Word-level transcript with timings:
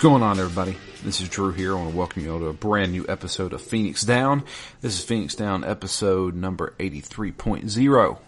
What's 0.00 0.08
going 0.08 0.22
on, 0.22 0.38
everybody? 0.40 0.78
This 1.04 1.20
is 1.20 1.28
Drew 1.28 1.52
here. 1.52 1.76
I 1.76 1.78
want 1.78 1.90
to 1.90 1.96
welcome 1.98 2.24
you 2.24 2.32
all 2.32 2.38
to 2.38 2.46
a 2.46 2.54
brand 2.54 2.90
new 2.90 3.04
episode 3.06 3.52
of 3.52 3.60
Phoenix 3.60 4.00
Down. 4.00 4.44
This 4.80 4.98
is 4.98 5.04
Phoenix 5.04 5.34
Down 5.34 5.62
episode 5.62 6.34
number 6.34 6.72
83.0. 6.78 8.18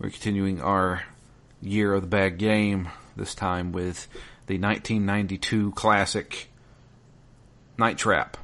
We're 0.00 0.10
continuing 0.10 0.60
our 0.60 1.04
year 1.62 1.94
of 1.94 2.00
the 2.02 2.08
bad 2.08 2.38
game, 2.38 2.88
this 3.14 3.36
time 3.36 3.70
with 3.70 4.08
the 4.48 4.58
1992 4.58 5.70
classic 5.76 6.48
Night 7.78 7.96
Trap. 7.96 8.36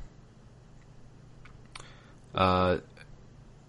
Uh, 2.33 2.77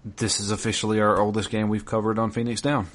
this 0.05 0.39
is 0.39 0.51
officially 0.51 1.01
our 1.01 1.19
oldest 1.19 1.49
game 1.49 1.67
we've 1.67 1.83
covered 1.83 2.19
on 2.19 2.29
Phoenix 2.29 2.61
Down. 2.61 2.85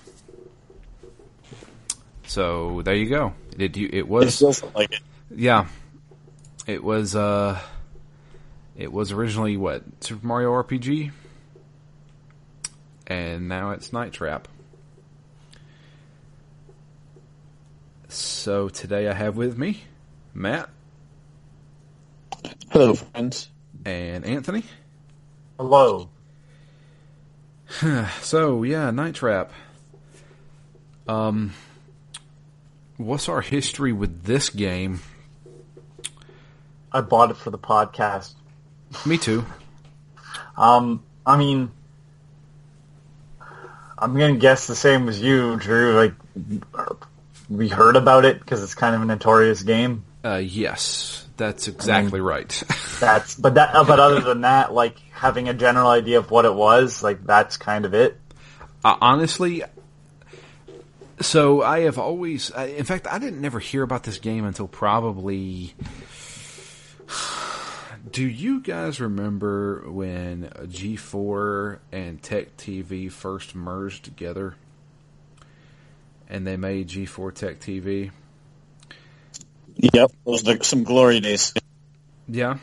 So 2.28 2.82
there 2.82 2.94
you 2.94 3.08
go. 3.08 3.32
It, 3.58 3.76
it 3.76 4.06
was. 4.06 4.40
It 4.40 4.74
like 4.76 4.92
it. 4.92 5.00
Yeah, 5.34 5.66
it 6.66 6.82
was. 6.82 7.14
Uh, 7.14 7.58
it 8.76 8.92
was 8.92 9.12
originally 9.12 9.56
what 9.56 9.82
Super 10.00 10.26
Mario 10.26 10.50
RPG, 10.52 11.12
and 13.06 13.48
now 13.48 13.70
it's 13.70 13.92
Night 13.92 14.12
Trap. 14.12 14.48
So 18.08 18.68
today 18.68 19.08
I 19.08 19.12
have 19.12 19.36
with 19.36 19.56
me 19.56 19.82
Matt 20.34 20.68
Hello, 22.70 22.94
friends. 22.94 23.48
and 23.84 24.24
Anthony. 24.24 24.64
Hello. 25.58 26.08
So 28.22 28.64
yeah, 28.64 28.90
Night 28.90 29.14
Trap. 29.14 29.52
Um, 31.06 31.52
what's 32.96 33.28
our 33.28 33.40
history 33.40 33.92
with 33.92 34.24
this 34.24 34.48
game? 34.48 35.00
I 36.92 37.00
bought 37.00 37.30
it 37.30 37.36
for 37.36 37.50
the 37.50 37.58
podcast. 37.58 38.32
Me 39.06 39.18
too. 39.18 39.44
Um, 40.56 41.02
I 41.24 41.36
mean, 41.36 41.70
I'm 43.98 44.16
gonna 44.16 44.36
guess 44.36 44.66
the 44.66 44.74
same 44.74 45.08
as 45.08 45.20
you, 45.20 45.56
Drew. 45.56 45.94
Like, 45.94 46.14
we 47.48 47.68
heard 47.68 47.96
about 47.96 48.24
it 48.24 48.40
because 48.40 48.62
it's 48.62 48.74
kind 48.74 48.94
of 48.94 49.02
a 49.02 49.04
notorious 49.04 49.62
game. 49.62 50.04
Uh, 50.24 50.36
yes, 50.36 51.26
that's 51.36 51.68
exactly 51.68 52.20
right. 52.20 52.62
That's, 53.00 53.34
but 53.34 53.54
that, 53.54 53.72
but 53.72 53.98
other 53.98 54.20
than 54.20 54.42
that, 54.42 54.74
like 54.74 54.98
having 55.12 55.48
a 55.48 55.54
general 55.54 55.88
idea 55.88 56.18
of 56.18 56.30
what 56.30 56.44
it 56.44 56.54
was, 56.54 57.02
like 57.02 57.24
that's 57.24 57.56
kind 57.56 57.86
of 57.86 57.94
it. 57.94 58.20
Uh, 58.84 58.96
honestly, 59.00 59.62
so 61.20 61.62
I 61.62 61.80
have 61.80 61.98
always, 61.98 62.50
in 62.50 62.84
fact, 62.84 63.06
I 63.06 63.18
didn't 63.18 63.40
never 63.40 63.58
hear 63.58 63.82
about 63.82 64.02
this 64.02 64.18
game 64.18 64.44
until 64.44 64.68
probably. 64.68 65.74
Do 68.08 68.26
you 68.26 68.60
guys 68.60 68.98
remember 69.00 69.84
when 69.90 70.50
G4 70.62 71.80
and 71.92 72.22
Tech 72.22 72.56
TV 72.56 73.12
first 73.12 73.54
merged 73.54 74.04
together? 74.04 74.54
And 76.28 76.46
they 76.46 76.56
made 76.56 76.88
G4 76.88 77.34
Tech 77.34 77.60
TV? 77.60 78.10
Yep, 79.76 80.12
those 80.24 80.48
are 80.48 80.62
some 80.62 80.84
glory 80.84 81.20
days. 81.20 81.52
Yeah. 82.26 82.58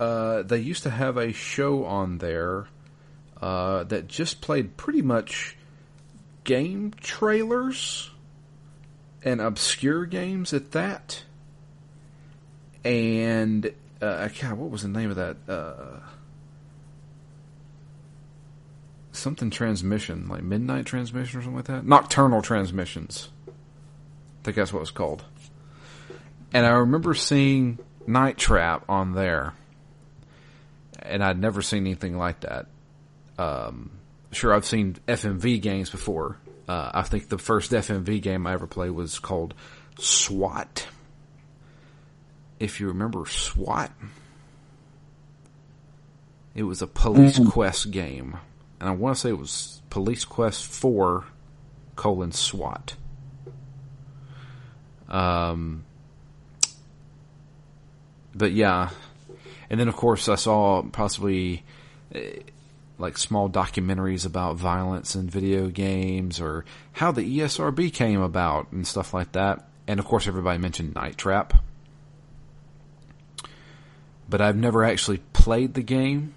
Uh, 0.00 0.42
they 0.42 0.58
used 0.58 0.82
to 0.82 0.90
have 0.90 1.16
a 1.16 1.32
show 1.32 1.84
on 1.84 2.18
there 2.18 2.66
uh, 3.40 3.84
that 3.84 4.08
just 4.08 4.40
played 4.40 4.76
pretty 4.76 5.02
much 5.02 5.56
game 6.44 6.92
trailers 7.00 8.10
and 9.22 9.40
obscure 9.40 10.04
games 10.04 10.52
at 10.52 10.72
that. 10.72 11.22
And 12.84 13.72
uh, 14.00 14.28
God, 14.40 14.54
what 14.54 14.70
was 14.70 14.82
the 14.82 14.88
name 14.88 15.10
of 15.10 15.16
that? 15.16 15.36
Uh, 15.48 16.00
something 19.12 19.50
transmission, 19.50 20.28
like 20.28 20.42
midnight 20.42 20.86
transmission 20.86 21.38
or 21.38 21.42
something 21.42 21.56
like 21.56 21.66
that. 21.66 21.86
Nocturnal 21.86 22.42
transmissions. 22.42 23.30
I 23.48 23.50
think 24.44 24.56
that's 24.56 24.72
what 24.72 24.82
it's 24.82 24.90
called. 24.90 25.24
And 26.52 26.64
I 26.64 26.70
remember 26.70 27.14
seeing 27.14 27.78
Night 28.06 28.36
Trap 28.38 28.84
on 28.88 29.12
there, 29.12 29.54
and 31.02 31.22
I'd 31.24 31.40
never 31.40 31.62
seen 31.62 31.86
anything 31.86 32.16
like 32.16 32.40
that. 32.40 32.66
Um, 33.38 33.90
sure, 34.32 34.54
I've 34.54 34.64
seen 34.64 34.96
FMV 35.08 35.60
games 35.60 35.90
before. 35.90 36.38
Uh, 36.68 36.90
I 36.94 37.02
think 37.02 37.28
the 37.28 37.38
first 37.38 37.72
FMV 37.72 38.20
game 38.22 38.46
I 38.46 38.52
ever 38.52 38.66
played 38.66 38.90
was 38.90 39.18
called 39.18 39.54
SWAT. 39.98 40.86
If 42.58 42.80
you 42.80 42.88
remember 42.88 43.26
SWAT, 43.26 43.90
it 46.54 46.62
was 46.62 46.80
a 46.80 46.86
police 46.86 47.38
quest 47.50 47.90
game, 47.90 48.38
and 48.80 48.88
I 48.88 48.92
want 48.92 49.16
to 49.16 49.20
say 49.20 49.28
it 49.28 49.38
was 49.38 49.82
Police 49.90 50.24
Quest 50.24 50.64
Four 50.64 51.24
colon 51.96 52.32
SWAT. 52.32 52.96
Um, 55.08 55.84
but 58.34 58.52
yeah, 58.52 58.90
and 59.70 59.78
then 59.78 59.88
of 59.88 59.96
course 59.96 60.28
I 60.28 60.34
saw 60.36 60.82
possibly 60.82 61.64
eh, 62.14 62.40
like 62.98 63.18
small 63.18 63.48
documentaries 63.48 64.24
about 64.24 64.56
violence 64.56 65.14
in 65.14 65.28
video 65.28 65.68
games 65.68 66.40
or 66.40 66.64
how 66.92 67.12
the 67.12 67.38
ESRB 67.38 67.92
came 67.92 68.20
about 68.20 68.72
and 68.72 68.86
stuff 68.86 69.12
like 69.12 69.32
that. 69.32 69.68
And 69.86 70.00
of 70.00 70.06
course 70.06 70.26
everybody 70.26 70.58
mentioned 70.58 70.94
Night 70.94 71.16
Trap. 71.18 71.62
But 74.28 74.40
I've 74.40 74.56
never 74.56 74.84
actually 74.84 75.18
played 75.32 75.74
the 75.74 75.82
game. 75.82 76.34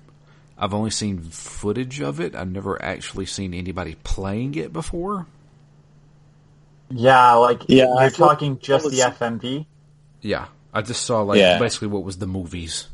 I've 0.57 0.73
only 0.73 0.91
seen 0.91 1.19
footage 1.21 2.01
of 2.01 2.19
it. 2.19 2.35
I've 2.35 2.51
never 2.51 2.81
actually 2.81 3.25
seen 3.25 3.53
anybody 3.53 3.95
playing 4.03 4.55
it 4.55 4.71
before. 4.73 5.25
Yeah, 6.91 7.33
like 7.35 7.63
Yeah, 7.67 7.85
you're 7.85 7.97
I 7.97 8.09
thought- 8.09 8.31
talking 8.33 8.59
just 8.59 8.85
was- 8.85 8.93
the 8.93 9.01
FMV. 9.03 9.65
Yeah, 10.21 10.45
I 10.73 10.81
just 10.81 11.05
saw 11.05 11.21
like 11.21 11.39
Yeah. 11.39 11.59
basically 11.59 11.87
what 11.87 12.03
was 12.03 12.17
the 12.17 12.27
movies. 12.27 12.87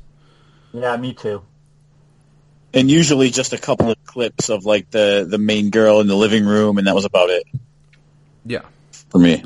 Yeah, 0.73 0.95
me 0.97 1.13
too. 1.13 1.41
And 2.73 2.91
usually 2.91 3.29
just 3.31 3.53
a 3.53 3.57
couple 3.57 3.89
of 3.89 4.03
clips 4.05 4.49
of 4.49 4.65
like 4.65 4.91
the, 4.91 5.25
the 5.29 5.37
main 5.37 5.69
girl 5.69 6.01
in 6.01 6.07
the 6.07 6.15
living 6.15 6.45
room, 6.45 6.77
and 6.77 6.87
that 6.87 6.95
was 6.95 7.05
about 7.05 7.29
it 7.29 7.45
Yeah. 8.45 8.61
for 9.09 9.17
me. 9.17 9.41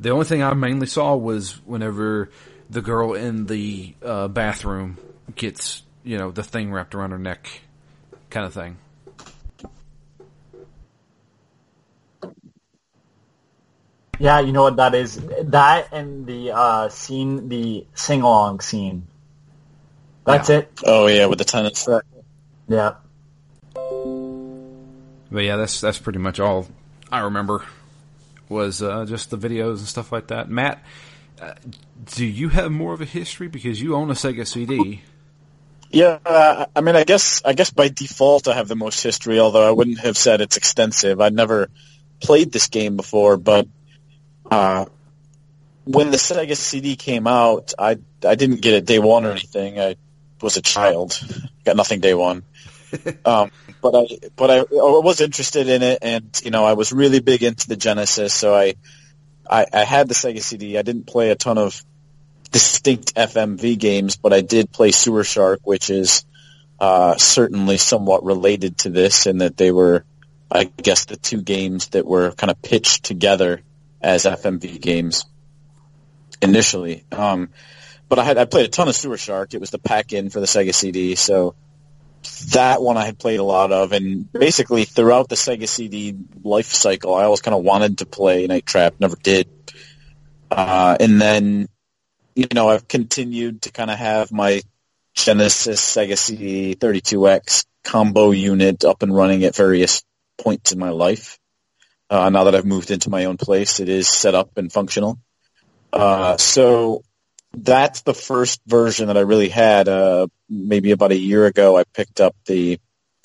The 0.00 0.10
only 0.10 0.24
thing 0.26 0.42
I 0.44 0.54
mainly 0.54 0.86
saw 0.86 1.16
was 1.16 1.60
whenever 1.66 2.30
the 2.70 2.80
girl 2.82 3.14
in 3.14 3.46
the 3.46 3.94
uh, 4.02 4.28
bathroom 4.28 4.98
gets, 5.34 5.82
you 6.04 6.18
know, 6.18 6.30
the 6.30 6.42
thing 6.42 6.72
wrapped 6.72 6.94
around 6.94 7.10
her 7.12 7.18
neck, 7.18 7.48
kind 8.30 8.46
of 8.46 8.52
thing. 8.52 8.76
Yeah, 14.18 14.40
you 14.40 14.52
know 14.52 14.62
what 14.62 14.76
that 14.76 14.94
is? 14.94 15.16
That 15.44 15.92
and 15.92 16.26
the 16.26 16.50
uh, 16.52 16.88
scene, 16.88 17.48
the 17.48 17.86
sing 17.94 18.22
along 18.22 18.60
scene. 18.60 19.06
That's 20.24 20.48
Yeah. 20.48 20.56
it. 20.58 20.72
Oh 20.84 21.06
yeah, 21.06 21.26
with 21.26 21.38
the 21.38 21.44
tennis. 21.44 21.88
Yeah. 22.68 22.94
But 25.30 25.44
yeah, 25.44 25.56
that's 25.56 25.80
that's 25.80 25.98
pretty 25.98 26.18
much 26.18 26.40
all 26.40 26.66
I 27.12 27.20
remember 27.20 27.64
was 28.48 28.82
uh, 28.82 29.04
just 29.04 29.30
the 29.30 29.38
videos 29.38 29.78
and 29.78 29.86
stuff 29.86 30.10
like 30.10 30.28
that. 30.28 30.50
Matt, 30.50 30.82
uh, 31.40 31.54
do 32.06 32.24
you 32.24 32.48
have 32.48 32.70
more 32.70 32.92
of 32.92 33.00
a 33.00 33.04
history 33.04 33.48
because 33.48 33.80
you 33.80 33.94
own 33.94 34.10
a 34.10 34.14
Sega 34.14 34.46
CD? 34.46 35.02
Yeah, 35.90 36.18
uh, 36.24 36.66
I 36.76 36.80
mean, 36.80 36.96
I 36.96 37.04
guess 37.04 37.42
I 37.44 37.54
guess 37.54 37.70
by 37.70 37.88
default 37.88 38.48
I 38.48 38.54
have 38.54 38.68
the 38.68 38.76
most 38.76 39.02
history, 39.02 39.40
although 39.40 39.66
I 39.66 39.70
wouldn't 39.70 40.00
have 40.00 40.18
said 40.18 40.40
it's 40.40 40.56
extensive. 40.56 41.20
I'd 41.20 41.34
never 41.34 41.70
played 42.20 42.52
this 42.52 42.68
game 42.68 42.96
before, 42.96 43.36
but 43.36 43.68
uh, 44.50 44.84
when 45.84 46.10
the 46.10 46.18
Sega 46.18 46.56
CD 46.56 46.96
came 46.96 47.26
out, 47.26 47.72
I 47.78 47.98
I 48.24 48.34
didn't 48.34 48.60
get 48.60 48.74
it 48.74 48.84
day 48.84 48.98
one 48.98 49.24
or 49.24 49.30
anything. 49.30 49.80
I 49.80 49.96
was 50.42 50.56
a 50.58 50.62
child, 50.62 51.18
got 51.64 51.76
nothing 51.76 52.00
day 52.00 52.14
one. 52.14 52.44
Um, 53.26 53.50
but 53.82 53.94
I 53.94 54.06
but 54.34 54.50
I, 54.50 54.58
I 54.60 54.64
was 54.70 55.20
interested 55.20 55.68
in 55.68 55.82
it, 55.82 55.98
and 56.00 56.40
you 56.42 56.50
know 56.50 56.64
I 56.64 56.72
was 56.72 56.90
really 56.90 57.20
big 57.20 57.42
into 57.42 57.68
the 57.68 57.76
Genesis, 57.76 58.32
so 58.32 58.54
I 58.54 58.76
I, 59.50 59.66
I 59.72 59.84
had 59.84 60.08
the 60.08 60.14
Sega 60.14 60.42
CD. 60.42 60.78
I 60.78 60.82
didn't 60.82 61.06
play 61.06 61.30
a 61.30 61.34
ton 61.34 61.58
of 61.58 61.82
distinct 62.50 63.14
FMV 63.14 63.78
games, 63.78 64.16
but 64.16 64.32
I 64.32 64.40
did 64.40 64.70
play 64.70 64.90
Sewer 64.90 65.24
Shark, 65.24 65.60
which 65.64 65.90
is 65.90 66.24
uh, 66.80 67.16
certainly 67.16 67.76
somewhat 67.76 68.24
related 68.24 68.78
to 68.78 68.90
this 68.90 69.26
in 69.26 69.38
that 69.38 69.56
they 69.56 69.70
were, 69.70 70.04
I 70.50 70.64
guess, 70.64 71.06
the 71.06 71.16
two 71.16 71.42
games 71.42 71.88
that 71.88 72.06
were 72.06 72.32
kind 72.32 72.50
of 72.50 72.60
pitched 72.62 73.04
together 73.04 73.62
as 74.00 74.24
FMV 74.24 74.80
games 74.80 75.24
initially. 76.40 77.04
Um, 77.10 77.50
but 78.08 78.18
I 78.18 78.24
had 78.24 78.38
I 78.38 78.44
played 78.44 78.66
a 78.66 78.70
ton 78.70 78.88
of 78.88 78.96
Sewer 78.96 79.18
Shark. 79.18 79.54
It 79.54 79.60
was 79.60 79.70
the 79.70 79.78
pack-in 79.78 80.30
for 80.30 80.40
the 80.40 80.46
Sega 80.46 80.74
CD, 80.74 81.14
so 81.14 81.54
that 82.52 82.82
one 82.82 82.96
I 82.96 83.04
had 83.06 83.18
played 83.18 83.40
a 83.40 83.44
lot 83.44 83.72
of, 83.72 83.92
and 83.92 84.32
basically 84.32 84.84
throughout 84.84 85.28
the 85.28 85.36
Sega 85.36 85.68
CD 85.68 86.16
life 86.42 86.72
cycle, 86.72 87.14
I 87.14 87.24
always 87.24 87.40
kind 87.40 87.54
of 87.54 87.62
wanted 87.62 87.98
to 87.98 88.06
play 88.06 88.46
Night 88.46 88.66
Trap, 88.66 88.94
never 89.00 89.16
did. 89.16 89.48
Uh, 90.50 90.96
and 90.98 91.20
then 91.20 91.68
you 92.38 92.46
know, 92.54 92.68
I've 92.68 92.86
continued 92.86 93.62
to 93.62 93.72
kind 93.72 93.90
of 93.90 93.98
have 93.98 94.30
my 94.30 94.62
Genesis 95.12 95.80
Sega 95.80 96.16
CD 96.16 96.76
32X 96.76 97.66
combo 97.82 98.30
unit 98.30 98.84
up 98.84 99.02
and 99.02 99.12
running 99.12 99.42
at 99.42 99.56
various 99.56 100.04
points 100.36 100.70
in 100.70 100.78
my 100.78 100.90
life. 100.90 101.36
Uh, 102.08 102.30
now 102.30 102.44
that 102.44 102.54
I've 102.54 102.64
moved 102.64 102.92
into 102.92 103.10
my 103.10 103.24
own 103.24 103.38
place, 103.38 103.80
it 103.80 103.88
is 103.88 104.06
set 104.06 104.36
up 104.36 104.56
and 104.56 104.72
functional. 104.72 105.18
Uh, 105.92 106.36
so 106.36 107.02
that's 107.52 108.02
the 108.02 108.14
first 108.14 108.60
version 108.66 109.08
that 109.08 109.16
I 109.16 109.22
really 109.22 109.48
had. 109.48 109.88
Uh, 109.88 110.28
maybe 110.48 110.92
about 110.92 111.12
a 111.12 111.18
year 111.18 111.46
ago, 111.46 111.76
I 111.76 111.84
picked 111.84 112.20
up 112.20 112.36
the 112.46 112.78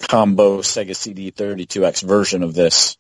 combo 0.07 0.59
Sega 0.59 0.95
CD 0.95 1.31
32X 1.31 2.03
version 2.03 2.43
of 2.43 2.53
this 2.53 2.97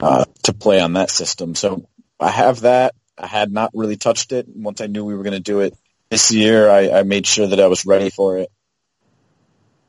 uh, 0.00 0.24
to 0.44 0.52
play 0.52 0.80
on 0.80 0.94
that 0.94 1.10
system. 1.10 1.54
So 1.54 1.88
I 2.18 2.30
have 2.30 2.60
that. 2.60 2.94
I 3.16 3.26
had 3.26 3.52
not 3.52 3.72
really 3.74 3.96
touched 3.96 4.32
it. 4.32 4.46
Once 4.48 4.80
I 4.80 4.86
knew 4.86 5.04
we 5.04 5.14
were 5.14 5.24
going 5.24 5.32
to 5.32 5.40
do 5.40 5.60
it 5.60 5.76
this 6.10 6.32
year, 6.32 6.70
I, 6.70 6.90
I 6.90 7.02
made 7.02 7.26
sure 7.26 7.48
that 7.48 7.60
I 7.60 7.66
was 7.66 7.84
ready 7.84 8.10
for 8.10 8.38
it. 8.38 8.50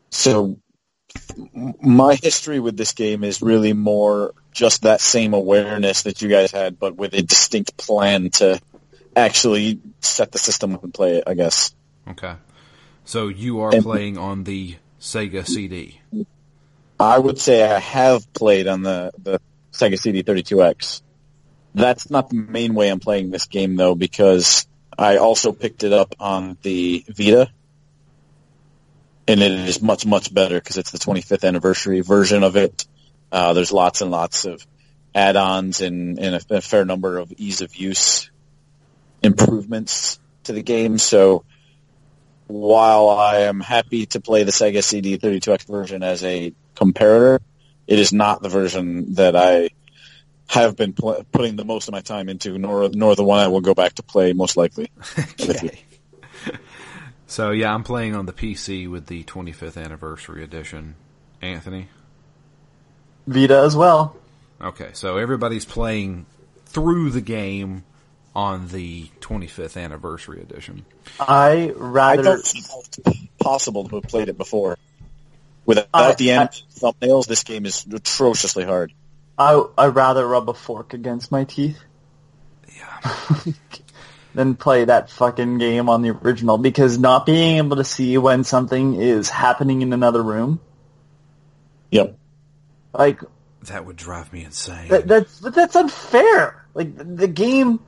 So 0.09 0.57
my 1.81 2.15
history 2.15 2.59
with 2.59 2.75
this 2.75 2.94
game 2.94 3.23
is 3.23 3.41
really 3.41 3.73
more 3.73 4.33
just 4.51 4.83
that 4.83 5.01
same 5.01 5.33
awareness 5.33 6.03
that 6.03 6.21
you 6.21 6.29
guys 6.29 6.51
had, 6.51 6.79
but 6.79 6.95
with 6.95 7.13
a 7.13 7.21
distinct 7.21 7.77
plan 7.77 8.29
to 8.31 8.59
actually 9.19 9.80
set 10.01 10.31
the 10.31 10.39
system 10.39 10.74
up 10.75 10.83
and 10.83 10.94
play 10.94 11.18
it, 11.18 11.24
I 11.27 11.33
guess. 11.33 11.74
Okay. 12.07 12.33
So 13.06 13.27
you 13.27 13.62
are 13.62 13.74
And- 13.74 13.83
playing 13.83 14.18
on 14.18 14.44
the 14.44 14.75
Sega 15.00 15.45
CD. 15.45 16.00
I 17.00 17.18
would 17.18 17.39
say 17.39 17.63
I 17.63 17.80
have 17.80 18.31
played 18.33 18.68
on 18.68 18.81
the, 18.83 19.12
the 19.18 19.39
Sega 19.71 19.98
CD 19.98 20.21
32X. 20.24 21.01
That's 21.74 22.10
not 22.10 22.30
the 22.30 22.36
main 22.36 22.74
way 22.74 22.89
I'm 22.89 23.00
playing 23.00 23.31
this 23.31 23.45
game 23.45 23.75
though, 23.77 23.95
because 23.95 24.68
I 24.98 25.18
also 25.18 25.54
picked 25.54 25.83
it 25.83 25.94
up 25.94 26.16
on 26.19 26.57
the 26.62 27.06
Vita. 27.07 27.50
And 29.27 29.42
it 29.42 29.51
is 29.51 29.81
much, 29.81 30.06
much 30.06 30.33
better 30.33 30.56
because 30.56 30.77
it's 30.77 30.92
the 30.92 30.98
25th 30.98 31.48
anniversary 31.48 32.01
version 32.01 32.44
of 32.44 32.57
it. 32.57 32.86
Uh, 33.31 33.54
there's 33.54 33.71
lots 33.71 34.01
and 34.01 34.10
lots 34.10 34.45
of 34.45 34.66
add-ons 35.13 35.81
and, 35.81 36.19
and 36.19 36.36
a, 36.50 36.56
a 36.57 36.62
fair 36.62 36.83
number 36.83 37.18
of 37.19 37.31
ease 37.38 37.62
of 37.62 37.75
use 37.75 38.30
improvements 39.21 40.19
to 40.45 40.54
the 40.54 40.63
game. 40.63 40.98
So 40.98 41.44
while 42.48 43.10
I 43.10 43.42
am 43.42 43.60
happy 43.60 44.07
to 44.07 44.19
play 44.19 44.44
the 44.44 44.51
Sega 44.51 44.83
CD 44.83 45.18
32X 45.18 45.68
version 45.68 46.04
as 46.04 46.24
a 46.24 46.54
comparator, 46.75 47.39
it 47.88 48.00
is 48.00 48.12
not 48.13 48.42
the 48.42 48.50
version 48.50 49.13
that 49.16 49.36
I 49.36 49.69
have 50.48 50.75
been 50.75 50.94
pl- 50.94 51.25
putting 51.31 51.56
the 51.56 51.66
most 51.66 51.88
of 51.88 51.92
my 51.92 52.01
time 52.01 52.27
into, 52.27 52.57
nor 52.57 52.89
nor 52.89 53.16
the 53.16 53.24
one 53.24 53.39
I 53.39 53.48
will 53.48 53.62
go 53.62 53.75
back 53.75 53.94
to 53.95 54.04
play 54.04 54.33
most 54.33 54.57
likely. 54.57 54.89
Okay. 55.39 55.83
so 57.27 57.51
yeah, 57.51 57.74
I'm 57.74 57.83
playing 57.83 58.16
on 58.16 58.25
the 58.25 58.33
PC 58.33 58.89
with 58.89 59.07
the 59.07 59.24
25th 59.24 59.83
anniversary 59.83 60.44
edition. 60.44 60.95
Anthony. 61.42 61.89
Vita 63.27 63.60
as 63.60 63.75
well. 63.75 64.18
Okay, 64.62 64.89
so 64.94 65.18
everybody's 65.18 65.66
playing 65.66 66.25
through 66.66 67.12
the 67.12 67.21
game 67.21 67.83
on 68.39 68.68
the 68.69 69.06
25th 69.19 69.75
anniversary 69.81 70.41
edition. 70.41 70.86
I 71.19 71.25
I 71.25 71.71
rather 71.75 72.24
don't 72.24 72.41
think 72.45 72.65
it's 73.06 73.18
possible 73.39 73.89
to 73.89 73.95
have 73.95 74.03
played 74.06 74.30
it 74.30 74.38
before. 74.38 74.77
Without 75.65 75.88
I- 75.94 76.13
the 76.15 76.31
anim- 76.31 76.50
thumbnails, 76.74 77.27
this 77.27 77.44
game 77.44 77.65
is 77.65 77.86
atrociously 77.91 78.63
hard. 78.63 78.94
I 79.38 79.62
I 79.77 79.88
rather 79.88 80.25
rub 80.25 80.50
a 80.50 80.53
fork 80.53 80.94
against 80.94 81.31
my 81.31 81.44
teeth 81.44 81.80
Yeah. 82.77 83.51
than 84.33 84.56
play 84.56 84.85
that 84.85 85.09
fucking 85.09 85.57
game 85.57 85.89
on 85.89 86.01
the 86.01 86.12
original 86.12 86.57
because 86.57 86.97
not 86.97 87.25
being 87.25 87.57
able 87.57 87.75
to 87.77 87.83
see 87.83 88.18
when 88.18 88.44
something 88.45 88.95
is 88.95 89.27
happening 89.30 89.81
in 89.81 89.92
another 89.92 90.21
room, 90.24 90.59
Yep. 91.92 92.18
like 92.94 93.21
That 93.63 93.85
would 93.85 93.95
drive 93.97 94.31
me 94.31 94.44
insane. 94.45 94.88
that, 94.89 95.07
that's 95.07 95.39
but 95.42 95.53
that's 95.53 95.75
unfair. 95.75 96.63
Like 96.74 96.95
the, 96.95 97.03
the 97.03 97.27
game, 97.27 97.80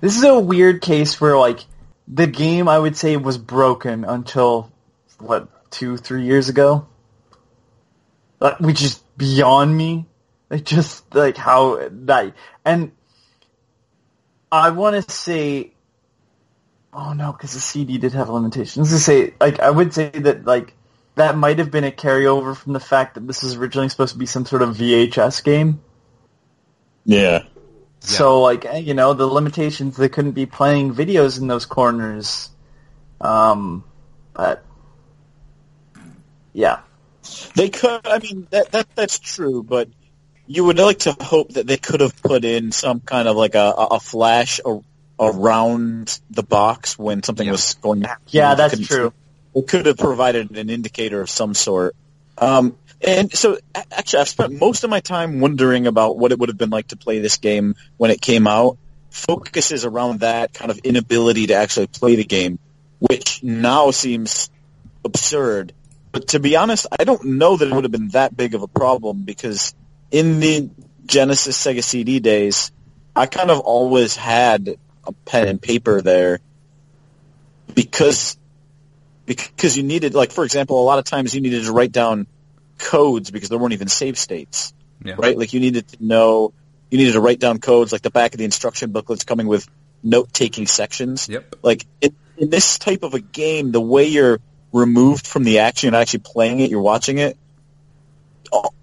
this 0.00 0.16
is 0.16 0.24
a 0.24 0.38
weird 0.38 0.82
case 0.82 1.20
where 1.20 1.36
like 1.36 1.64
the 2.06 2.26
game 2.26 2.68
I 2.68 2.78
would 2.78 2.96
say 2.96 3.16
was 3.16 3.38
broken 3.38 4.04
until 4.04 4.70
what 5.18 5.70
two 5.70 5.96
three 5.96 6.24
years 6.24 6.48
ago, 6.48 6.86
like, 8.40 8.60
which 8.60 8.82
is 8.82 9.00
beyond 9.16 9.76
me. 9.76 10.06
Like 10.50 10.64
just 10.64 11.14
like 11.14 11.36
how 11.36 11.88
that 11.90 12.32
and 12.64 12.92
I 14.50 14.70
want 14.70 14.96
to 14.96 15.12
say, 15.12 15.74
oh 16.92 17.12
no, 17.12 17.32
because 17.32 17.52
the 17.52 17.60
CD 17.60 17.98
did 17.98 18.14
have 18.14 18.30
limitations. 18.30 18.90
To 18.90 18.98
say 18.98 19.34
like 19.40 19.60
I 19.60 19.68
would 19.68 19.92
say 19.92 20.08
that 20.08 20.46
like 20.46 20.74
that 21.16 21.36
might 21.36 21.58
have 21.58 21.70
been 21.70 21.84
a 21.84 21.90
carryover 21.90 22.56
from 22.56 22.72
the 22.72 22.80
fact 22.80 23.14
that 23.14 23.26
this 23.26 23.42
was 23.42 23.56
originally 23.56 23.90
supposed 23.90 24.14
to 24.14 24.18
be 24.18 24.24
some 24.24 24.46
sort 24.46 24.62
of 24.62 24.76
VHS 24.76 25.44
game. 25.44 25.80
Yeah. 27.04 27.44
So 28.08 28.40
like 28.42 28.64
eh, 28.64 28.78
you 28.78 28.94
know 28.94 29.12
the 29.14 29.26
limitations 29.26 29.96
they 29.96 30.08
couldn't 30.08 30.32
be 30.32 30.46
playing 30.46 30.94
videos 30.94 31.40
in 31.40 31.46
those 31.46 31.66
corners. 31.66 32.50
Um, 33.20 33.84
but 34.34 34.64
yeah, 36.52 36.80
They 37.54 37.68
could. 37.68 38.06
I 38.06 38.18
mean, 38.18 38.46
that 38.50 38.72
that 38.72 38.86
that's 38.94 39.18
true, 39.18 39.62
but 39.62 39.88
you 40.46 40.64
would 40.64 40.78
like 40.78 41.00
to 41.00 41.12
hope 41.20 41.50
that 41.54 41.66
they 41.66 41.76
could 41.76 42.00
have 42.00 42.20
put 42.22 42.44
in 42.44 42.72
some 42.72 43.00
kind 43.00 43.28
of 43.28 43.36
like 43.36 43.54
a, 43.54 43.74
a 43.76 44.00
flash 44.00 44.60
a, 44.64 44.78
around 45.20 46.18
the 46.30 46.42
box 46.42 46.98
when 46.98 47.22
something 47.22 47.46
Yeah. 47.46 47.52
was 47.52 47.74
going 47.74 48.02
to 48.02 48.08
happen. 48.08 48.22
yeah, 48.28 48.54
that's 48.54 48.78
true. 48.78 49.12
see. 49.54 49.60
It 49.60 49.68
could 49.68 49.86
have 49.86 49.98
provided 49.98 50.56
an 50.56 50.70
indicator 50.70 51.20
of 51.20 51.28
some 51.28 51.54
sort. 51.54 51.94
Um, 52.38 52.76
and 53.00 53.32
so, 53.32 53.58
actually, 53.74 54.20
I've 54.20 54.28
spent 54.28 54.58
most 54.58 54.84
of 54.84 54.90
my 54.90 55.00
time 55.00 55.40
wondering 55.40 55.86
about 55.86 56.18
what 56.18 56.32
it 56.32 56.38
would 56.38 56.48
have 56.48 56.58
been 56.58 56.70
like 56.70 56.88
to 56.88 56.96
play 56.96 57.20
this 57.20 57.36
game 57.36 57.76
when 57.96 58.10
it 58.10 58.20
came 58.20 58.46
out. 58.46 58.78
Focuses 59.10 59.84
around 59.84 60.20
that 60.20 60.52
kind 60.52 60.70
of 60.70 60.78
inability 60.78 61.46
to 61.48 61.54
actually 61.54 61.86
play 61.86 62.16
the 62.16 62.24
game, 62.24 62.58
which 62.98 63.42
now 63.42 63.90
seems 63.90 64.50
absurd. 65.04 65.72
But 66.12 66.28
to 66.28 66.40
be 66.40 66.56
honest, 66.56 66.86
I 66.98 67.04
don't 67.04 67.24
know 67.24 67.56
that 67.56 67.68
it 67.68 67.74
would 67.74 67.84
have 67.84 67.92
been 67.92 68.08
that 68.08 68.36
big 68.36 68.54
of 68.54 68.62
a 68.62 68.68
problem 68.68 69.22
because 69.22 69.74
in 70.10 70.40
the 70.40 70.70
Genesis 71.06 71.62
Sega 71.62 71.82
CD 71.82 72.20
days, 72.20 72.72
I 73.14 73.26
kind 73.26 73.50
of 73.50 73.60
always 73.60 74.16
had 74.16 74.76
a 75.06 75.12
pen 75.12 75.48
and 75.48 75.62
paper 75.62 76.02
there 76.02 76.40
because 77.74 78.36
because 79.26 79.76
you 79.76 79.82
needed 79.82 80.14
like 80.14 80.32
for 80.32 80.44
example 80.44 80.80
a 80.80 80.84
lot 80.84 80.98
of 80.98 81.04
times 81.04 81.34
you 81.34 81.40
needed 81.40 81.64
to 81.64 81.72
write 81.72 81.92
down 81.92 82.26
codes 82.78 83.30
because 83.30 83.48
there 83.48 83.58
weren't 83.58 83.74
even 83.74 83.88
save 83.88 84.18
states 84.18 84.72
Yeah. 85.04 85.14
right 85.18 85.36
like 85.36 85.52
you 85.52 85.60
needed 85.60 85.88
to 85.88 85.96
know 86.00 86.52
you 86.90 86.98
needed 86.98 87.12
to 87.12 87.20
write 87.20 87.38
down 87.40 87.58
codes 87.58 87.92
like 87.92 88.02
the 88.02 88.10
back 88.10 88.32
of 88.34 88.38
the 88.38 88.44
instruction 88.44 88.92
booklets 88.92 89.24
coming 89.24 89.46
with 89.46 89.68
note 90.02 90.32
taking 90.32 90.66
sections 90.66 91.28
Yep. 91.28 91.56
like 91.62 91.84
in, 92.00 92.14
in 92.38 92.50
this 92.50 92.78
type 92.78 93.02
of 93.02 93.14
a 93.14 93.20
game, 93.20 93.72
the 93.72 93.80
way 93.80 94.06
you're 94.06 94.38
removed 94.72 95.26
from 95.26 95.42
the 95.42 95.58
action 95.58 95.88
and 95.88 95.96
actually 95.96 96.20
playing 96.20 96.60
it, 96.60 96.70
you're 96.70 96.80
watching 96.80 97.18
it. 97.18 97.36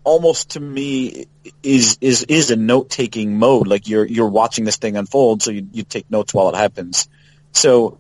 Almost 0.04 0.52
to 0.52 0.60
me 0.60 1.26
is 1.64 1.98
is 2.00 2.24
is 2.24 2.52
a 2.52 2.56
note 2.56 2.90
taking 2.90 3.40
mode. 3.40 3.66
Like 3.66 3.88
you're 3.88 4.06
you're 4.06 4.30
watching 4.30 4.64
this 4.64 4.78
thing 4.78 4.96
unfold, 4.96 5.42
so 5.42 5.50
you, 5.50 5.68
you 5.72 5.84
take 5.84 6.12
notes 6.12 6.34
while 6.34 6.50
it 6.50 6.56
happens. 6.56 7.10
So 7.52 7.98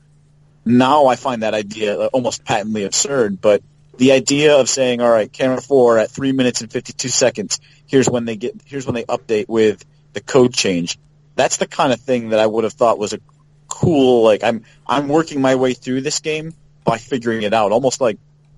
now 0.63 1.07
I 1.07 1.15
find 1.15 1.41
that 1.41 1.55
idea 1.55 1.99
uh, 1.99 2.05
almost 2.13 2.43
patently 2.45 2.83
absurd. 2.83 3.41
But 3.41 3.63
the 3.97 4.11
idea 4.11 4.57
of 4.57 4.69
saying, 4.69 5.01
all 5.01 5.09
right, 5.09 5.31
camera 5.31 5.61
four 5.61 5.97
at 5.99 6.11
three 6.11 6.31
minutes 6.31 6.61
and 6.61 6.71
fifty 6.71 6.93
two 6.93 7.09
seconds, 7.09 7.59
here's 7.87 8.09
when 8.09 8.25
they 8.25 8.35
get 8.35 8.61
here's 8.65 8.85
when 8.85 8.95
they 8.95 9.03
update 9.03 9.47
with 9.47 9.83
the 10.13 10.21
code 10.21 10.53
change. 10.53 10.97
That's 11.35 11.57
the 11.57 11.67
kind 11.67 11.91
of 11.91 11.99
thing 11.99 12.29
that 12.29 12.39
I 12.39 12.45
would 12.45 12.63
have 12.63 12.73
thought 12.73 12.97
was 12.97 13.13
a 13.13 13.19
cool 13.67 14.23
like 14.23 14.43
I'm 14.43 14.63
I'm 14.87 15.07
working 15.07 15.41
my 15.41 15.55
way 15.55 15.73
through 15.73 16.01
this 16.01 16.19
game 16.19 16.53
by 16.83 16.97
figuring 16.97 17.43
it 17.43 17.53
out, 17.53 17.71
almost 17.71 17.99
like 17.99 18.17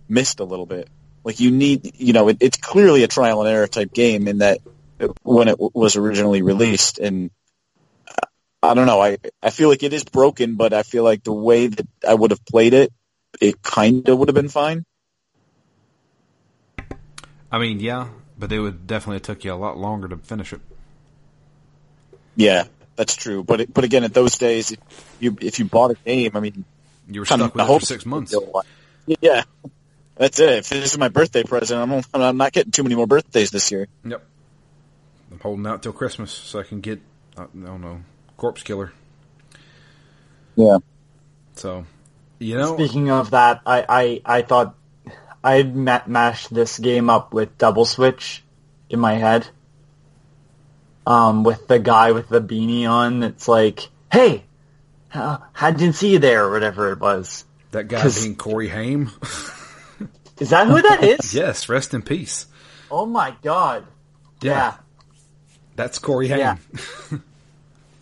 Myst 0.09 0.39
a 0.39 0.43
little 0.43 0.65
bit. 0.65 0.89
Like 1.23 1.39
you 1.39 1.51
need, 1.51 1.95
you 1.99 2.13
know, 2.13 2.29
it, 2.29 2.37
it's 2.39 2.57
clearly 2.57 3.03
a 3.03 3.07
trial 3.07 3.41
and 3.41 3.49
error 3.49 3.67
type 3.67 3.93
game 3.93 4.27
in 4.27 4.37
that 4.39 4.59
it, 4.99 5.11
when 5.23 5.47
it 5.47 5.57
w- 5.59 5.71
was 5.73 5.95
originally 5.95 6.41
released, 6.41 6.99
and 6.99 7.31
I 8.63 8.73
don't 8.73 8.87
know, 8.87 9.01
I 9.01 9.17
I 9.43 9.49
feel 9.49 9.69
like 9.69 9.83
it 9.83 9.93
is 9.93 10.03
broken, 10.03 10.55
but 10.55 10.73
I 10.73 10.83
feel 10.83 11.03
like 11.03 11.23
the 11.23 11.33
way 11.33 11.67
that 11.67 11.87
I 12.07 12.13
would 12.13 12.31
have 12.31 12.45
played 12.45 12.73
it, 12.73 12.93
it 13.41 13.61
kind 13.61 14.07
of 14.07 14.17
would 14.17 14.29
have 14.29 14.35
been 14.35 14.49
fine. 14.49 14.85
I 17.51 17.59
mean, 17.59 17.79
yeah, 17.79 18.09
but 18.37 18.51
it 18.51 18.59
would 18.59 18.87
definitely 18.87 19.15
have 19.15 19.23
took 19.23 19.43
you 19.45 19.53
a 19.53 19.55
lot 19.55 19.77
longer 19.77 20.07
to 20.09 20.17
finish 20.17 20.53
it. 20.53 20.61
Yeah, 22.35 22.65
that's 22.95 23.15
true. 23.15 23.43
But 23.43 23.61
it, 23.61 23.73
but 23.73 23.83
again, 23.83 24.03
at 24.03 24.13
those 24.13 24.37
days, 24.37 24.71
if 24.71 24.79
you 25.19 25.37
if 25.41 25.59
you 25.59 25.65
bought 25.65 25.91
a 25.91 25.95
game, 26.05 26.31
I 26.35 26.39
mean, 26.39 26.65
You 27.09 27.21
were 27.21 27.25
stuck 27.25 27.53
with 27.53 27.63
it 27.63 27.67
hope 27.67 27.81
for 27.81 27.85
six 27.85 28.05
months. 28.05 28.35
Yeah, 29.21 29.43
that's 30.15 30.39
it. 30.39 30.49
If 30.49 30.69
this 30.69 30.91
is 30.91 30.97
my 30.97 31.07
birthday 31.07 31.43
present, 31.43 31.79
I'm 31.79 32.21
I'm 32.21 32.37
not 32.37 32.51
getting 32.51 32.71
too 32.71 32.83
many 32.83 32.95
more 32.95 33.07
birthdays 33.07 33.51
this 33.51 33.71
year. 33.71 33.87
Yep. 34.03 34.23
I'm 35.31 35.39
holding 35.39 35.67
out 35.67 35.83
till 35.83 35.93
Christmas 35.93 36.31
so 36.31 36.59
I 36.59 36.63
can 36.63 36.81
get, 36.81 36.99
uh, 37.37 37.43
I 37.43 37.65
don't 37.65 37.81
know, 37.81 38.01
Corpse 38.37 38.63
Killer. 38.63 38.91
Yeah. 40.55 40.77
So, 41.55 41.85
you 42.39 42.57
know, 42.57 42.75
Speaking 42.75 43.11
of 43.11 43.31
that, 43.31 43.61
I, 43.65 43.85
I, 43.87 44.21
I 44.37 44.41
thought 44.41 44.75
I'd 45.43 45.75
ma- 45.75 46.01
mashed 46.07 46.53
this 46.53 46.79
game 46.79 47.09
up 47.09 47.33
with 47.33 47.57
Double 47.57 47.85
Switch 47.85 48.43
in 48.89 48.99
my 48.99 49.13
head. 49.13 49.47
Um, 51.05 51.43
with 51.43 51.67
the 51.67 51.79
guy 51.79 52.11
with 52.11 52.27
the 52.27 52.41
beanie 52.41 52.89
on, 52.89 53.23
it's 53.23 53.47
like, 53.47 53.87
hey, 54.11 54.43
how, 55.07 55.43
I 55.59 55.71
didn't 55.71 55.95
see 55.95 56.11
you 56.13 56.19
there, 56.19 56.45
or 56.45 56.51
whatever 56.51 56.91
it 56.91 56.99
was. 56.99 57.45
that 57.71 57.87
guy 57.87 58.09
being 58.09 58.35
Corey 58.35 58.67
Haim. 58.67 59.11
Is 60.39 60.49
that 60.51 60.67
who 60.67 60.81
that 60.81 61.03
is? 61.03 61.33
yes, 61.33 61.67
rest 61.69 61.93
in 61.93 62.01
peace. 62.03 62.45
Oh 62.91 63.05
my 63.05 63.35
god. 63.41 63.87
Yeah. 64.41 64.75
That's 65.75 65.97
Corey 65.97 66.27
Haim. 66.27 66.39
Yeah. 66.39 66.57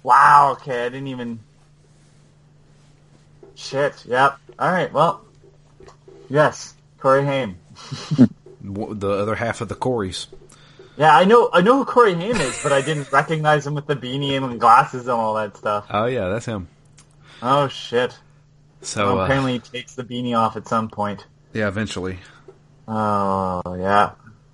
Wow, 0.04 0.52
okay, 0.52 0.86
I 0.86 0.90
didn't 0.90 1.08
even... 1.08 1.40
Shit, 3.56 4.06
yep. 4.06 4.38
Alright, 4.60 4.94
well, 4.94 5.26
yes, 6.30 6.75
Corey 7.06 7.24
Haim. 7.24 7.60
The 8.62 9.10
other 9.12 9.36
half 9.36 9.62
of 9.62 9.70
the 9.70 9.76
Coreys. 9.76 10.26
Yeah, 10.98 11.16
I 11.16 11.24
know 11.24 11.52
I 11.54 11.62
know 11.62 11.78
who 11.78 11.86
Corey 11.86 12.16
Haim 12.16 12.36
is, 12.38 12.60
but 12.64 12.72
I 12.72 12.82
didn't 12.82 13.12
recognize 13.12 13.68
him 13.68 13.76
with 13.76 13.86
the 13.86 13.96
beanie 13.96 14.32
and 14.32 14.52
the 14.52 14.58
glasses 14.58 15.04
and 15.04 15.12
all 15.12 15.36
that 15.36 15.56
stuff. 15.56 15.86
Oh 15.92 16.06
yeah, 16.06 16.30
that's 16.30 16.48
him. 16.48 16.68
Oh 17.44 17.68
shit. 17.68 18.18
So 18.82 19.06
Well, 19.06 19.20
uh, 19.20 19.26
apparently 19.26 19.54
he 19.54 19.60
takes 19.60 19.94
the 19.94 20.04
beanie 20.04 20.36
off 20.36 20.56
at 20.56 20.68
some 20.68 20.90
point. 20.90 21.28
yeah, 21.54 21.68
eventually. 21.68 22.18
Oh, 22.88 23.62
yeah. 23.78 24.14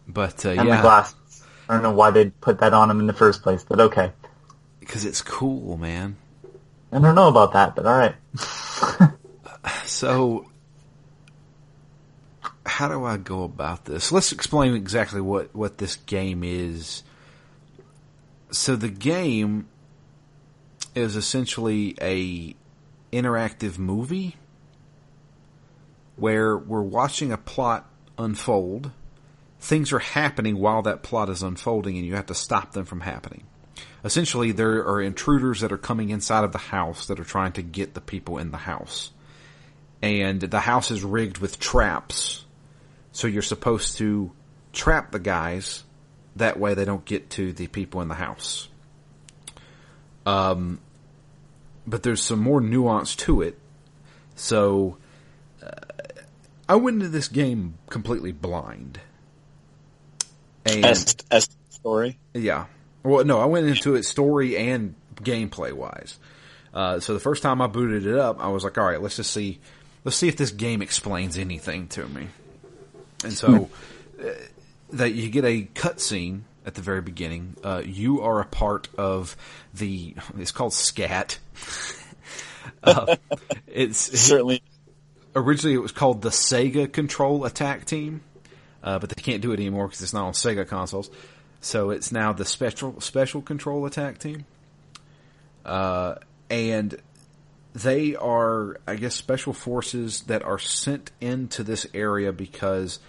But 0.10 0.46
uh, 0.46 0.50
And 0.50 0.60
the 0.60 0.66
yeah, 0.66 0.82
glasses. 0.82 1.16
I 1.70 1.74
don't 1.76 1.84
know 1.84 1.94
why 1.94 2.12
they'd 2.12 2.38
put 2.42 2.60
that 2.60 2.74
on 2.74 2.92
him 2.92 3.00
in 3.00 3.08
the 3.08 3.14
first 3.14 3.44
place, 3.44 3.64
but 3.64 3.80
okay. 3.80 4.12
because 4.82 5.06
it's 5.06 5.22
cool, 5.22 5.78
man. 5.78 6.18
I 6.92 7.00
don't 7.00 7.16
know 7.16 7.30
about 7.30 7.54
that, 7.54 7.78
but 7.78 7.86
alright. 7.86 8.16
So, 9.86 10.48
how 12.72 12.88
do 12.88 13.04
I 13.04 13.18
go 13.18 13.44
about 13.44 13.86
this? 13.86 14.12
Let's 14.12 14.32
explain 14.32 14.74
exactly 14.76 15.22
what, 15.22 15.54
what 15.54 15.78
this 15.78 15.98
game 15.98 16.44
is. 16.44 17.04
So 18.52 18.76
the 18.76 18.90
game 18.90 19.68
is 20.96 21.16
essentially 21.16 21.96
a 22.02 22.56
interactive 23.16 23.78
movie 23.78 24.36
where 26.16 26.58
we're 26.58 26.82
watching 26.82 27.32
a 27.32 27.38
plot 27.38 27.90
unfold. 28.18 28.92
Things 29.60 29.92
are 29.92 30.00
happening 30.00 30.58
while 30.58 30.82
that 30.84 31.04
plot 31.04 31.30
is 31.30 31.44
unfolding 31.44 31.98
and 31.98 32.06
you 32.06 32.16
have 32.16 32.28
to 32.28 32.36
stop 32.36 32.72
them 32.72 32.86
from 32.86 33.02
happening. 33.02 33.44
Essentially, 34.04 34.52
there 34.52 34.86
are 34.88 35.02
intruders 35.02 35.60
that 35.62 35.72
are 35.72 35.78
coming 35.78 36.10
inside 36.10 36.44
of 36.44 36.52
the 36.52 36.58
house 36.58 37.06
that 37.08 37.20
are 37.20 37.26
trying 37.26 37.52
to 37.54 37.62
get 37.62 37.94
the 37.94 38.02
people 38.02 38.38
in 38.38 38.52
the 38.52 38.58
house 38.58 39.12
and 40.02 40.42
the 40.42 40.60
house 40.60 40.92
is 40.92 41.04
rigged 41.04 41.38
with 41.38 41.60
traps. 41.60 42.46
So 43.12 43.28
you're 43.28 43.42
supposed 43.42 43.98
to 43.98 44.32
trap 44.74 45.12
the 45.12 45.20
guys. 45.20 45.84
That 46.38 46.60
way 46.60 46.74
they 46.74 46.86
don't 46.86 47.04
get 47.04 47.30
to 47.32 47.52
the 47.54 47.68
people 47.68 48.02
in 48.02 48.08
the 48.08 48.16
house. 48.16 48.70
Um, 50.26 50.80
but 51.86 52.04
there's 52.04 52.22
some 52.22 52.40
more 52.40 52.62
nuance 52.62 53.16
to 53.18 53.42
it. 53.42 53.60
So, 54.36 54.98
uh, 55.62 55.72
I 56.70 56.76
went 56.76 56.96
into 56.98 57.10
this 57.10 57.28
game 57.28 57.76
completely 57.90 58.32
blind. 58.32 59.00
And 60.66 60.86
As 60.86 61.16
as 61.30 61.50
story. 61.70 62.18
yeah. 62.34 62.66
Well, 63.04 63.26
no, 63.26 63.40
I 63.40 63.46
went 63.46 63.68
into 63.68 63.96
it 63.96 64.04
story 64.04 64.56
and 64.58 64.96
gameplay 65.16 65.74
wise. 65.74 66.18
Uh, 66.74 67.00
so 67.00 67.14
the 67.14 67.20
first 67.20 67.44
time 67.44 67.62
I 67.62 67.68
booted 67.68 68.06
it 68.06 68.18
up, 68.18 68.40
I 68.40 68.48
was 68.50 68.64
like, 68.64 68.78
all 68.78 68.86
right, 68.86 69.02
let's 69.02 69.18
just 69.18 69.32
see, 69.32 69.60
let's 70.06 70.16
see 70.16 70.28
if 70.28 70.38
this 70.38 70.52
game 70.52 70.82
explains 70.82 71.38
anything 71.38 71.88
to 71.90 72.08
me. 72.08 72.28
And 73.24 73.34
so 73.34 73.70
uh, 74.20 74.30
that 74.92 75.14
you 75.14 75.30
get 75.30 75.46
a 75.46 75.64
cutscene 75.74 76.42
at 76.66 76.76
the 76.76 76.82
very 76.82 77.02
beginning. 77.02 77.56
Uh, 77.64 77.82
you 77.86 78.22
are 78.22 78.40
a 78.40 78.46
part 78.46 78.88
of 78.98 79.36
the, 79.74 80.16
it's 80.38 80.52
called 80.52 80.74
SCAT. 80.74 81.40
uh, 82.84 83.16
it's, 83.68 83.98
Certainly. 83.98 84.62
originally 85.36 85.76
it 85.76 85.82
was 85.82 85.92
called 85.92 86.22
the 86.22 86.30
Sega 86.30 86.92
Control 86.92 87.46
Attack 87.46 87.86
Team, 87.86 88.22
uh, 88.84 89.00
but 89.00 89.10
they 89.10 89.22
can't 89.22 89.42
do 89.42 89.52
it 89.52 89.60
anymore 89.60 89.88
because 89.88 90.02
it's 90.02 90.14
not 90.14 90.26
on 90.26 90.34
Sega 90.34 90.68
consoles. 90.68 91.10
So 91.62 91.92
it's 91.92 92.12
now 92.12 92.34
the 92.34 92.46
Special 92.46 93.00
Special 93.02 93.42
Control 93.42 93.86
Attack 93.86 94.18
Team, 94.18 94.46
uh, 95.64 96.16
and 96.50 97.00
they 97.74 98.16
are, 98.16 98.80
I 98.88 98.96
guess, 98.96 99.16
special 99.16 99.54
forces 99.54 100.22
that 100.22 100.44
are 100.44 100.60
sent 100.60 101.12
into 101.22 101.64
this 101.64 101.88
area 101.94 102.34
because 102.34 103.00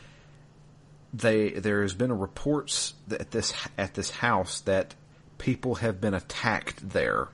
they 1.13 1.51
there 1.51 1.83
has 1.83 1.95
been 1.95 2.11
a 2.11 2.15
reports 2.15 2.95
that 3.09 3.21
at 3.21 3.31
this 3.33 3.53
at 3.77 3.95
this 3.95 4.11
house 4.11 4.61
that 4.61 4.95
people 5.39 5.77
have 5.77 6.01
been 6.01 6.15
attacked 6.15 6.91
there, 6.91 7.29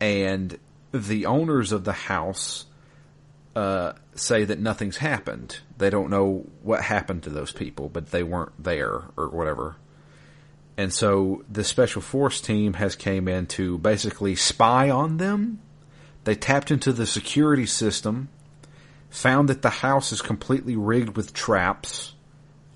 and 0.00 0.58
the 0.92 1.26
owners 1.26 1.72
of 1.72 1.84
the 1.84 1.92
house 1.92 2.66
uh, 3.56 3.92
say 4.14 4.44
that 4.44 4.58
nothing's 4.58 4.98
happened. 4.98 5.58
They 5.76 5.90
don't 5.90 6.10
know 6.10 6.46
what 6.62 6.82
happened 6.82 7.24
to 7.24 7.30
those 7.30 7.52
people, 7.52 7.88
but 7.88 8.10
they 8.10 8.22
weren't 8.22 8.62
there 8.62 9.02
or 9.16 9.28
whatever. 9.28 9.76
And 10.76 10.92
so 10.94 11.44
the 11.50 11.64
special 11.64 12.00
force 12.00 12.40
team 12.40 12.74
has 12.74 12.96
came 12.96 13.28
in 13.28 13.46
to 13.48 13.76
basically 13.78 14.36
spy 14.36 14.88
on 14.88 15.18
them. 15.18 15.60
They 16.24 16.34
tapped 16.34 16.70
into 16.70 16.92
the 16.92 17.06
security 17.06 17.66
system, 17.66 18.28
found 19.08 19.48
that 19.48 19.62
the 19.62 19.70
house 19.70 20.12
is 20.12 20.22
completely 20.22 20.76
rigged 20.76 21.16
with 21.16 21.32
traps. 21.32 22.14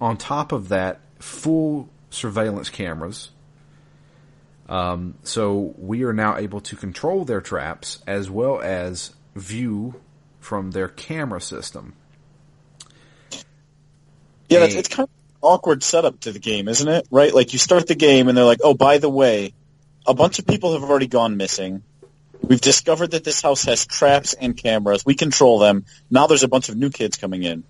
On 0.00 0.16
top 0.16 0.52
of 0.52 0.68
that, 0.70 1.00
full 1.18 1.88
surveillance 2.10 2.70
cameras. 2.70 3.30
Um, 4.68 5.14
so 5.22 5.74
we 5.76 6.04
are 6.04 6.12
now 6.12 6.36
able 6.36 6.60
to 6.62 6.76
control 6.76 7.24
their 7.24 7.40
traps 7.40 8.02
as 8.06 8.30
well 8.30 8.60
as 8.60 9.12
view 9.34 10.00
from 10.40 10.70
their 10.70 10.88
camera 10.88 11.40
system. 11.40 11.94
Yeah, 14.48 14.60
that's, 14.60 14.74
it's 14.74 14.88
kind 14.88 15.08
of 15.08 15.10
an 15.10 15.38
awkward 15.42 15.82
setup 15.82 16.20
to 16.20 16.32
the 16.32 16.38
game, 16.38 16.68
isn't 16.68 16.88
it? 16.88 17.06
Right? 17.10 17.34
Like 17.34 17.52
you 17.52 17.58
start 17.58 17.86
the 17.86 17.94
game 17.94 18.28
and 18.28 18.36
they're 18.36 18.44
like, 18.44 18.60
"Oh, 18.62 18.74
by 18.74 18.98
the 18.98 19.08
way, 19.08 19.52
a 20.06 20.14
bunch 20.14 20.38
of 20.38 20.46
people 20.46 20.74
have 20.74 20.82
already 20.82 21.06
gone 21.06 21.36
missing. 21.36 21.82
We've 22.48 22.60
discovered 22.60 23.12
that 23.12 23.24
this 23.24 23.40
house 23.42 23.64
has 23.64 23.86
traps 23.86 24.34
and 24.34 24.56
cameras. 24.56 25.04
We 25.04 25.14
control 25.14 25.58
them. 25.58 25.84
Now 26.10 26.26
there's 26.26 26.42
a 26.42 26.48
bunch 26.48 26.68
of 26.68 26.76
new 26.76 26.90
kids 26.90 27.16
coming 27.16 27.42
in." 27.42 27.64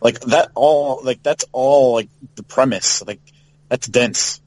Like 0.00 0.20
that 0.20 0.50
all 0.54 1.00
like 1.02 1.22
that's 1.22 1.44
all 1.52 1.94
like 1.94 2.08
the 2.36 2.42
premise. 2.44 3.02
Like 3.04 3.20
that's 3.68 3.86
dense. 3.88 4.40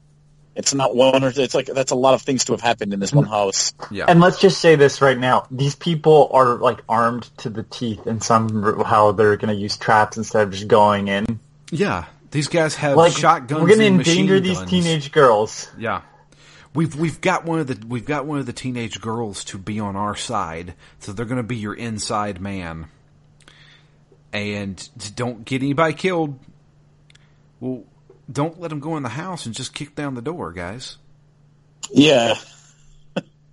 It's 0.54 0.74
not 0.74 0.94
one 0.94 1.24
or 1.24 1.32
it's 1.34 1.54
like 1.54 1.66
that's 1.66 1.92
a 1.92 1.94
lot 1.96 2.14
of 2.14 2.22
things 2.22 2.44
to 2.46 2.52
have 2.52 2.60
happened 2.60 2.92
in 2.92 3.00
this 3.00 3.12
one 3.12 3.24
house. 3.24 3.72
Yeah. 3.90 4.04
And 4.08 4.20
let's 4.20 4.38
just 4.38 4.60
say 4.60 4.76
this 4.76 5.00
right 5.00 5.18
now: 5.18 5.46
these 5.50 5.74
people 5.74 6.30
are 6.32 6.56
like 6.56 6.80
armed 6.88 7.24
to 7.38 7.50
the 7.50 7.62
teeth, 7.62 8.06
and 8.06 8.22
somehow 8.22 9.12
they're 9.12 9.36
going 9.36 9.54
to 9.54 9.60
use 9.60 9.76
traps 9.76 10.16
instead 10.16 10.42
of 10.46 10.52
just 10.52 10.68
going 10.68 11.08
in. 11.08 11.38
yeah. 11.70 12.06
These 12.30 12.48
guys 12.48 12.74
have 12.76 12.96
Like 12.96 13.12
shotguns. 13.12 13.60
we're 13.60 13.68
going 13.68 13.80
to 13.80 13.86
endanger 13.86 14.40
these 14.40 14.56
guns. 14.56 14.70
teenage 14.70 15.12
girls. 15.12 15.68
Yeah. 15.76 16.00
We've 16.74 16.94
we've 16.94 17.20
got 17.20 17.44
one 17.44 17.58
of 17.58 17.66
the 17.66 17.86
we've 17.86 18.06
got 18.06 18.24
one 18.24 18.38
of 18.38 18.46
the 18.46 18.52
teenage 18.52 19.00
girls 19.00 19.44
to 19.44 19.58
be 19.58 19.78
on 19.78 19.94
our 19.94 20.16
side, 20.16 20.74
so 21.00 21.12
they're 21.12 21.26
going 21.26 21.36
to 21.42 21.46
be 21.46 21.56
your 21.56 21.74
inside 21.74 22.40
man. 22.40 22.86
And 24.32 24.88
don't 25.14 25.44
get 25.44 25.62
anybody 25.62 25.92
killed. 25.92 26.38
Well, 27.60 27.84
don't 28.30 28.58
let 28.58 28.70
them 28.70 28.80
go 28.80 28.96
in 28.96 29.02
the 29.02 29.10
house 29.10 29.44
and 29.44 29.54
just 29.54 29.74
kick 29.74 29.94
down 29.94 30.14
the 30.14 30.22
door, 30.22 30.52
guys. 30.52 30.96
Yeah. 31.90 32.36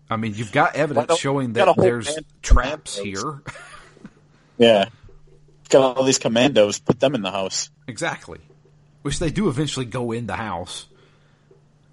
I 0.10 0.16
mean, 0.16 0.34
you've 0.34 0.54
got 0.54 0.76
evidence 0.76 1.18
showing 1.20 1.54
that 1.54 1.76
there's 1.78 2.14
band 2.14 2.26
traps 2.42 2.98
here. 2.98 3.42
Yeah. 4.58 4.90
Got 5.70 5.98
all 5.98 6.04
these 6.04 6.20
commandos, 6.20 6.80
put 6.80 7.00
them 7.00 7.16
in 7.16 7.22
the 7.22 7.32
house. 7.32 7.70
exactly. 7.88 8.40
Which 9.04 9.18
they 9.20 9.32
do 9.32 9.48
eventually 9.48 9.86
go 9.86 10.12
in 10.12 10.28
the 10.28 10.36
house. 10.36 10.86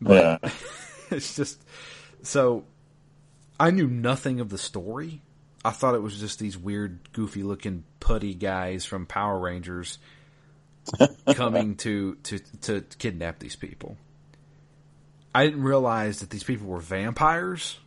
Yeah. 0.01 0.39
it's 1.11 1.37
just 1.37 1.63
so 2.23 2.65
I 3.59 3.71
knew 3.71 3.87
nothing 3.87 4.41
of 4.41 4.51
the 4.51 4.59
story. 4.59 5.23
I 5.65 5.71
thought 5.71 5.95
it 5.95 6.03
was 6.03 6.21
just 6.21 6.39
these 6.39 6.57
weird, 6.57 7.13
goofy 7.13 7.43
looking 7.43 7.85
putty 7.99 8.35
guys 8.35 8.85
from 8.85 9.07
Power 9.07 9.39
Rangers 9.39 9.99
coming 11.35 11.77
to, 11.77 12.15
to 12.25 12.39
to 12.63 12.81
kidnap 12.99 13.39
these 13.39 13.57
people. 13.57 13.97
I 15.35 15.45
didn't 15.45 15.65
realize 15.65 16.21
that 16.21 16.31
these 16.31 16.45
people 16.45 16.67
were 16.67 16.81
vampires. 16.81 17.79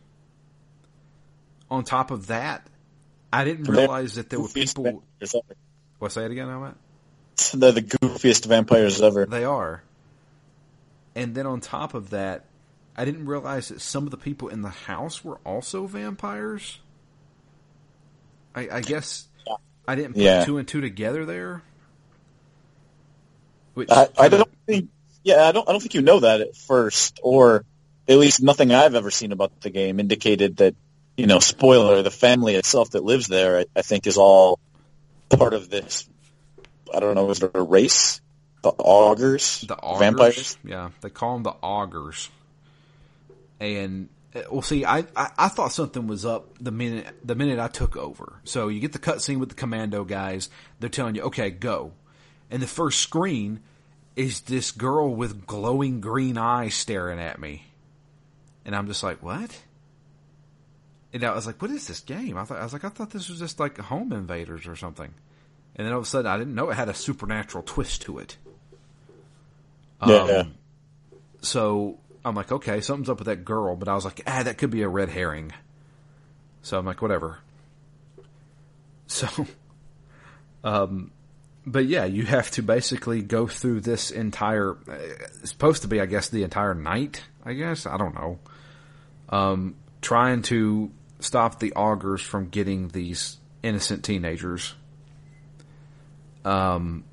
On 1.70 1.84
top 1.84 2.10
of 2.10 2.26
that, 2.28 2.66
I 3.32 3.44
didn't 3.44 3.64
realize 3.64 4.14
that 4.14 4.28
there 4.28 4.40
were 4.40 4.48
people. 4.48 4.84
vampires 4.84 5.34
ever. 5.34 5.56
What 5.98 6.12
say 6.12 6.24
it 6.24 6.30
again, 6.32 6.48
Matt? 6.48 6.76
They're 7.54 7.72
the 7.72 7.82
goofiest 7.82 8.46
vampires 8.46 9.00
ever. 9.00 9.26
They 9.26 9.44
are. 9.44 9.82
And 11.14 11.34
then 11.34 11.46
on 11.46 11.60
top 11.60 11.94
of 11.94 12.10
that, 12.10 12.44
I 12.96 13.04
didn't 13.04 13.26
realize 13.26 13.68
that 13.68 13.80
some 13.80 14.04
of 14.04 14.10
the 14.10 14.16
people 14.16 14.48
in 14.48 14.62
the 14.62 14.68
house 14.70 15.24
were 15.24 15.38
also 15.44 15.86
vampires. 15.86 16.78
I, 18.54 18.68
I 18.70 18.80
guess. 18.80 19.26
I 19.88 19.94
didn't 19.94 20.14
put 20.14 20.22
Yeah. 20.22 20.44
two 20.44 20.58
and 20.58 20.68
two 20.68 20.80
together 20.80 21.24
there. 21.24 21.62
Which 23.74 23.90
I, 23.90 24.08
I 24.18 24.28
don't 24.28 24.50
think. 24.66 24.90
Yeah, 25.22 25.44
I 25.44 25.52
don't. 25.52 25.68
I 25.68 25.72
don't 25.72 25.80
think 25.80 25.94
you 25.94 26.02
know 26.02 26.20
that 26.20 26.40
at 26.40 26.56
first, 26.56 27.20
or 27.22 27.64
at 28.08 28.18
least 28.18 28.42
nothing 28.42 28.72
I've 28.72 28.94
ever 28.94 29.10
seen 29.10 29.32
about 29.32 29.60
the 29.60 29.70
game 29.70 30.00
indicated 30.00 30.56
that. 30.58 30.74
You 31.16 31.26
know, 31.26 31.38
spoiler: 31.38 32.02
the 32.02 32.10
family 32.10 32.54
itself 32.54 32.90
that 32.90 33.04
lives 33.04 33.26
there, 33.26 33.58
I, 33.58 33.64
I 33.76 33.82
think, 33.82 34.06
is 34.06 34.16
all 34.16 34.58
part 35.28 35.52
of 35.52 35.68
this. 35.68 36.08
I 36.94 37.00
don't 37.00 37.14
know, 37.14 37.28
is 37.30 37.42
it 37.42 37.50
a 37.52 37.60
race? 37.62 38.20
The 38.62 38.72
augers, 38.72 39.60
the 39.62 39.76
augers. 39.76 39.98
vampires. 40.00 40.58
Yeah, 40.64 40.90
they 41.02 41.10
call 41.10 41.34
them 41.34 41.42
the 41.42 41.54
augers. 41.62 42.30
And 43.60 44.08
uh, 44.34 44.42
well, 44.50 44.62
see, 44.62 44.84
I, 44.84 45.00
I 45.14 45.30
I 45.36 45.48
thought 45.48 45.72
something 45.72 46.06
was 46.06 46.24
up 46.24 46.58
the 46.58 46.70
minute 46.70 47.06
the 47.22 47.34
minute 47.34 47.58
I 47.58 47.68
took 47.68 47.96
over. 47.96 48.40
So 48.44 48.68
you 48.68 48.80
get 48.80 48.92
the 48.92 48.98
cutscene 48.98 49.38
with 49.38 49.50
the 49.50 49.54
commando 49.54 50.04
guys. 50.04 50.48
They're 50.78 50.88
telling 50.88 51.14
you, 51.14 51.22
okay, 51.22 51.50
go. 51.50 51.92
And 52.50 52.62
the 52.62 52.66
first 52.66 53.00
screen 53.00 53.60
is 54.16 54.40
this 54.42 54.70
girl 54.72 55.14
with 55.14 55.46
glowing 55.46 56.00
green 56.00 56.38
eyes 56.38 56.74
staring 56.74 57.20
at 57.20 57.38
me, 57.38 57.66
and 58.64 58.74
I'm 58.74 58.86
just 58.86 59.02
like, 59.02 59.22
what? 59.22 59.62
And 61.12 61.24
I 61.24 61.34
was 61.34 61.46
like, 61.46 61.60
what 61.60 61.70
is 61.70 61.86
this 61.86 62.00
game? 62.00 62.36
I 62.36 62.44
thought 62.44 62.58
I 62.58 62.62
was 62.62 62.72
like, 62.72 62.84
I 62.84 62.88
thought 62.88 63.10
this 63.10 63.28
was 63.28 63.40
just 63.40 63.58
like 63.58 63.78
Home 63.78 64.12
Invaders 64.12 64.68
or 64.68 64.76
something. 64.76 65.12
And 65.74 65.86
then 65.86 65.92
all 65.92 66.00
of 66.00 66.04
a 66.04 66.08
sudden, 66.08 66.30
I 66.30 66.38
didn't 66.38 66.54
know 66.54 66.70
it 66.70 66.74
had 66.74 66.88
a 66.88 66.94
supernatural 66.94 67.64
twist 67.64 68.02
to 68.02 68.18
it. 68.18 68.36
Yeah. 70.06 70.14
Um, 70.14 70.54
so 71.42 71.98
I'm 72.24 72.34
like, 72.34 72.52
okay, 72.52 72.80
something's 72.80 73.08
up 73.08 73.18
with 73.18 73.26
that 73.26 73.44
girl, 73.44 73.76
but 73.76 73.88
I 73.88 73.94
was 73.94 74.04
like, 74.04 74.20
ah, 74.26 74.42
that 74.42 74.58
could 74.58 74.70
be 74.70 74.82
a 74.82 74.88
red 74.88 75.08
herring. 75.08 75.52
So 76.62 76.78
I'm 76.78 76.84
like, 76.84 77.00
whatever. 77.00 77.38
So, 79.06 79.28
um, 80.64 81.10
but 81.66 81.86
yeah, 81.86 82.04
you 82.04 82.24
have 82.24 82.50
to 82.52 82.62
basically 82.62 83.22
go 83.22 83.46
through 83.46 83.80
this 83.80 84.10
entire, 84.10 84.72
uh, 84.72 84.98
it's 85.42 85.50
supposed 85.50 85.82
to 85.82 85.88
be, 85.88 86.00
I 86.00 86.06
guess, 86.06 86.28
the 86.28 86.42
entire 86.42 86.74
night, 86.74 87.22
I 87.44 87.54
guess. 87.54 87.86
I 87.86 87.96
don't 87.96 88.14
know. 88.14 88.38
Um, 89.30 89.76
trying 90.02 90.42
to 90.42 90.90
stop 91.20 91.58
the 91.58 91.72
augers 91.72 92.20
from 92.20 92.48
getting 92.48 92.88
these 92.88 93.38
innocent 93.62 94.04
teenagers. 94.04 94.74
Um, 96.44 97.04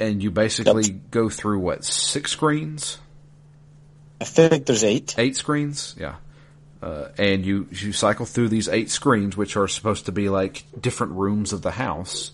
and 0.00 0.22
you 0.22 0.30
basically 0.30 0.90
go 0.90 1.28
through 1.28 1.58
what 1.58 1.84
six 1.84 2.32
screens, 2.32 2.98
I 4.20 4.24
think 4.24 4.66
there's 4.66 4.84
eight. 4.84 5.14
eight 5.18 5.36
screens, 5.36 5.94
yeah. 5.98 6.16
Uh, 6.80 7.08
and 7.18 7.44
you 7.44 7.66
you 7.72 7.92
cycle 7.92 8.24
through 8.24 8.48
these 8.48 8.68
eight 8.68 8.90
screens, 8.90 9.36
which 9.36 9.56
are 9.56 9.66
supposed 9.66 10.06
to 10.06 10.12
be 10.12 10.28
like 10.28 10.64
different 10.80 11.14
rooms 11.14 11.52
of 11.52 11.62
the 11.62 11.72
house. 11.72 12.30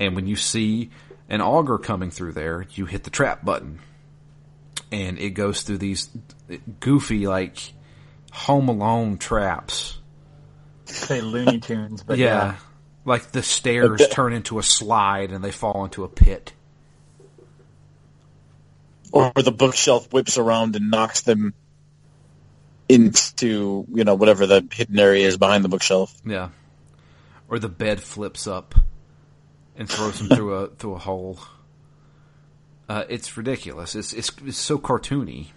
And 0.00 0.14
when 0.14 0.26
you 0.26 0.36
see 0.36 0.90
an 1.28 1.42
auger 1.42 1.76
coming 1.76 2.10
through 2.10 2.32
there, 2.32 2.66
you 2.72 2.86
hit 2.86 3.04
the 3.04 3.10
trap 3.10 3.44
button, 3.44 3.80
and 4.90 5.18
it 5.18 5.30
goes 5.30 5.62
through 5.62 5.78
these 5.78 6.08
goofy 6.80 7.26
like 7.26 7.74
Home 8.32 8.68
Alone 8.68 9.18
traps. 9.18 9.98
Say 10.86 11.20
Looney 11.20 11.60
Tunes, 11.60 12.02
but 12.02 12.16
yeah. 12.18 12.26
yeah. 12.26 12.54
Like 13.04 13.32
the 13.32 13.42
stairs 13.42 14.06
turn 14.10 14.32
into 14.32 14.58
a 14.58 14.62
slide 14.62 15.32
and 15.32 15.42
they 15.42 15.50
fall 15.50 15.84
into 15.84 16.04
a 16.04 16.08
pit. 16.08 16.52
Or 19.12 19.32
the 19.34 19.52
bookshelf 19.52 20.12
whips 20.12 20.38
around 20.38 20.76
and 20.76 20.90
knocks 20.90 21.22
them 21.22 21.54
into 22.88 23.86
you 23.92 24.04
know 24.04 24.14
whatever 24.14 24.46
the 24.46 24.66
hidden 24.72 24.98
area 24.98 25.26
is 25.26 25.36
behind 25.36 25.64
the 25.64 25.68
bookshelf. 25.68 26.14
Yeah. 26.24 26.50
Or 27.48 27.58
the 27.58 27.68
bed 27.68 28.02
flips 28.02 28.46
up 28.46 28.74
and 29.76 29.88
throws 29.88 30.20
him 30.20 30.28
through 30.34 30.54
a 30.54 30.68
through 30.68 30.94
a 30.94 30.98
hole. 30.98 31.38
Uh, 32.88 33.04
it's 33.08 33.36
ridiculous. 33.36 33.94
It's, 33.94 34.12
it's 34.12 34.32
it's 34.44 34.58
so 34.58 34.78
cartoony. 34.78 35.48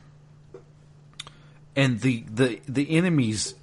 And 1.76 2.02
the, 2.02 2.26
the 2.30 2.62
the 2.68 2.98
enemies 2.98 3.56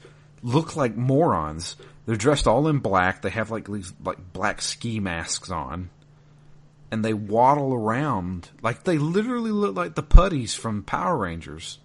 look 0.42 0.77
like 0.77 0.96
morons. 0.96 1.77
They're 2.07 2.16
dressed 2.16 2.46
all 2.46 2.68
in 2.68 2.79
black. 2.79 3.20
They 3.20 3.29
have 3.31 3.51
like 3.51 3.68
these 3.68 3.92
like 4.03 4.33
black 4.33 4.62
ski 4.62 4.98
masks 4.98 5.51
on. 5.51 5.90
And 6.90 7.05
they 7.05 7.12
waddle 7.12 7.74
around 7.74 8.48
like 8.62 8.85
they 8.85 8.96
literally 8.98 9.51
look 9.51 9.77
like 9.77 9.94
the 9.94 10.03
putties 10.03 10.55
from 10.55 10.83
Power 10.83 11.18
Rangers. 11.18 11.79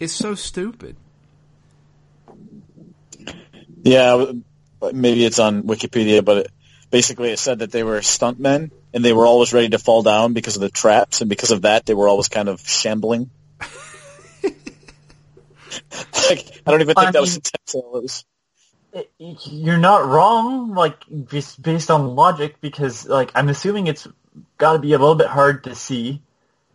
it's 0.00 0.12
so 0.14 0.34
stupid. 0.34 0.96
Yeah, 3.82 4.32
maybe 4.92 5.24
it's 5.24 5.38
on 5.38 5.64
Wikipedia, 5.64 6.24
but 6.24 6.36
it, 6.38 6.50
basically 6.90 7.30
it 7.30 7.38
said 7.38 7.58
that 7.60 7.72
they 7.72 7.82
were 7.82 8.00
stuntmen 8.00 8.70
and 8.94 9.04
they 9.04 9.12
were 9.12 9.26
always 9.26 9.52
ready 9.52 9.68
to 9.70 9.78
fall 9.78 10.02
down 10.02 10.32
because 10.32 10.56
of 10.56 10.62
the 10.62 10.70
traps, 10.70 11.20
and 11.20 11.28
because 11.30 11.50
of 11.50 11.62
that, 11.62 11.86
they 11.86 11.94
were 11.94 12.08
always 12.08 12.28
kind 12.28 12.48
of 12.48 12.60
shambling. 12.66 13.30
like, 16.28 16.62
I 16.66 16.70
don't 16.70 16.80
even 16.82 16.94
think 16.94 17.12
that 17.12 17.20
was 17.20 17.32
mean- 17.32 17.42
intentional. 17.44 17.96
It 17.96 18.02
was, 18.02 18.20
It- 18.20 18.26
You're 19.18 19.78
not 19.78 20.06
wrong, 20.06 20.74
like 20.74 21.04
just 21.26 21.62
based 21.62 21.90
on 21.90 22.14
logic, 22.14 22.60
because 22.60 23.06
like 23.06 23.32
I'm 23.34 23.48
assuming 23.48 23.86
it's 23.86 24.06
got 24.58 24.74
to 24.74 24.78
be 24.78 24.92
a 24.92 24.98
little 24.98 25.14
bit 25.14 25.28
hard 25.28 25.64
to 25.64 25.74
see. 25.74 26.22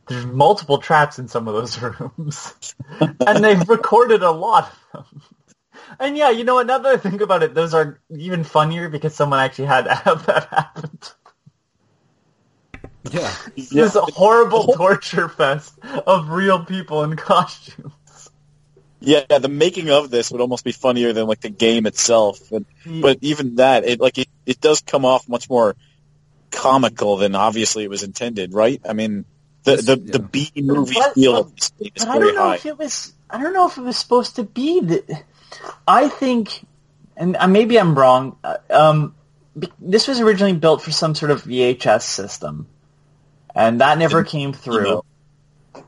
There's 0.07 0.25
multiple 0.25 0.79
traps 0.79 1.19
in 1.19 1.27
some 1.27 1.47
of 1.47 1.53
those 1.53 1.81
rooms, 2.17 2.75
and 2.99 3.43
they've 3.43 3.67
recorded 3.69 4.23
a 4.23 4.31
lot 4.31 4.71
of 4.93 5.05
them. 5.11 5.21
And 5.99 6.17
yeah, 6.17 6.31
you 6.31 6.43
know 6.43 6.55
what? 6.55 6.67
Now 6.67 6.79
that 6.79 6.93
I 6.93 6.97
think 6.97 7.21
about 7.21 7.43
it, 7.43 7.53
those 7.53 7.73
are 7.73 7.99
even 8.09 8.43
funnier 8.43 8.89
because 8.89 9.15
someone 9.15 9.39
actually 9.39 9.67
had 9.67 9.85
to 9.85 9.95
have 9.95 10.25
that 10.25 10.45
happen. 10.49 10.99
Yeah. 13.09 13.33
yeah, 13.55 13.83
This 13.83 13.95
horrible 13.95 14.67
torture 14.67 15.29
fest 15.29 15.77
of 16.05 16.29
real 16.29 16.65
people 16.65 17.03
in 17.03 17.15
costume. 17.15 17.93
Yeah, 18.99 19.23
the 19.39 19.47
making 19.49 19.89
of 19.89 20.09
this 20.09 20.31
would 20.31 20.41
almost 20.41 20.63
be 20.63 20.71
funnier 20.71 21.13
than 21.13 21.27
like 21.27 21.41
the 21.41 21.49
game 21.49 21.85
itself. 21.85 22.39
But, 22.49 22.63
but 22.85 23.19
even 23.21 23.55
that, 23.57 23.85
it 23.85 23.99
like 23.99 24.17
it, 24.17 24.27
it 24.45 24.59
does 24.61 24.81
come 24.81 25.05
off 25.05 25.27
much 25.29 25.49
more 25.49 25.75
comical 26.51 27.17
than 27.17 27.35
obviously 27.35 27.83
it 27.83 27.89
was 27.89 28.03
intended, 28.03 28.53
right? 28.53 28.81
I 28.87 28.93
mean, 28.93 29.25
the 29.63 29.75
the, 29.77 29.99
yeah. 30.03 30.11
the 30.13 30.19
B 30.19 30.51
movie 30.55 30.95
But- 30.95 31.13
feel 31.13 31.37
of 31.37 31.55
this 31.55 31.69
thing 31.69 31.91
is 31.95 32.05
But 32.05 32.09
I 32.11 32.13
very 32.19 32.27
don't 32.27 32.35
know 32.35 32.47
high. 32.47 32.55
if 32.55 32.65
it 32.65 32.77
was. 32.77 33.13
I 33.29 33.41
don't 33.43 33.53
know 33.53 33.67
if 33.67 33.77
it 33.77 33.81
was 33.81 33.97
supposed 33.97 34.37
to 34.37 34.43
be 34.43 34.79
that. 34.81 35.23
I 35.87 36.07
think, 36.09 36.65
and 37.15 37.35
maybe 37.49 37.77
I'm 37.79 37.93
wrong. 37.97 38.37
uh, 38.43 38.57
Um, 38.69 39.15
this 39.79 40.07
was 40.07 40.19
originally 40.19 40.53
built 40.53 40.81
for 40.81 40.91
some 40.91 41.13
sort 41.15 41.31
of 41.31 41.43
VHS 41.43 42.03
system, 42.03 42.67
and 43.53 43.81
that 43.81 43.97
never 43.97 44.23
came 44.23 44.53
through. 44.53 44.83
know. 44.83 45.05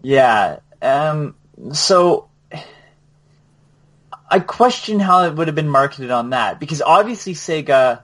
Yeah. 0.01 0.59
Um. 0.81 1.35
So. 1.73 2.28
I 4.29 4.39
question 4.39 4.99
how 4.99 5.23
it 5.23 5.35
would 5.35 5.47
have 5.47 5.55
been 5.55 5.69
marketed 5.69 6.11
on 6.11 6.29
that 6.31 6.59
because 6.59 6.81
obviously 6.81 7.33
Sega 7.33 8.01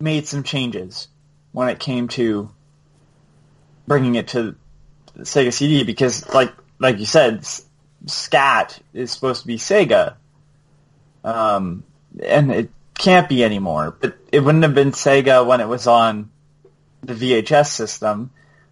made 0.00 0.26
some 0.26 0.42
changes 0.42 1.08
when 1.52 1.68
it 1.68 1.78
came 1.78 2.08
to 2.08 2.50
bringing 3.86 4.16
it 4.16 4.28
to 4.28 4.56
Sega 5.18 5.52
CD 5.52 5.84
because, 5.84 6.28
like 6.34 6.52
like 6.78 6.98
you 6.98 7.06
said, 7.06 7.46
Scat 8.06 8.80
is 8.92 9.12
supposed 9.12 9.42
to 9.42 9.46
be 9.46 9.56
Sega, 9.56 10.16
um, 11.22 11.84
and 12.24 12.50
it 12.50 12.70
can't 12.98 13.28
be 13.28 13.44
anymore. 13.44 13.96
But 14.00 14.16
it 14.32 14.40
wouldn't 14.40 14.64
have 14.64 14.74
been 14.74 14.92
Sega 14.92 15.46
when 15.46 15.60
it 15.60 15.68
was 15.68 15.86
on 15.86 16.30
the 17.02 17.14
VHS 17.14 17.68
system. 17.68 18.30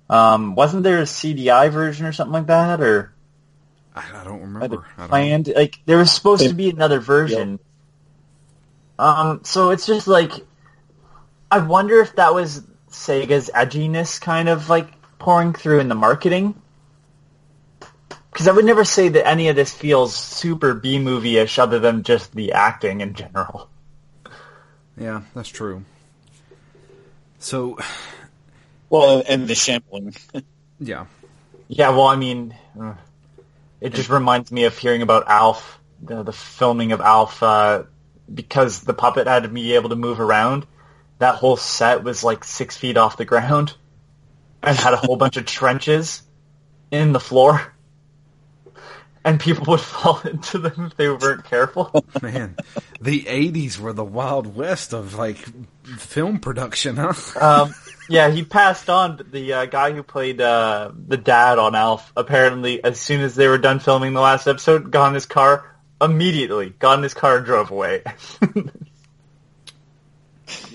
Um, 0.08 0.56
wasn't 0.56 0.82
there 0.82 0.98
a 0.98 1.04
CDI 1.04 1.70
version 1.70 2.06
or 2.06 2.12
something 2.12 2.32
like 2.32 2.46
that, 2.46 2.80
or 2.80 3.12
I, 4.00 4.20
I 4.20 4.24
don't 4.24 4.40
remember. 4.40 4.84
I 4.96 5.00
don't 5.00 5.08
planned? 5.08 5.52
Like 5.54 5.78
there 5.86 5.98
was 5.98 6.12
supposed 6.12 6.46
to 6.48 6.54
be 6.54 6.70
another 6.70 7.00
version. 7.00 7.58
Um, 8.98 9.40
so 9.44 9.70
it's 9.70 9.86
just 9.86 10.06
like 10.06 10.32
I 11.50 11.58
wonder 11.58 12.00
if 12.00 12.16
that 12.16 12.34
was 12.34 12.62
Sega's 12.90 13.50
edginess 13.54 14.20
kind 14.20 14.48
of 14.48 14.68
like 14.68 14.88
pouring 15.18 15.52
through 15.52 15.80
in 15.80 15.88
the 15.88 15.94
marketing. 15.94 16.60
Because 18.30 18.46
I 18.46 18.52
would 18.52 18.64
never 18.64 18.84
say 18.84 19.08
that 19.08 19.26
any 19.26 19.48
of 19.48 19.56
this 19.56 19.72
feels 19.72 20.14
super 20.14 20.72
B 20.74 21.00
movie-ish 21.00 21.58
other 21.58 21.80
than 21.80 22.04
just 22.04 22.32
the 22.32 22.52
acting 22.52 23.00
in 23.00 23.14
general. 23.14 23.68
Yeah, 24.96 25.22
that's 25.34 25.48
true. 25.48 25.84
So, 27.40 27.78
Well, 28.88 29.22
and 29.28 29.48
the 29.48 29.54
shambling. 29.54 30.14
yeah. 30.80 31.06
Yeah, 31.68 31.90
well, 31.90 32.06
I 32.06 32.16
mean, 32.16 32.54
uh, 32.80 32.94
it 33.80 33.94
just 33.94 34.10
reminds 34.10 34.52
me 34.52 34.64
of 34.64 34.76
hearing 34.76 35.02
about 35.02 35.28
Alf, 35.28 35.80
the, 36.02 36.22
the 36.22 36.32
filming 36.32 36.92
of 36.92 37.00
Alf, 37.00 37.42
uh, 37.42 37.84
because 38.32 38.82
the 38.82 38.94
puppet 38.94 39.26
had 39.26 39.44
to 39.44 39.48
be 39.48 39.74
able 39.74 39.90
to 39.90 39.96
move 39.96 40.20
around. 40.20 40.66
That 41.18 41.36
whole 41.36 41.56
set 41.56 42.02
was 42.02 42.24
like 42.24 42.44
six 42.44 42.76
feet 42.76 42.96
off 42.96 43.16
the 43.16 43.24
ground. 43.24 43.74
and 44.62 44.76
had 44.76 44.92
a 44.92 44.96
whole 44.96 45.16
bunch 45.16 45.36
of 45.36 45.46
trenches 45.46 46.22
in 46.90 47.12
the 47.12 47.20
floor. 47.20 47.74
And 49.22 49.38
people 49.38 49.66
would 49.66 49.82
fall 49.82 50.18
into 50.24 50.56
them 50.56 50.86
if 50.86 50.96
they 50.96 51.06
weren't 51.10 51.44
careful. 51.44 52.06
Man, 52.22 52.56
the 53.02 53.24
'80s 53.24 53.78
were 53.78 53.92
the 53.92 54.02
wild 54.02 54.56
west 54.56 54.94
of 54.94 55.12
like 55.12 55.36
film 55.98 56.38
production, 56.38 56.96
huh? 56.96 57.12
Um, 57.38 57.74
yeah, 58.10 58.28
he 58.28 58.44
passed 58.44 58.90
on. 58.90 59.16
But 59.16 59.30
the 59.30 59.52
uh, 59.52 59.66
guy 59.66 59.92
who 59.92 60.02
played 60.02 60.40
uh, 60.40 60.90
the 61.06 61.16
dad 61.16 61.58
on 61.60 61.76
Alf, 61.76 62.12
apparently, 62.16 62.82
as 62.82 62.98
soon 63.00 63.20
as 63.20 63.36
they 63.36 63.46
were 63.46 63.56
done 63.56 63.78
filming 63.78 64.14
the 64.14 64.20
last 64.20 64.48
episode, 64.48 64.90
got 64.90 65.08
in 65.08 65.14
his 65.14 65.26
car 65.26 65.64
immediately. 66.02 66.70
Got 66.70 66.98
in 66.98 67.04
his 67.04 67.14
car 67.14 67.36
and 67.36 67.46
drove 67.46 67.70
away. 67.70 68.02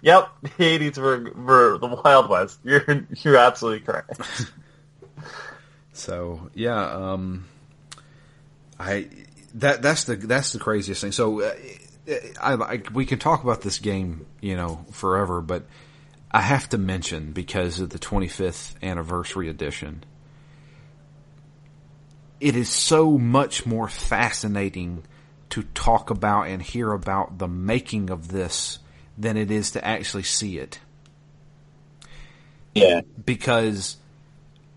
yep, 0.00 0.30
the 0.42 0.48
'80s 0.48 0.96
were 0.96 1.30
were 1.34 1.76
the 1.76 2.00
Wild 2.02 2.30
West. 2.30 2.58
You're 2.64 3.06
you're 3.16 3.36
absolutely 3.36 3.80
correct. 3.80 4.20
So 5.92 6.50
yeah, 6.54 6.82
um, 6.82 7.46
I 8.80 9.08
that 9.54 9.82
that's 9.82 10.04
the 10.04 10.16
that's 10.16 10.52
the 10.52 10.58
craziest 10.58 11.02
thing. 11.02 11.12
So 11.12 11.42
uh, 11.42 11.54
I, 12.40 12.54
I 12.54 12.82
we 12.94 13.04
can 13.04 13.18
talk 13.18 13.44
about 13.44 13.60
this 13.60 13.78
game, 13.78 14.24
you 14.40 14.56
know, 14.56 14.86
forever, 14.92 15.42
but 15.42 15.64
I 16.32 16.40
have 16.40 16.68
to 16.70 16.78
mention 16.78 17.32
because 17.32 17.80
of 17.80 17.90
the 17.90 17.98
25th 17.98 18.74
anniversary 18.82 19.48
edition. 19.48 20.04
It 22.40 22.56
is 22.56 22.68
so 22.68 23.18
much 23.18 23.66
more 23.66 23.86
fascinating 23.86 25.04
to 25.50 25.62
talk 25.62 26.08
about 26.08 26.48
and 26.48 26.62
hear 26.62 26.92
about 26.92 27.38
the 27.38 27.46
making 27.46 28.10
of 28.10 28.28
this 28.28 28.78
than 29.18 29.36
it 29.36 29.50
is 29.50 29.72
to 29.72 29.84
actually 29.84 30.22
see 30.22 30.58
it. 30.58 30.80
Yeah. 32.74 33.02
Because 33.24 33.98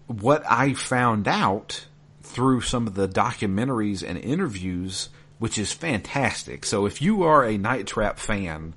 what 0.08 0.44
I 0.50 0.74
found 0.74 1.28
out 1.28 1.86
through 2.22 2.62
some 2.62 2.88
of 2.88 2.96
the 2.96 3.08
documentaries 3.08 4.08
and 4.08 4.18
interviews, 4.18 5.10
which 5.40 5.58
is 5.58 5.72
fantastic. 5.72 6.66
So 6.66 6.86
if 6.86 7.02
you 7.02 7.24
are 7.24 7.46
a 7.46 7.58
Night 7.58 7.88
Trap 7.88 8.20
fan 8.20 8.74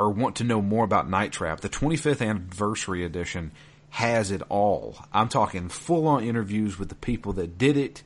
or 0.00 0.08
want 0.08 0.36
to 0.36 0.44
know 0.44 0.62
more 0.62 0.82
about 0.82 1.10
Night 1.10 1.30
Trap, 1.30 1.60
the 1.60 1.68
25th 1.68 2.26
anniversary 2.26 3.04
edition 3.04 3.52
has 3.90 4.30
it 4.30 4.40
all. 4.48 4.96
I'm 5.12 5.28
talking 5.28 5.68
full 5.68 6.08
on 6.08 6.24
interviews 6.24 6.78
with 6.78 6.88
the 6.88 6.94
people 6.94 7.34
that 7.34 7.58
did 7.58 7.76
it 7.76 8.02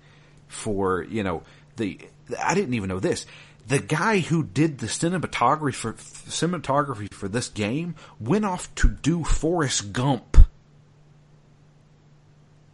for, 0.48 1.04
you 1.04 1.22
know, 1.22 1.44
the, 1.76 2.00
I 2.42 2.54
didn't 2.54 2.74
even 2.74 2.88
know 2.88 2.98
this. 2.98 3.26
The 3.68 3.78
guy 3.78 4.18
who 4.18 4.42
did 4.42 4.78
the 4.78 4.88
cinematography 4.88 5.72
for, 5.72 5.92
cinematography 5.92 7.14
for 7.14 7.28
this 7.28 7.48
game 7.48 7.94
went 8.18 8.44
off 8.44 8.74
to 8.74 8.88
do 8.88 9.22
Forrest 9.22 9.92
Gump 9.92 10.36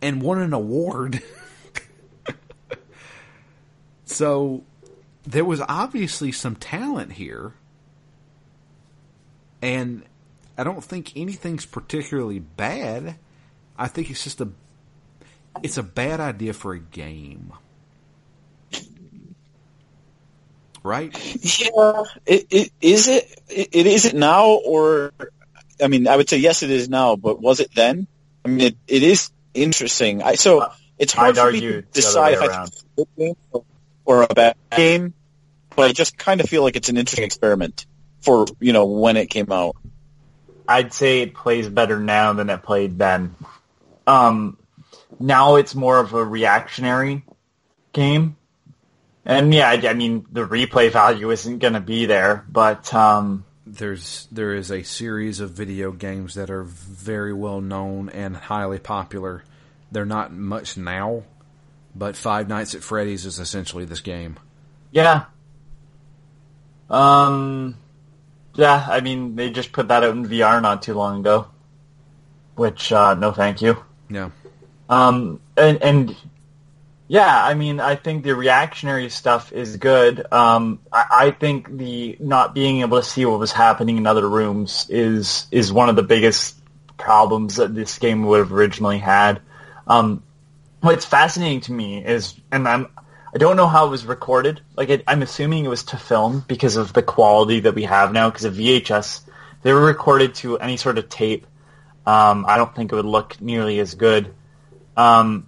and 0.00 0.22
won 0.22 0.40
an 0.40 0.54
award. 0.54 1.22
so 4.06 4.64
there 5.24 5.44
was 5.44 5.61
obviously 5.61 6.33
some 6.33 6.56
talent 6.56 7.12
here. 7.12 7.52
And 9.62 10.03
I 10.57 10.64
don't 10.64 10.83
think 10.83 11.16
anything's 11.16 11.66
particularly 11.66 12.38
bad. 12.38 13.16
I 13.79 13.88
think 13.88 14.11
it's 14.11 14.25
just 14.25 14.40
a 14.40 14.49
it's 15.62 15.77
a 15.79 15.83
bad 15.83 16.20
idea 16.20 16.53
for 16.53 16.75
a 16.75 16.79
game. 16.79 17.53
Right? 20.83 21.12
Yeah. 21.61 22.05
It, 22.25 22.46
it, 22.51 22.73
is 22.81 23.09
it, 23.09 23.42
it? 23.49 23.68
It 23.73 23.87
is 23.87 24.07
it 24.07 24.14
now, 24.14 24.46
or 24.46 25.12
I 25.83 25.88
mean, 25.88 26.09
I 26.09 26.16
would 26.16 26.29
say 26.29 26.38
yes, 26.38 26.62
it 26.62 26.70
is 26.70 26.88
now. 26.88 27.16
But 27.16 27.40
was 27.40 27.61
it 27.61 27.75
then? 27.75 28.07
I 28.44 28.49
mean, 28.49 28.61
it, 28.61 28.77
it 28.87 29.03
is 29.03 29.31
interesting. 29.53 30.23
I, 30.23 30.37
so 30.37 30.70
it's 30.99 31.12
hard 31.12 31.37
I'd 31.37 31.42
for 31.42 31.53
me 31.53 31.61
to 31.61 31.83
decide 31.83 32.35
if 32.35 32.40
I 32.40 32.49
think 32.49 32.68
it's 32.68 32.83
a 32.83 32.87
good 32.96 33.09
game 33.18 33.37
or- 33.53 33.64
or 34.07 34.23
a 34.23 34.35
bad 34.35 34.57
game. 34.75 35.12
But 35.77 35.90
I 35.90 35.92
just 35.92 36.16
kind 36.18 36.40
of 36.40 36.49
feel 36.49 36.62
like 36.62 36.77
it's 36.77 36.88
an 36.88 36.96
interesting 36.96 37.25
experiment 37.25 37.87
for 38.20 38.46
you 38.61 38.72
know 38.72 38.87
when 38.87 39.16
it 39.16 39.26
came 39.26 39.50
out. 39.52 39.76
I'd 40.68 40.92
say 40.92 41.22
it 41.22 41.35
plays 41.35 41.68
better 41.68 41.98
now 41.98 42.33
than 42.33 42.48
it 42.48 42.62
played 42.62 42.98
then. 42.98 43.35
Um, 44.06 44.56
now 45.18 45.56
it's 45.56 45.74
more 45.74 45.98
of 45.98 46.14
a 46.14 46.24
reactionary 46.24 47.24
game. 47.92 48.37
And 49.24 49.52
yeah, 49.52 49.68
I, 49.68 49.88
I 49.88 49.94
mean, 49.94 50.26
the 50.30 50.46
replay 50.46 50.90
value 50.90 51.30
isn't 51.30 51.59
going 51.59 51.74
to 51.74 51.80
be 51.80 52.06
there, 52.06 52.44
but, 52.48 52.92
um, 52.94 53.44
there's 53.66 54.26
there 54.33 54.54
is 54.54 54.70
a 54.72 54.83
series 54.83 55.40
of 55.40 55.50
video 55.50 55.92
games 55.92 56.35
that 56.35 56.50
are 56.50 56.64
very 56.64 57.33
well 57.33 57.61
known 57.61 58.09
and 58.09 58.37
highly 58.37 58.78
popular. 58.78 59.44
They're 59.92 60.06
not 60.06 60.33
much 60.33 60.76
now, 60.76 61.24
but 61.94 62.16
Five 62.16 62.48
Nights 62.48 62.74
at 62.74 62.83
Freddy's 62.83 63.26
is 63.26 63.38
essentially 63.38 63.85
this 63.85 64.00
game. 64.00 64.38
yeah. 64.90 65.24
Um, 66.88 67.76
yeah, 68.61 68.87
I 68.88 69.01
mean, 69.01 69.37
they 69.37 69.51
just 69.51 69.73
put 69.73 69.88
that 69.88 70.05
out 70.05 70.14
in 70.14 70.27
VR 70.27 70.61
not 70.61 70.83
too 70.83 70.94
long 70.94 71.20
ago. 71.20 71.49
Which, 72.55 72.92
uh, 72.92 73.14
no 73.14 73.33
thank 73.33 73.62
you. 73.62 73.83
Yeah. 74.11 74.31
Um, 74.88 75.40
and, 75.57 75.83
and 75.83 76.16
yeah, 77.09 77.42
I 77.44 77.55
mean, 77.55 77.81
I 77.81 77.96
think 77.96 78.23
the 78.23 78.37
reactionary 78.37 79.09
stuff 79.09 79.53
is 79.53 79.79
good. 79.79 80.31
Um, 80.33 80.81
I, 80.92 81.07
I 81.11 81.31
think 81.31 81.77
the 81.77 82.16
not 82.20 82.55
being 82.55 82.83
able 82.83 82.99
to 82.99 83.03
see 83.03 83.25
what 83.25 83.40
was 83.40 83.51
happening 83.51 83.96
in 83.96 84.07
other 84.07 84.29
rooms 84.29 84.87
is 84.90 85.46
is 85.51 85.73
one 85.73 85.88
of 85.88 85.96
the 85.96 86.03
biggest 86.03 86.57
problems 86.99 87.57
that 87.57 87.75
this 87.75 87.99
game 87.99 88.27
would 88.27 88.40
have 88.40 88.53
originally 88.53 88.99
had. 88.99 89.40
Um, 89.87 90.23
what's 90.83 91.05
fascinating 91.05 91.62
to 91.62 91.73
me 91.73 92.05
is, 92.05 92.35
and 92.53 92.68
I'm, 92.68 92.88
I 93.32 93.38
don't 93.38 93.56
know 93.56 93.68
how 93.68 93.86
it 93.86 93.90
was 93.90 94.04
recorded. 94.04 94.60
Like, 94.76 94.88
it, 94.88 95.04
I'm 95.06 95.22
assuming 95.22 95.64
it 95.64 95.68
was 95.68 95.84
to 95.84 95.96
film 95.96 96.44
because 96.48 96.76
of 96.76 96.92
the 96.92 97.02
quality 97.02 97.60
that 97.60 97.74
we 97.74 97.84
have 97.84 98.12
now. 98.12 98.28
Because 98.28 98.44
of 98.44 98.54
VHS, 98.54 99.22
they 99.62 99.72
were 99.72 99.84
recorded 99.84 100.34
to 100.36 100.58
any 100.58 100.76
sort 100.76 100.98
of 100.98 101.08
tape. 101.08 101.46
Um, 102.06 102.44
I 102.48 102.56
don't 102.56 102.74
think 102.74 102.92
it 102.92 102.96
would 102.96 103.04
look 103.04 103.40
nearly 103.40 103.78
as 103.78 103.94
good. 103.94 104.34
Um, 104.96 105.46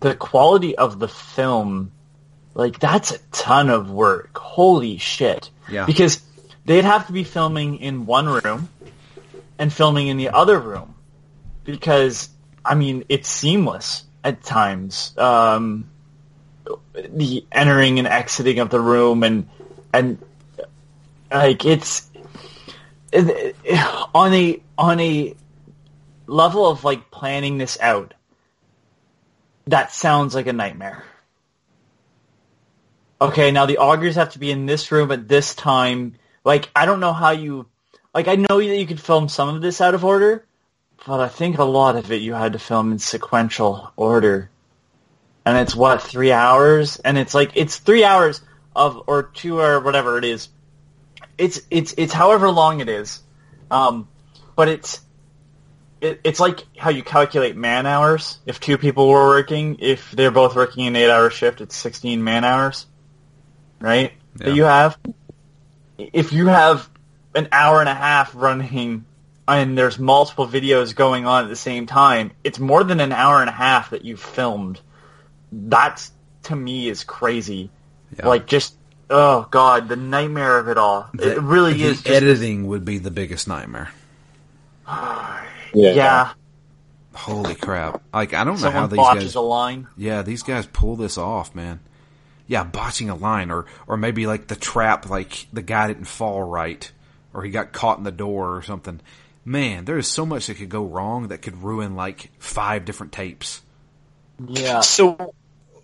the 0.00 0.14
quality 0.14 0.76
of 0.76 0.98
the 0.98 1.08
film, 1.08 1.90
like 2.54 2.78
that's 2.78 3.10
a 3.10 3.18
ton 3.32 3.70
of 3.70 3.90
work. 3.90 4.36
Holy 4.38 4.98
shit! 4.98 5.50
Yeah. 5.68 5.86
Because 5.86 6.22
they'd 6.64 6.84
have 6.84 7.06
to 7.06 7.12
be 7.12 7.24
filming 7.24 7.78
in 7.78 8.06
one 8.06 8.28
room 8.28 8.68
and 9.58 9.72
filming 9.72 10.08
in 10.08 10.16
the 10.16 10.28
other 10.28 10.58
room 10.58 10.94
because 11.64 12.28
I 12.64 12.74
mean 12.74 13.04
it's 13.08 13.28
seamless 13.28 14.04
at 14.24 14.42
times. 14.42 15.16
Um, 15.18 15.90
the 16.94 17.44
entering 17.52 17.98
and 17.98 18.08
exiting 18.08 18.58
of 18.58 18.70
the 18.70 18.80
room 18.80 19.22
and 19.22 19.48
and 19.92 20.18
like 21.30 21.64
it's 21.64 22.08
it, 23.12 23.56
it- 23.64 23.80
on 24.14 24.32
a 24.34 24.60
on 24.78 25.00
a 25.00 25.34
level 26.26 26.66
of 26.66 26.84
like 26.84 27.10
planning 27.10 27.58
this 27.58 27.78
out 27.80 28.14
that 29.68 29.92
sounds 29.92 30.34
like 30.34 30.46
a 30.46 30.52
nightmare. 30.52 31.04
Okay 33.20 33.50
now 33.50 33.66
the 33.66 33.78
augers 33.78 34.14
have 34.14 34.32
to 34.32 34.38
be 34.38 34.50
in 34.50 34.66
this 34.66 34.92
room 34.92 35.10
at 35.10 35.26
this 35.28 35.54
time. 35.54 36.14
Like 36.44 36.70
i 36.76 36.86
don't 36.86 37.00
know 37.00 37.12
how 37.12 37.30
you 37.30 37.66
like 38.14 38.28
i 38.28 38.36
know 38.36 38.58
that 38.58 38.76
you 38.76 38.86
could 38.86 39.00
film 39.00 39.28
some 39.28 39.48
of 39.54 39.60
this 39.62 39.80
out 39.80 39.94
of 39.94 40.04
order 40.04 40.44
but 41.06 41.20
i 41.20 41.28
think 41.28 41.58
a 41.58 41.64
lot 41.64 41.96
of 41.96 42.10
it 42.12 42.22
you 42.22 42.34
had 42.34 42.52
to 42.54 42.58
film 42.58 42.92
in 42.92 42.98
sequential 42.98 43.92
order 43.96 44.48
and 45.46 45.56
it's 45.56 45.76
what 45.76 46.02
three 46.02 46.32
hours? 46.32 46.98
And 46.98 47.16
it's 47.16 47.32
like 47.32 47.52
it's 47.54 47.78
three 47.78 48.04
hours 48.04 48.42
of 48.74 49.04
or 49.06 49.22
two 49.22 49.60
or 49.60 49.80
whatever 49.80 50.18
it 50.18 50.24
is. 50.24 50.48
It's 51.38 51.60
it's 51.70 51.94
it's 51.96 52.12
however 52.12 52.50
long 52.50 52.80
it 52.80 52.88
is. 52.88 53.22
Um 53.70 54.08
but 54.56 54.68
it's 54.68 55.00
it, 56.00 56.20
it's 56.24 56.40
like 56.40 56.64
how 56.76 56.90
you 56.90 57.04
calculate 57.04 57.56
man 57.56 57.86
hours. 57.86 58.38
If 58.44 58.58
two 58.58 58.76
people 58.76 59.08
were 59.08 59.28
working 59.28 59.76
if 59.78 60.10
they're 60.10 60.32
both 60.32 60.56
working 60.56 60.88
an 60.88 60.96
eight 60.96 61.10
hour 61.10 61.30
shift 61.30 61.60
it's 61.60 61.76
16 61.76 62.22
man 62.22 62.44
hours 62.44 62.86
right? 63.78 64.12
Yeah. 64.40 64.46
that 64.46 64.54
you 64.54 64.64
have. 64.64 64.98
If 65.96 66.32
you 66.32 66.48
have 66.48 66.90
an 67.36 67.48
hour 67.52 67.78
and 67.78 67.88
a 67.88 67.94
half 67.94 68.34
running 68.34 69.04
and 69.46 69.78
there's 69.78 69.96
multiple 69.96 70.48
videos 70.48 70.92
going 70.92 71.24
on 71.24 71.44
at 71.44 71.50
the 71.50 71.56
same 71.56 71.86
time 71.86 72.32
it's 72.42 72.58
more 72.58 72.82
than 72.82 72.98
an 72.98 73.12
hour 73.12 73.40
and 73.40 73.48
a 73.48 73.52
half 73.52 73.90
that 73.90 74.04
you've 74.04 74.20
filmed 74.20 74.80
that's 75.56 76.12
to 76.44 76.56
me 76.56 76.88
is 76.88 77.04
crazy. 77.04 77.70
Yeah. 78.16 78.28
Like 78.28 78.46
just 78.46 78.76
oh 79.10 79.46
god, 79.50 79.88
the 79.88 79.96
nightmare 79.96 80.58
of 80.58 80.68
it 80.68 80.78
all. 80.78 81.08
The- 81.14 81.32
it 81.32 81.40
really 81.40 81.74
the 81.74 81.84
is. 81.84 82.02
Just, 82.02 82.08
editing 82.08 82.66
would 82.68 82.84
be 82.84 82.98
the 82.98 83.10
biggest 83.10 83.48
nightmare. 83.48 83.90
yeah. 85.74 86.32
Holy 87.14 87.54
crap! 87.54 88.02
Like 88.12 88.34
I 88.34 88.44
don't 88.44 88.60
know 88.60 88.70
how 88.70 88.86
these 88.86 88.98
botches 88.98 89.24
guys. 89.24 89.34
a 89.36 89.40
line. 89.40 89.88
Yeah, 89.96 90.20
these 90.20 90.42
guys 90.42 90.66
pull 90.66 90.96
this 90.96 91.16
off, 91.16 91.54
man. 91.54 91.80
Yeah, 92.46 92.62
botching 92.62 93.08
a 93.08 93.14
line, 93.14 93.50
or 93.50 93.64
or 93.86 93.96
maybe 93.96 94.26
like 94.26 94.48
the 94.48 94.54
trap, 94.54 95.08
like 95.08 95.46
the 95.50 95.62
guy 95.62 95.88
didn't 95.88 96.04
fall 96.04 96.42
right, 96.42 96.90
or 97.32 97.42
he 97.42 97.50
got 97.50 97.72
caught 97.72 97.96
in 97.96 98.04
the 98.04 98.12
door 98.12 98.54
or 98.54 98.62
something. 98.62 99.00
Man, 99.46 99.86
there 99.86 99.96
is 99.96 100.08
so 100.08 100.26
much 100.26 100.46
that 100.48 100.58
could 100.58 100.68
go 100.68 100.84
wrong 100.84 101.28
that 101.28 101.40
could 101.40 101.62
ruin 101.62 101.96
like 101.96 102.30
five 102.38 102.84
different 102.84 103.12
tapes. 103.12 103.62
Yeah. 104.46 104.80
So 104.80 105.16
a- 105.18 105.28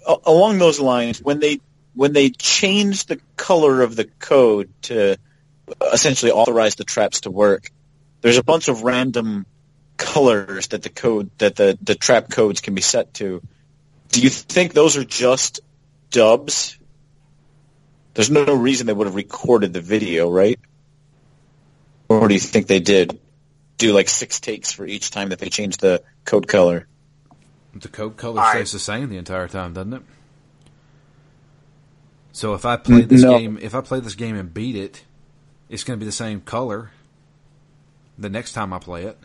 along 0.07 0.59
those 0.59 0.81
lines, 0.81 1.21
when 1.21 1.41
they 1.41 1.61
when 1.95 2.13
they 2.13 2.31
changed 2.31 3.09
the 3.09 3.21
color 3.37 3.83
of 3.83 3.97
the 3.97 4.05
code 4.05 4.73
to 4.83 5.19
essentially 5.93 6.33
authorize 6.33 6.75
the 6.75 6.85
traps 6.85 7.23
to 7.23 7.31
work, 7.31 7.71
there's 8.21 8.39
a 8.39 8.45
bunch 8.45 8.69
of 8.69 8.83
random 8.83 9.47
colors 9.97 10.69
that 10.69 10.83
the 10.83 10.89
code 10.89 11.31
that 11.39 11.57
the, 11.57 11.79
the 11.83 11.95
trap 11.95 12.31
codes 12.31 12.61
can 12.61 12.75
be 12.75 12.81
set 12.81 13.15
to. 13.15 13.43
Do 14.09 14.21
you 14.21 14.31
think 14.31 14.73
those 14.73 14.97
are 14.97 15.05
just 15.05 15.61
dubs? 16.11 16.79
There's 18.15 18.31
no 18.31 18.45
reason 18.55 18.87
they 18.87 18.93
would 18.93 19.07
have 19.07 19.15
recorded 19.15 19.73
the 19.73 19.81
video, 19.81 20.31
right? 20.31 20.61
Or 22.09 22.29
do 22.29 22.35
you 22.35 22.41
think 22.41 22.67
they 22.67 22.81
did 22.81 23.19
do 23.79 23.93
like 23.93 24.09
six 24.09 24.41
takes 24.41 24.73
for 24.73 24.87
each 24.87 25.11
time 25.11 25.31
that 25.31 25.39
they 25.39 25.49
changed 25.49 25.81
the 25.81 26.03
code 26.25 26.47
color? 26.47 26.87
The 27.75 27.89
code 27.89 28.17
color 28.17 28.41
I- 28.41 28.51
stays 28.55 28.73
the 28.73 28.79
same 28.79 29.09
the 29.09 29.17
entire 29.17 29.49
time, 29.49 29.73
doesn't 29.73 29.95
it? 29.95 30.03
So 32.33 32.55
if 32.55 32.65
I 32.65 32.77
play 32.77 33.03
this 33.03 33.23
No. 33.23 33.39
game, 33.39 33.59
if 33.61 33.75
I 33.75 33.81
play 33.83 34.01
this 34.01 34.15
game 34.15 34.37
and 34.37 34.53
beat 34.53 34.77
it, 34.77 35.05
it's 35.69 35.85
going 35.85 35.99
to 35.99 36.01
be 36.03 36.07
the 36.07 36.13
same 36.13 36.41
color. 36.41 36.91
The 38.19 38.29
next 38.31 38.53
time 38.53 38.73
I 38.73 38.79
play 38.79 39.05
it, 39.05 39.19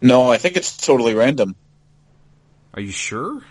No, 0.00 0.30
I 0.30 0.38
think 0.38 0.56
it's 0.56 0.76
totally 0.76 1.14
random. 1.14 1.56
are 2.74 2.80
you 2.80 2.90
sure? 2.92 3.42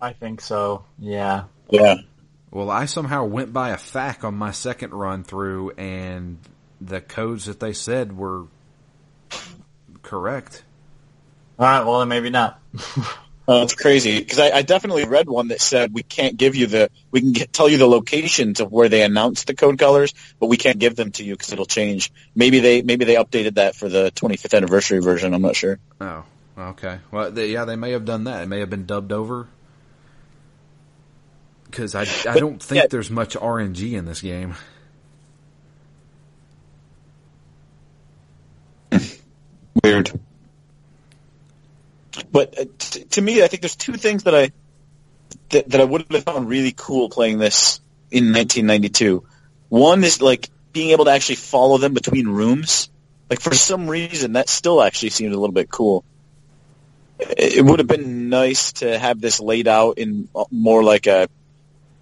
I 0.00 0.12
think 0.12 0.40
so. 0.40 0.84
Yeah. 0.98 1.44
Yeah. 1.70 1.96
Well, 2.50 2.70
I 2.70 2.86
somehow 2.86 3.24
went 3.24 3.52
by 3.52 3.70
a 3.70 3.76
fact 3.78 4.24
on 4.24 4.34
my 4.34 4.50
second 4.52 4.92
run 4.92 5.22
through, 5.22 5.70
and 5.72 6.38
the 6.80 7.00
codes 7.00 7.44
that 7.44 7.60
they 7.60 7.72
said 7.72 8.16
were 8.16 8.46
correct. 10.02 10.62
All 11.58 11.66
right. 11.66 11.84
Well, 11.84 11.98
then 12.00 12.08
maybe 12.08 12.30
not. 12.30 12.60
Uh, 13.48 13.62
it's 13.62 13.74
crazy 13.74 14.18
because 14.18 14.38
I, 14.38 14.50
I 14.50 14.60
definitely 14.60 15.06
read 15.06 15.26
one 15.26 15.48
that 15.48 15.62
said 15.62 15.94
we 15.94 16.02
can't 16.02 16.36
give 16.36 16.54
you 16.54 16.66
the 16.66 16.90
we 17.10 17.22
can 17.22 17.32
get, 17.32 17.50
tell 17.50 17.66
you 17.66 17.78
the 17.78 17.88
locations 17.88 18.60
of 18.60 18.70
where 18.70 18.90
they 18.90 19.02
announced 19.02 19.46
the 19.46 19.54
code 19.54 19.78
colors, 19.78 20.12
but 20.38 20.48
we 20.48 20.58
can't 20.58 20.78
give 20.78 20.96
them 20.96 21.12
to 21.12 21.24
you 21.24 21.32
because 21.32 21.50
it'll 21.50 21.64
change. 21.64 22.12
Maybe 22.34 22.60
they 22.60 22.82
maybe 22.82 23.06
they 23.06 23.14
updated 23.14 23.54
that 23.54 23.74
for 23.74 23.88
the 23.88 24.12
25th 24.16 24.54
anniversary 24.54 24.98
version. 24.98 25.32
I'm 25.32 25.40
not 25.40 25.56
sure. 25.56 25.78
Oh, 25.98 26.24
okay. 26.58 26.98
Well, 27.10 27.30
they, 27.30 27.46
yeah, 27.50 27.64
they 27.64 27.76
may 27.76 27.92
have 27.92 28.04
done 28.04 28.24
that. 28.24 28.42
It 28.42 28.48
may 28.48 28.60
have 28.60 28.68
been 28.68 28.84
dubbed 28.84 29.12
over. 29.12 29.48
Because 31.64 31.94
I, 31.94 32.02
I 32.30 32.38
don't 32.38 32.62
think 32.62 32.82
yeah. 32.82 32.88
there's 32.90 33.10
much 33.10 33.34
RNG 33.34 33.94
in 33.94 34.04
this 34.04 34.20
game. 34.20 34.56
Weird. 39.82 40.20
But 42.30 42.58
uh, 42.58 42.64
t- 42.78 43.04
to 43.04 43.22
me, 43.22 43.42
I 43.42 43.48
think 43.48 43.62
there's 43.62 43.76
two 43.76 43.94
things 43.94 44.24
that 44.24 44.34
I 44.34 44.52
that, 45.50 45.68
that 45.70 45.80
I 45.80 45.84
would 45.84 46.06
have 46.10 46.24
found 46.24 46.48
really 46.48 46.72
cool 46.76 47.08
playing 47.08 47.38
this 47.38 47.80
in 48.10 48.32
1992. 48.32 49.24
One 49.68 50.04
is 50.04 50.20
like 50.22 50.48
being 50.72 50.90
able 50.90 51.06
to 51.06 51.10
actually 51.10 51.36
follow 51.36 51.78
them 51.78 51.94
between 51.94 52.28
rooms. 52.28 52.88
Like 53.30 53.40
for 53.40 53.54
some 53.54 53.88
reason, 53.88 54.34
that 54.34 54.48
still 54.48 54.82
actually 54.82 55.10
seemed 55.10 55.34
a 55.34 55.38
little 55.38 55.54
bit 55.54 55.70
cool. 55.70 56.04
It 57.18 57.56
it 57.56 57.64
would 57.64 57.78
have 57.78 57.88
been 57.88 58.28
nice 58.28 58.72
to 58.74 58.98
have 58.98 59.20
this 59.20 59.40
laid 59.40 59.68
out 59.68 59.98
in 59.98 60.28
more 60.50 60.82
like 60.82 61.06
a, 61.06 61.28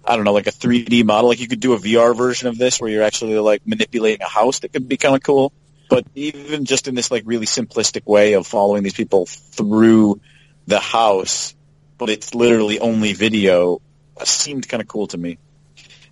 I 0.05 0.15
don't 0.15 0.23
know, 0.23 0.33
like 0.33 0.47
a 0.47 0.51
3D 0.51 1.03
model. 1.03 1.29
Like 1.29 1.39
you 1.39 1.47
could 1.47 1.59
do 1.59 1.73
a 1.73 1.79
VR 1.79 2.15
version 2.15 2.47
of 2.47 2.57
this 2.57 2.79
where 2.79 2.89
you're 2.89 3.03
actually 3.03 3.37
like 3.39 3.65
manipulating 3.65 4.21
a 4.21 4.29
house. 4.29 4.59
That 4.59 4.71
could 4.71 4.87
be 4.87 4.97
kind 4.97 5.15
of 5.15 5.23
cool. 5.23 5.51
But 5.89 6.05
even 6.15 6.65
just 6.65 6.87
in 6.87 6.95
this 6.95 7.11
like 7.11 7.23
really 7.25 7.45
simplistic 7.45 8.05
way 8.05 8.33
of 8.33 8.45
following 8.45 8.83
these 8.83 8.93
people 8.93 9.25
through 9.25 10.19
the 10.65 10.79
house, 10.79 11.55
but 11.97 12.09
it's 12.09 12.35
literally 12.35 12.79
only 12.79 13.13
video, 13.13 13.81
uh, 14.19 14.25
seemed 14.25 14.67
kind 14.67 14.81
of 14.81 14.87
cool 14.87 15.07
to 15.07 15.17
me. 15.17 15.37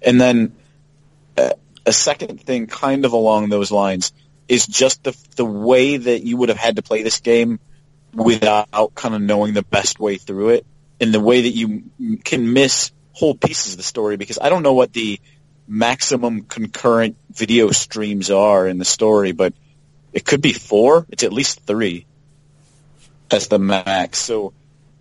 And 0.02 0.20
then 0.20 0.56
uh, 1.38 1.52
a 1.86 1.92
second 1.92 2.42
thing, 2.42 2.68
kind 2.68 3.06
of 3.06 3.14
along 3.14 3.50
those 3.50 3.72
lines, 3.72 4.14
is 4.48 4.66
just 4.66 5.04
the 5.04 5.18
the 5.36 5.46
way 5.46 5.98
that 5.98 6.24
you 6.24 6.38
would 6.38 6.50
have 6.50 6.58
had 6.58 6.78
to 6.78 6.82
play 6.82 7.04
this 7.04 7.20
game 7.20 7.60
without 8.14 8.96
kind 8.96 9.14
of 9.14 9.22
knowing 9.22 9.54
the 9.54 9.64
best 9.64 10.00
way 10.00 10.18
through 10.18 10.50
it, 10.50 10.66
and 11.02 11.14
the 11.14 11.20
way 11.20 11.42
that 11.42 11.50
you 11.50 11.84
can 12.24 12.54
miss 12.54 12.92
whole 13.12 13.36
pieces 13.36 13.74
of 13.74 13.78
the 13.78 13.84
story 13.84 14.18
because 14.18 14.40
I 14.40 14.50
don't 14.50 14.64
know 14.64 14.74
what 14.74 14.94
the 14.94 15.20
maximum 15.68 16.44
concurrent 16.44 17.18
video 17.32 17.72
streams 17.72 18.30
are 18.30 18.68
in 18.68 18.78
the 18.78 18.86
story, 18.86 19.32
but 19.32 19.54
it 20.16 20.26
could 20.26 20.42
be 20.42 20.54
four. 20.54 21.06
It's 21.10 21.24
at 21.24 21.34
least 21.34 21.60
three. 21.68 22.08
That's 23.30 23.48
the 23.48 23.60
max. 23.60 24.18
So 24.18 24.54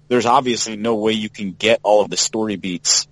there's 0.08 0.26
obviously 0.26 0.76
no 0.76 0.96
way 0.96 1.12
you 1.12 1.28
can 1.30 1.52
get 1.52 1.80
all 1.84 2.02
of 2.02 2.10
the 2.10 2.16
story 2.16 2.56
beats 2.56 3.06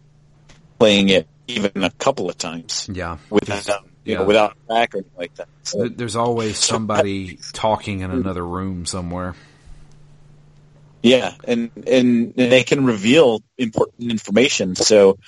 playing 0.81 1.11
it 1.11 1.29
even 1.47 1.85
a 1.85 1.91
couple 1.91 2.29
of 2.29 2.37
times 2.37 2.89
Yeah. 2.93 3.19
without 3.31 3.67
you 4.05 4.13
Yeah. 4.13 4.19
know 4.19 4.25
without 4.25 4.53
a 4.53 4.67
track 4.67 4.95
or 4.95 4.99
anything 4.99 5.13
like 5.17 5.35
that. 5.37 5.49
So, 5.63 5.89
There's 5.89 6.17
always 6.17 6.59
somebody 6.59 7.39
talking 7.53 8.01
in 8.01 8.11
hmm. 8.11 8.19
another 8.19 8.45
room 8.45 8.85
somewhere. 8.85 9.37
yeah, 11.05 11.35
and, 11.45 11.71
and 11.87 12.35
and 12.37 12.53
they 12.53 12.65
can 12.65 12.85
reveal 12.85 13.43
important 13.59 14.11
information. 14.11 14.75
So 14.75 15.19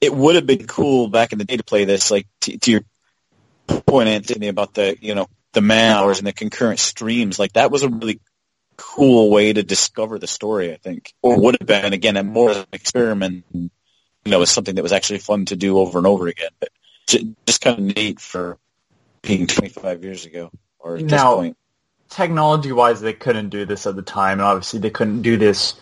it 0.00 0.14
would 0.14 0.36
have 0.36 0.46
been 0.46 0.66
cool 0.68 1.08
back 1.08 1.32
in 1.32 1.38
the 1.38 1.44
day 1.44 1.56
to 1.56 1.64
play 1.64 1.84
this. 1.84 2.12
Like 2.12 2.28
to, 2.42 2.58
to 2.58 2.70
your 2.70 2.82
point, 3.86 4.08
Anthony, 4.08 4.46
about 4.46 4.74
the 4.74 4.96
you 5.00 5.16
know 5.16 5.26
the 5.52 5.60
man 5.60 5.92
hours 5.96 6.18
and 6.18 6.26
the 6.26 6.32
concurrent 6.32 6.78
streams. 6.80 7.38
Like 7.38 7.52
that 7.54 7.70
was 7.70 7.82
a 7.82 7.88
really 7.88 8.20
cool 8.76 9.30
way 9.30 9.52
to 9.52 9.62
discover 9.62 10.18
the 10.18 10.26
story. 10.26 10.72
I 10.72 10.76
think, 10.76 11.12
or 11.22 11.38
would 11.40 11.56
have 11.60 11.66
been 11.66 11.92
again 11.92 12.16
a 12.16 12.22
more 12.22 12.50
of 12.50 12.56
an 12.58 12.66
experiment. 12.72 13.44
You 13.52 13.70
know, 14.26 14.36
it 14.36 14.40
was 14.40 14.50
something 14.50 14.74
that 14.76 14.82
was 14.82 14.92
actually 14.92 15.18
fun 15.18 15.46
to 15.46 15.56
do 15.56 15.78
over 15.78 15.98
and 15.98 16.06
over 16.06 16.28
again. 16.28 16.50
But 16.60 16.70
just 17.46 17.60
kind 17.60 17.78
of 17.78 17.96
neat 17.96 18.20
for 18.20 18.58
being 19.22 19.46
25 19.46 20.04
years 20.04 20.24
ago 20.26 20.50
or 20.78 20.96
at 20.96 21.02
this 21.02 21.10
Now- 21.10 21.36
point. 21.36 21.56
technology 22.10 22.72
wise 22.72 23.00
they 23.00 23.12
couldn't 23.14 23.48
do 23.48 23.64
this 23.64 23.86
at 23.86 23.96
the 23.96 24.02
time 24.02 24.32
and 24.32 24.42
obviously 24.42 24.78
they 24.80 24.90
couldn't 24.90 25.22
do 25.22 25.36
this 25.38 25.74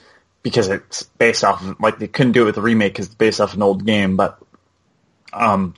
because 0.44 0.68
it's 0.68 1.02
based 1.02 1.42
off 1.42 1.60
of, 1.62 1.80
like 1.80 1.98
they 1.98 2.06
couldn't 2.06 2.32
do 2.32 2.42
it 2.42 2.46
with 2.46 2.54
the 2.54 2.62
remake 2.62 2.92
because 2.92 3.06
it's 3.06 3.14
based 3.16 3.40
off 3.40 3.54
an 3.54 3.62
old 3.62 3.84
game 3.84 4.16
but 4.16 4.38
um 5.32 5.74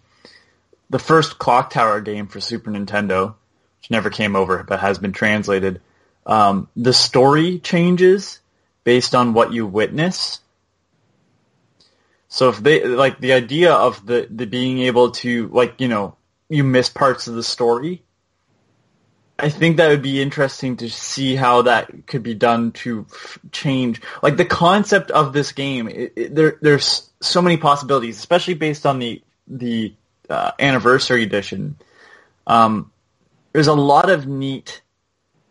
the 0.91 0.99
first 0.99 1.39
clock 1.39 1.71
tower 1.71 2.01
game 2.03 2.27
for 2.27 2.39
super 2.39 2.71
nintendo 2.71 3.35
which 3.83 3.91
never 3.91 4.09
came 4.09 4.37
over 4.37 4.63
but 4.63 4.81
has 4.81 4.99
been 4.99 5.13
translated 5.13 5.81
um 6.25 6.69
the 6.77 6.93
story 6.93 7.59
changes 7.59 8.41
based 8.85 9.15
on 9.15 9.35
what 9.35 9.53
you 9.53 9.67
witness 9.67 10.41
so 12.29 12.49
if 12.49 12.59
they 12.59 12.85
like 12.85 13.19
the 13.19 13.33
idea 13.33 13.73
of 13.73 14.07
the 14.07 14.29
the 14.31 14.47
being 14.47 14.79
able 14.79 15.11
to 15.11 15.49
like 15.49 15.81
you 15.81 15.89
know 15.89 16.17
you 16.49 16.63
miss 16.63 16.89
parts 16.89 17.27
of 17.27 17.35
the 17.35 17.43
story 17.43 18.03
I 19.43 19.49
think 19.49 19.79
that 19.79 19.89
would 19.89 20.03
be 20.03 20.23
interesting 20.23 20.77
to 20.77 20.89
see 20.89 21.35
how 21.35 21.63
that 21.63 22.07
could 22.07 22.23
be 22.23 22.35
done 22.35 22.71
to 22.73 23.07
f- 23.13 23.41
change, 23.51 24.01
like 24.23 24.37
the 24.37 24.45
concept 24.45 25.11
of 25.11 25.33
this 25.33 25.51
game. 25.51 25.89
It, 25.89 26.13
it, 26.15 26.35
there, 26.35 26.59
there's 26.61 27.11
so 27.21 27.43
many 27.43 27.57
possibilities, 27.57 28.19
especially 28.19 28.55
based 28.55 28.87
on 28.87 29.01
the 29.01 29.21
the 29.49 29.95
uh, 30.31 30.53
anniversary 30.61 31.25
edition. 31.25 31.77
Um, 32.47 32.92
there's 33.53 33.69
a 33.69 33.75
lot 33.75 34.11
of 34.11 34.27
neat 34.27 34.83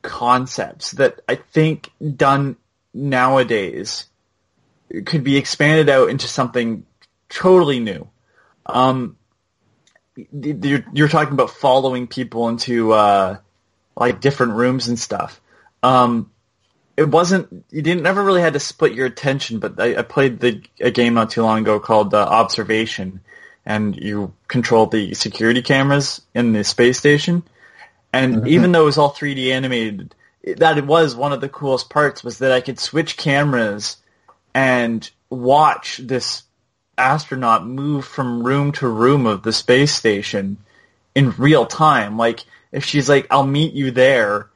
concepts 0.01 0.91
that 0.91 1.21
I 1.27 1.35
think 1.35 1.91
done 2.15 2.57
nowadays 2.93 4.05
could 5.05 5.23
be 5.23 5.37
expanded 5.37 5.89
out 5.89 6.09
into 6.09 6.27
something 6.27 6.85
totally 7.29 7.79
new. 7.79 8.09
Um, 8.65 9.17
you're, 10.15 10.85
you're 10.93 11.07
talking 11.07 11.33
about 11.33 11.51
following 11.51 12.07
people 12.07 12.49
into 12.49 12.91
uh, 12.91 13.37
like 13.95 14.19
different 14.19 14.53
rooms 14.53 14.87
and 14.87 14.99
stuff. 14.99 15.39
Um, 15.83 16.31
it 16.97 17.07
wasn't 17.07 17.65
you 17.71 17.81
didn't 17.81 18.03
never 18.03 18.23
really 18.23 18.41
had 18.41 18.53
to 18.53 18.59
split 18.59 18.93
your 18.93 19.07
attention, 19.07 19.59
but 19.59 19.79
I, 19.79 19.97
I 19.97 20.01
played 20.01 20.39
the 20.39 20.61
a 20.79 20.91
game 20.91 21.13
not 21.13 21.31
too 21.31 21.41
long 21.41 21.59
ago 21.59 21.79
called 21.79 22.13
uh, 22.13 22.21
Observation, 22.21 23.21
and 23.65 23.95
you 23.95 24.33
control 24.47 24.85
the 24.87 25.13
security 25.13 25.61
cameras 25.61 26.21
in 26.35 26.51
the 26.51 26.63
space 26.63 26.97
station. 26.97 27.43
And 28.13 28.35
mm-hmm. 28.35 28.47
even 28.47 28.71
though 28.71 28.83
it 28.83 28.85
was 28.85 28.97
all 28.97 29.13
3D 29.13 29.51
animated, 29.51 30.15
it, 30.43 30.59
that 30.59 30.77
it 30.77 30.85
was 30.85 31.15
one 31.15 31.33
of 31.33 31.41
the 31.41 31.49
coolest 31.49 31.89
parts 31.89 32.23
was 32.23 32.39
that 32.39 32.51
I 32.51 32.61
could 32.61 32.79
switch 32.79 33.17
cameras 33.17 33.97
and 34.53 35.09
watch 35.29 35.97
this 35.97 36.43
astronaut 36.97 37.65
move 37.65 38.05
from 38.05 38.43
room 38.43 38.71
to 38.73 38.87
room 38.87 39.25
of 39.25 39.43
the 39.43 39.53
space 39.53 39.93
station 39.93 40.57
in 41.15 41.31
real 41.31 41.65
time. 41.65 42.17
Like 42.17 42.45
if 42.71 42.85
she's 42.85 43.09
like, 43.09 43.27
"I'll 43.31 43.45
meet 43.45 43.73
you 43.73 43.91
there," 43.91 44.49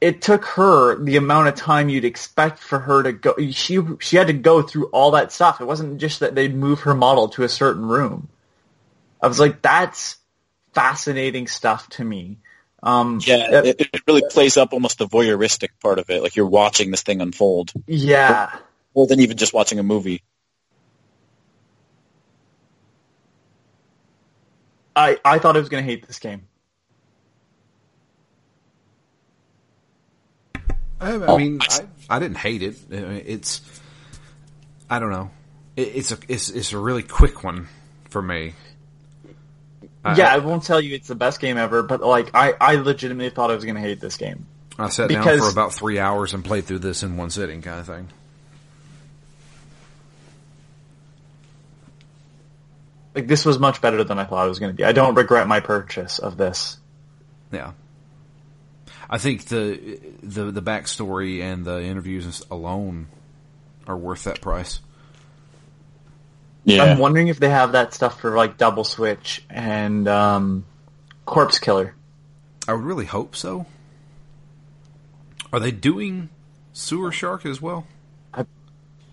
it 0.00 0.20
took 0.22 0.44
her 0.44 1.02
the 1.02 1.16
amount 1.16 1.48
of 1.48 1.54
time 1.54 1.88
you'd 1.88 2.04
expect 2.04 2.58
for 2.58 2.78
her 2.78 3.02
to 3.02 3.12
go. 3.12 3.34
She 3.50 3.80
she 4.00 4.16
had 4.16 4.26
to 4.26 4.32
go 4.32 4.62
through 4.62 4.86
all 4.86 5.12
that 5.12 5.32
stuff. 5.32 5.60
It 5.60 5.66
wasn't 5.66 5.98
just 5.98 6.20
that 6.20 6.34
they'd 6.34 6.54
move 6.54 6.80
her 6.80 6.94
model 6.94 7.28
to 7.30 7.44
a 7.44 7.48
certain 7.48 7.86
room. 7.86 8.28
I 9.20 9.28
was 9.28 9.40
like, 9.40 9.62
that's 9.62 10.18
fascinating 10.76 11.46
stuff 11.46 11.88
to 11.88 12.04
me. 12.04 12.36
Um, 12.82 13.18
Yeah, 13.24 13.62
it, 13.64 13.80
it 13.80 14.02
really 14.06 14.22
plays 14.30 14.58
up 14.58 14.74
almost 14.74 14.98
the 14.98 15.06
voyeuristic 15.06 15.70
part 15.82 15.98
of 15.98 16.10
it, 16.10 16.22
like 16.22 16.36
you're 16.36 16.46
watching 16.46 16.90
this 16.90 17.02
thing 17.02 17.22
unfold, 17.22 17.72
yeah. 17.86 18.54
more 18.94 19.06
than 19.06 19.20
even 19.20 19.38
just 19.38 19.54
watching 19.54 19.78
a 19.78 19.82
movie. 19.82 20.22
I, 24.94 25.18
I 25.24 25.38
thought 25.38 25.56
I 25.56 25.60
was 25.60 25.70
going 25.70 25.82
to 25.82 25.90
hate 25.90 26.06
this 26.06 26.18
game. 26.18 26.46
I, 31.00 31.14
I 31.14 31.36
mean, 31.38 31.60
I, 31.62 31.80
I 32.10 32.18
didn't 32.18 32.38
hate 32.38 32.62
it. 32.62 32.76
I 32.90 32.94
mean, 32.94 33.22
It's, 33.26 33.62
I 34.90 34.98
don't 34.98 35.10
know. 35.10 35.30
It, 35.74 35.88
it's 35.96 36.12
a 36.12 36.18
it's 36.28 36.48
it's 36.48 36.72
a 36.72 36.78
really 36.78 37.02
quick 37.02 37.44
one 37.44 37.68
for 38.08 38.22
me. 38.22 38.54
I- 40.06 40.16
yeah, 40.16 40.32
I 40.32 40.38
won't 40.38 40.62
tell 40.62 40.80
you 40.80 40.94
it's 40.94 41.08
the 41.08 41.14
best 41.14 41.40
game 41.40 41.56
ever, 41.56 41.82
but 41.82 42.00
like 42.00 42.30
I, 42.34 42.54
I 42.60 42.74
legitimately 42.76 43.30
thought 43.30 43.50
I 43.50 43.54
was 43.54 43.64
going 43.64 43.74
to 43.76 43.80
hate 43.80 44.00
this 44.00 44.16
game. 44.16 44.46
I 44.78 44.88
sat 44.90 45.08
down 45.08 45.24
for 45.38 45.48
about 45.48 45.72
three 45.72 45.98
hours 45.98 46.34
and 46.34 46.44
played 46.44 46.64
through 46.66 46.80
this 46.80 47.02
in 47.02 47.16
one 47.16 47.30
sitting, 47.30 47.62
kind 47.62 47.80
of 47.80 47.86
thing. 47.86 48.08
Like 53.14 53.26
this 53.26 53.44
was 53.46 53.58
much 53.58 53.80
better 53.80 54.04
than 54.04 54.18
I 54.18 54.24
thought 54.24 54.44
it 54.44 54.48
was 54.50 54.58
going 54.58 54.72
to 54.72 54.76
be. 54.76 54.84
I 54.84 54.92
don't 54.92 55.14
regret 55.14 55.46
my 55.48 55.60
purchase 55.60 56.18
of 56.18 56.36
this. 56.36 56.76
Yeah. 57.50 57.72
I 59.08 59.18
think 59.18 59.46
the 59.46 59.98
the 60.22 60.50
the 60.50 60.62
backstory 60.62 61.40
and 61.40 61.64
the 61.64 61.80
interviews 61.82 62.42
alone 62.50 63.06
are 63.86 63.96
worth 63.96 64.24
that 64.24 64.40
price. 64.40 64.80
Yeah, 66.66 66.82
I'm 66.82 66.98
wondering 66.98 67.28
if 67.28 67.38
they 67.38 67.48
have 67.48 67.72
that 67.72 67.94
stuff 67.94 68.20
for 68.20 68.36
like 68.36 68.58
Double 68.58 68.82
Switch 68.84 69.44
and 69.48 70.06
um, 70.08 70.64
Corpse 71.24 71.58
Killer. 71.60 71.94
I 72.66 72.72
would 72.74 72.82
really 72.82 73.04
hope 73.04 73.36
so. 73.36 73.66
Are 75.52 75.60
they 75.60 75.70
doing 75.70 76.28
Sewer 76.72 77.12
Shark 77.12 77.46
as 77.46 77.62
well? 77.62 77.86
I 78.34 78.44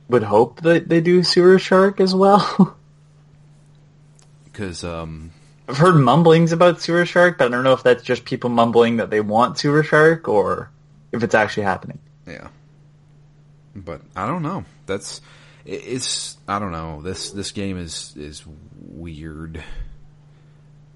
would 0.09 0.23
hope 0.23 0.61
that 0.61 0.89
they 0.89 0.99
do 0.99 1.23
Sewer 1.23 1.59
Shark 1.59 1.99
as 2.01 2.13
well. 2.13 2.75
Because 4.45 4.83
um, 4.83 5.31
I've 5.67 5.77
heard 5.77 5.95
mumblings 5.95 6.51
about 6.51 6.79
Sewer 6.79 7.07
Shark, 7.07 7.39
but 7.39 7.45
I 7.45 7.49
don't 7.49 7.63
know 7.63 7.73
if 7.73 7.81
that's 7.81 8.03
just 8.03 8.23
people 8.23 8.51
mumbling 8.51 8.97
that 8.97 9.09
they 9.09 9.19
want 9.19 9.57
Sewer 9.57 9.81
Shark 9.81 10.27
or 10.27 10.69
if 11.11 11.23
it's 11.23 11.33
actually 11.33 11.63
happening. 11.63 11.97
yeah. 12.27 12.49
But 13.75 14.01
I 14.15 14.27
don't 14.27 14.43
know. 14.43 14.63
That's 14.85 15.17
it- 15.17 15.23
it's 15.65 16.37
I 16.47 16.59
don't 16.59 16.71
know. 16.71 17.01
This 17.01 17.31
this 17.31 17.51
game 17.51 17.77
is 17.77 18.13
is 18.15 18.43
weird. 18.81 19.63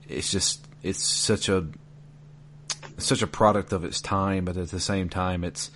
It's 0.07 0.31
just 0.31 0.65
it's 0.83 1.03
such 1.03 1.49
a 1.49 1.67
such 2.97 3.21
a 3.21 3.27
product 3.27 3.73
of 3.73 3.83
its 3.83 4.01
time, 4.01 4.45
but 4.45 4.57
at 4.57 4.69
the 4.69 4.79
same 4.79 5.09
time, 5.09 5.43
it's 5.43 5.71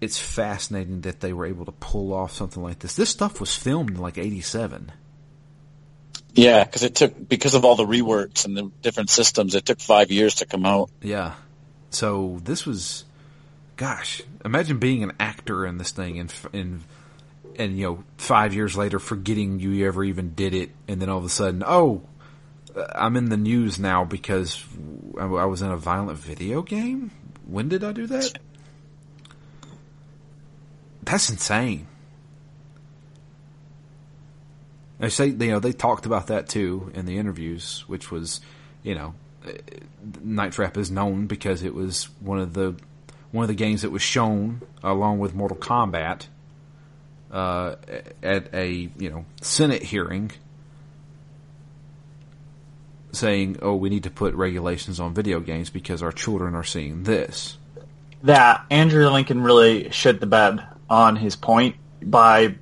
it's 0.00 0.18
fascinating 0.18 1.02
that 1.02 1.20
they 1.20 1.32
were 1.32 1.46
able 1.46 1.64
to 1.64 1.72
pull 1.72 2.12
off 2.12 2.32
something 2.32 2.62
like 2.62 2.78
this. 2.80 2.94
This 2.94 3.10
stuff 3.10 3.40
was 3.40 3.54
filmed 3.54 3.90
in 3.90 3.96
like 3.96 4.18
'87. 4.18 4.92
yeah, 6.34 6.64
because 6.64 6.82
it 6.84 6.94
took 6.94 7.28
because 7.28 7.54
of 7.54 7.64
all 7.64 7.74
the 7.76 7.84
reworks 7.86 8.44
and 8.44 8.56
the 8.56 8.70
different 8.82 9.10
systems, 9.10 9.54
it 9.54 9.64
took 9.66 9.80
five 9.80 10.10
years 10.10 10.36
to 10.36 10.46
come 10.46 10.64
out. 10.66 10.90
Yeah. 11.02 11.34
So 11.90 12.38
this 12.44 12.66
was, 12.66 13.04
gosh, 13.76 14.22
imagine 14.44 14.78
being 14.78 15.02
an 15.02 15.12
actor 15.18 15.66
in 15.66 15.78
this 15.78 15.90
thing 15.90 16.18
and 16.18 16.32
and 16.52 16.82
and 17.58 17.76
you 17.76 17.84
know 17.84 18.04
five 18.16 18.54
years 18.54 18.76
later 18.76 18.98
forgetting 18.98 19.60
you 19.60 19.86
ever 19.86 20.04
even 20.04 20.34
did 20.34 20.54
it, 20.54 20.70
and 20.86 21.02
then 21.02 21.08
all 21.08 21.18
of 21.18 21.24
a 21.24 21.28
sudden, 21.28 21.62
oh, 21.66 22.02
uh, 22.74 22.84
I'm 22.94 23.16
in 23.16 23.28
the 23.28 23.36
news 23.36 23.78
now 23.78 24.04
because 24.04 24.64
I 25.18 25.24
I 25.24 25.44
was 25.44 25.60
in 25.60 25.70
a 25.70 25.76
violent 25.76 26.18
video 26.18 26.62
game. 26.62 27.10
When 27.46 27.68
did 27.68 27.82
I 27.82 27.92
do 27.92 28.06
that? 28.06 28.38
That's 31.02 31.28
insane. 31.28 31.86
They 35.00 35.08
say 35.08 35.26
you 35.26 35.50
know 35.50 35.60
they 35.60 35.72
talked 35.72 36.06
about 36.06 36.28
that 36.28 36.48
too 36.48 36.92
in 36.94 37.06
the 37.06 37.18
interviews, 37.18 37.84
which 37.88 38.10
was 38.10 38.40
you 38.82 38.94
know 38.94 39.14
Night 40.22 40.52
Trap 40.52 40.76
is 40.76 40.90
known 40.90 41.26
because 41.26 41.62
it 41.62 41.74
was 41.74 42.04
one 42.20 42.38
of 42.38 42.54
the 42.54 42.76
one 43.30 43.44
of 43.44 43.48
the 43.48 43.54
games 43.54 43.82
that 43.82 43.90
was 43.90 44.02
shown 44.02 44.62
along 44.82 45.18
with 45.18 45.34
Mortal 45.34 45.56
Kombat 45.56 46.26
uh, 47.30 47.76
at 48.22 48.52
a 48.54 48.90
you 48.98 49.10
know 49.10 49.24
Senate 49.40 49.82
hearing, 49.82 50.32
saying, 53.12 53.58
"Oh, 53.62 53.74
we 53.74 53.88
need 53.90 54.04
to 54.04 54.10
put 54.10 54.34
regulations 54.34 55.00
on 55.00 55.14
video 55.14 55.40
games 55.40 55.70
because 55.70 56.02
our 56.02 56.12
children 56.12 56.54
are 56.54 56.64
seeing 56.64 57.04
this." 57.04 57.58
that 58.22 58.64
Andrew 58.70 59.08
Lincoln 59.08 59.42
really 59.42 59.90
shit 59.90 60.20
the 60.20 60.26
bed 60.26 60.66
on 60.90 61.16
his 61.16 61.36
point 61.36 61.76
by 62.02 62.56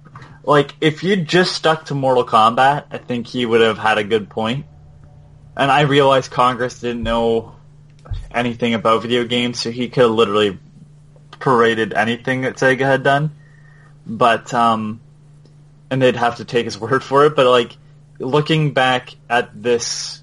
like 0.45 0.75
if 0.81 1.03
you'd 1.03 1.27
just 1.27 1.53
stuck 1.53 1.87
to 1.87 1.95
Mortal 1.95 2.25
Kombat, 2.25 2.85
I 2.91 2.99
think 2.99 3.27
he 3.27 3.45
would 3.45 3.61
have 3.61 3.79
had 3.79 3.99
a 3.99 4.05
good 4.05 4.29
point. 4.29 4.67
And 5.57 5.71
I 5.71 5.83
realized 5.83 6.31
Congress 6.31 6.81
didn't 6.81 7.03
know 7.03 7.57
anything 8.31 8.75
about 8.75 9.03
video 9.03 9.25
games, 9.25 9.59
so 9.59 9.71
he 9.71 9.89
could 9.89 10.03
have 10.03 10.11
literally 10.11 10.59
paraded 11.41 11.95
anything 11.95 12.43
that 12.43 12.57
Sega 12.57 12.81
had 12.81 13.03
done. 13.03 13.33
But 14.07 14.55
um 14.55 15.01
and 15.91 16.01
they'd 16.01 16.17
have 16.17 16.37
to 16.37 16.45
take 16.45 16.65
his 16.65 16.79
word 16.81 17.03
for 17.03 17.27
it, 17.27 17.37
but 17.37 17.47
like 17.47 17.77
looking 18.19 18.73
back 18.73 19.15
at 19.29 19.63
this 19.63 20.23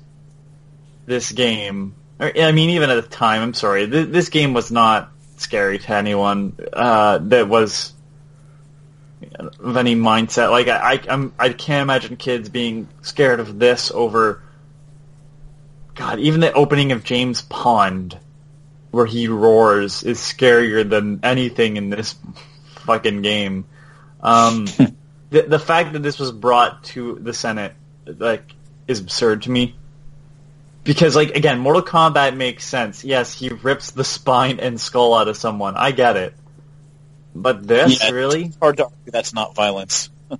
this 1.06 1.32
game, 1.32 1.96
I 2.19 2.54
mean, 2.54 2.72
even 2.72 2.89
at 2.89 2.96
the 2.96 3.10
time, 3.10 3.41
I'm 3.41 3.54
sorry, 3.54 3.89
th- 3.89 4.08
this 4.08 4.30
game 4.30 4.54
was 4.54 4.72
not 4.72 5.12
scary 5.38 5.80
to 5.80 5.93
anyone 5.93 6.58
uh, 6.72 7.17
that 7.17 7.50
was 7.50 7.93
of 9.60 9.78
any 9.78 9.96
mindset. 9.96 10.50
Like 10.50 10.67
I, 10.67 10.93
I, 10.93 11.02
I'm, 11.10 11.34
I 11.38 11.50
can't 11.50 11.82
imagine 11.82 12.15
kids 12.15 12.50
being 12.50 12.88
scared 13.02 13.39
of 13.39 13.60
this 13.60 13.91
over. 13.91 14.41
God, 15.96 16.19
even 16.19 16.40
the 16.40 16.54
opening 16.54 16.92
of 16.92 17.04
James 17.04 17.42
Pond, 17.42 18.17
where 18.92 19.06
he 19.06 19.27
roars, 19.27 20.04
is 20.04 20.19
scarier 20.19 20.88
than 20.90 21.19
anything 21.23 21.77
in 21.77 21.90
this 21.90 22.15
fucking 22.86 23.21
game. 23.21 23.65
Um, 24.24 24.65
the 25.30 25.44
the 25.48 25.60
fact 25.60 25.94
that 25.94 26.02
this 26.02 26.17
was 26.17 26.32
brought 26.32 26.84
to 26.86 27.19
the 27.21 27.34
Senate, 27.34 27.74
like, 28.06 28.54
is 28.88 29.00
absurd 29.00 29.44
to 29.44 29.52
me. 29.52 29.76
Because, 30.84 31.15
like, 31.15 31.32
again, 31.32 31.60
Mortal 31.60 31.82
Kombat 31.82 32.36
makes 32.36 32.65
sense. 32.65 33.06
Yes, 33.06 33.34
he 33.34 33.50
rips 33.50 33.92
the 33.92 34.04
spine 34.04 34.60
and 34.60 34.80
skull 34.80 35.13
out 35.13 35.28
of 35.28 35.38
someone. 35.38 35.76
I 35.78 35.92
get 35.92 36.17
it. 36.17 36.34
But 37.34 37.65
this, 37.65 38.04
Yeah, 38.04 38.10
really? 38.10 38.46
It's 38.46 38.58
hard 38.58 38.78
to 38.78 38.86
argue 38.86 39.12
that's 39.12 39.34
not 39.34 39.56
violence. 39.56 40.10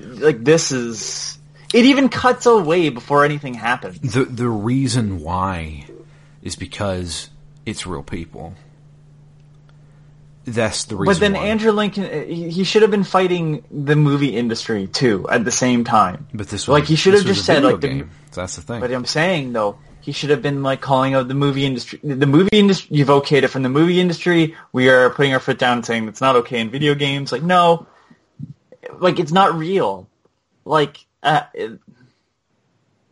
Like, 0.00 0.44
this 0.44 0.70
is... 0.70 1.38
It 1.72 1.86
even 1.86 2.08
cuts 2.10 2.44
away 2.44 2.90
before 2.90 3.24
anything 3.24 3.54
happens. 3.54 3.98
The 4.00 4.24
the 4.24 4.48
reason 4.48 5.20
why 5.20 5.86
is 6.42 6.56
because 6.56 7.30
it's 7.64 7.86
real 7.86 8.02
people. 8.02 8.54
That's 10.44 10.84
the 10.84 10.96
reason. 10.96 11.14
But 11.14 11.20
then 11.20 11.32
why. 11.34 11.46
Andrew 11.46 11.72
Lincoln, 11.72 12.04
uh, 12.04 12.24
he 12.24 12.64
should 12.64 12.82
have 12.82 12.90
been 12.90 13.04
fighting 13.04 13.64
the 13.70 13.96
movie 13.96 14.36
industry, 14.36 14.86
too, 14.86 15.26
at 15.30 15.44
the 15.44 15.50
same 15.50 15.84
time. 15.84 16.26
but 16.34 16.48
this 16.48 16.68
like, 16.68 16.84
he 16.84 16.96
should 16.96 17.14
have 17.14 17.24
just 17.24 17.44
said, 17.44 17.64
like, 17.64 17.80
the- 17.80 18.06
that's 18.32 18.56
the 18.56 18.62
thing. 18.62 18.80
But 18.80 18.92
I'm 18.92 19.06
saying 19.06 19.52
though, 19.52 19.78
he 20.00 20.12
should 20.12 20.30
have 20.30 20.42
been 20.42 20.62
like 20.62 20.80
calling 20.82 21.14
out 21.14 21.28
the 21.28 21.34
movie 21.34 21.64
industry. 21.64 21.98
The 22.02 22.26
movie 22.26 22.50
industry, 22.52 22.96
you've 22.96 23.08
okayed 23.08 23.42
it 23.42 23.48
from 23.48 23.62
the 23.62 23.68
movie 23.70 24.00
industry. 24.00 24.54
We 24.72 24.90
are 24.90 25.08
putting 25.08 25.32
our 25.32 25.40
foot 25.40 25.58
down 25.58 25.78
and 25.78 25.86
saying 25.86 26.08
it's 26.08 26.20
not 26.20 26.36
okay 26.36 26.60
in 26.60 26.68
video 26.68 26.94
games. 26.94 27.32
Like 27.32 27.42
no, 27.42 27.86
like 28.98 29.18
it's 29.18 29.32
not 29.32 29.54
real. 29.54 30.08
Like 30.66 31.06
uh, 31.22 31.44
it, 31.54 31.78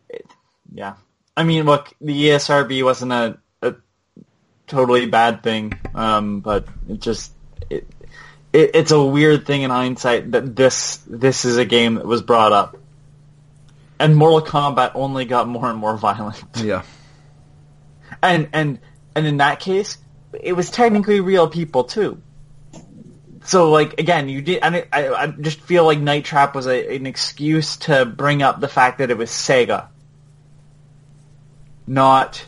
it, 0.09 0.25
yeah. 0.71 0.95
I 1.35 1.43
mean, 1.43 1.65
look, 1.65 1.91
the 1.99 2.25
ESRB 2.27 2.83
wasn't 2.83 3.11
a 3.11 3.39
totally 4.67 5.05
bad 5.05 5.43
thing, 5.43 5.73
um, 5.93 6.39
but 6.39 6.67
it 6.89 6.99
just 6.99 7.31
it, 7.69 7.87
it 8.51 8.71
it's 8.73 8.91
a 8.91 9.03
weird 9.03 9.45
thing 9.45 9.63
in 9.63 9.69
hindsight 9.69 10.31
that 10.31 10.55
this 10.55 10.97
this 11.07 11.45
is 11.45 11.57
a 11.57 11.65
game 11.65 11.95
that 11.95 12.05
was 12.05 12.21
brought 12.21 12.51
up 12.51 12.77
and 14.03 14.17
Mortal 14.17 14.41
Kombat 14.41 14.91
only 14.95 15.23
got 15.25 15.47
more 15.47 15.69
and 15.69 15.79
more 15.79 15.95
violent. 16.09 16.43
yeah. 16.57 16.83
And 18.21 18.49
and 18.53 18.79
and 19.15 19.25
in 19.25 19.37
that 19.37 19.59
case, 19.59 19.97
it 20.39 20.53
was 20.53 20.69
technically 20.69 21.19
real 21.19 21.47
people 21.47 21.85
too. 21.85 22.21
So 23.45 23.71
like 23.71 23.99
again, 23.99 24.29
you 24.29 24.41
did. 24.41 24.61
I 24.61 24.85
I, 24.91 25.13
I 25.13 25.27
just 25.27 25.61
feel 25.61 25.85
like 25.85 25.99
Night 25.99 26.25
Trap 26.25 26.55
was 26.55 26.67
a, 26.67 26.95
an 26.95 27.05
excuse 27.05 27.77
to 27.77 28.05
bring 28.05 28.41
up 28.41 28.59
the 28.59 28.67
fact 28.67 28.99
that 28.99 29.09
it 29.09 29.17
was 29.17 29.29
Sega, 29.29 29.87
not 31.87 32.45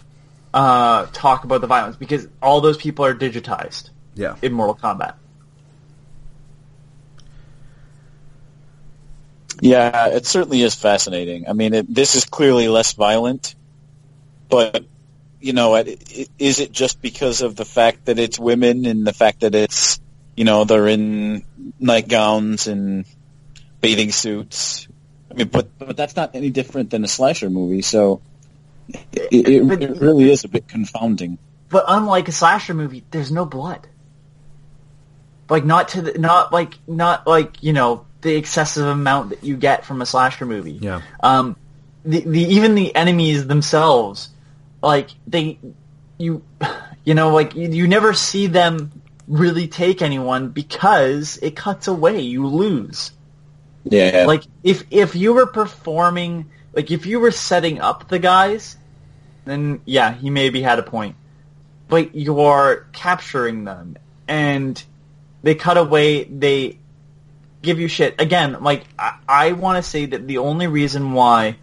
uh, 0.56 1.06
talk 1.12 1.44
about 1.44 1.60
the 1.60 1.68
violence 1.68 1.98
because 1.98 2.28
all 2.42 2.62
those 2.62 2.78
people 2.78 3.04
are 3.06 3.14
digitized 3.14 3.90
Yeah. 4.16 4.38
in 4.42 4.54
Mortal 4.54 4.76
Kombat. 4.76 5.16
Yeah, 9.62 10.08
it 10.08 10.26
certainly 10.26 10.62
is 10.62 10.74
fascinating. 10.76 11.48
I 11.48 11.54
mean, 11.54 11.74
it, 11.74 11.94
this 11.94 12.16
is 12.16 12.26
clearly 12.26 12.68
less 12.70 12.94
violent, 12.94 13.56
but 14.50 14.86
you 15.42 15.54
know, 15.54 15.76
is 15.76 16.60
it 16.60 16.72
just 16.72 17.02
because 17.02 17.42
of 17.42 17.56
the 17.56 17.66
fact 17.66 18.06
that 18.06 18.18
it's 18.18 18.40
women 18.40 18.86
and 18.86 19.06
the 19.06 19.14
fact 19.14 19.42
that 19.42 19.54
it's, 19.54 20.00
you 20.36 20.44
know, 20.44 20.64
they're 20.64 20.88
in 20.88 21.44
nightgowns 21.80 22.68
and 22.68 23.06
bathing 23.82 24.12
suits? 24.12 24.88
I 25.30 25.36
mean, 25.36 25.50
but 25.50 25.78
but 25.78 25.96
that's 25.98 26.16
not 26.16 26.32
any 26.34 26.50
different 26.50 26.90
than 26.90 27.04
a 27.04 27.08
slasher 27.08 27.50
movie, 27.50 27.82
so 27.82 28.22
it, 28.88 29.08
it, 29.32 29.82
it 29.82 30.02
really 30.02 30.32
is 30.32 30.44
a 30.44 30.48
bit 30.48 30.68
confounding. 30.68 31.38
But 31.70 31.86
unlike 31.88 32.28
a 32.28 32.32
slasher 32.32 32.74
movie, 32.74 33.04
there's 33.12 33.32
no 33.32 33.46
blood. 33.46 33.88
Like 35.50 35.66
not 35.66 35.90
to 35.90 36.02
the, 36.02 36.20
not 36.20 36.52
like 36.52 36.76
not 36.88 37.28
like 37.28 37.62
you 37.62 37.74
know 37.74 38.06
the 38.22 38.36
excessive 38.36 38.88
amount 38.88 39.30
that 39.30 39.44
you 39.44 39.56
get 39.56 39.86
from 39.86 40.02
a 40.02 40.06
slasher 40.06 40.46
movie. 40.46 40.80
Yeah. 40.82 41.02
Um, 41.22 41.56
the, 42.04 42.22
the 42.22 42.42
even 42.42 42.76
the 42.76 42.96
enemies 42.96 43.46
themselves, 43.46 44.30
like 44.82 45.10
they, 45.28 45.60
you, 46.18 46.44
you 47.04 47.14
know, 47.14 47.30
like 47.30 47.56
you, 47.56 47.70
you 47.70 47.88
never 47.88 48.14
see 48.14 48.48
them 48.48 49.04
really 49.28 49.68
take 49.68 50.02
anyone 50.02 50.50
because 50.50 51.38
it 51.38 51.56
cuts 51.56 51.88
away. 51.88 52.22
You 52.22 52.48
lose. 52.48 53.12
Yeah. 53.84 54.26
Like 54.28 54.44
if 54.64 54.84
if 54.90 55.16
you 55.16 55.34
were 55.34 55.48
performing, 55.48 56.50
like 56.76 56.92
if 56.92 57.06
you 57.06 57.20
were 57.20 57.32
setting 57.32 57.80
up 57.80 58.10
the 58.10 58.20
guys, 58.20 58.76
then 59.46 59.82
yeah, 59.86 60.14
he 60.14 60.30
maybe 60.30 60.62
had 60.62 60.78
a 60.78 60.84
point. 60.84 61.16
But 61.88 62.16
you're 62.16 62.88
capturing 62.92 63.64
them, 63.64 63.98
and 64.28 64.82
they 65.44 65.56
cut 65.56 65.78
away. 65.78 66.26
They 66.26 66.80
give 67.62 67.80
you 67.80 67.88
shit 67.88 68.20
again. 68.20 68.62
Like 68.62 68.84
I, 69.00 69.18
I 69.28 69.52
want 69.54 69.84
to 69.84 69.90
say 69.90 70.06
that 70.08 70.28
the 70.28 70.40
only 70.40 70.68
reason 70.68 71.14
why 71.14 71.58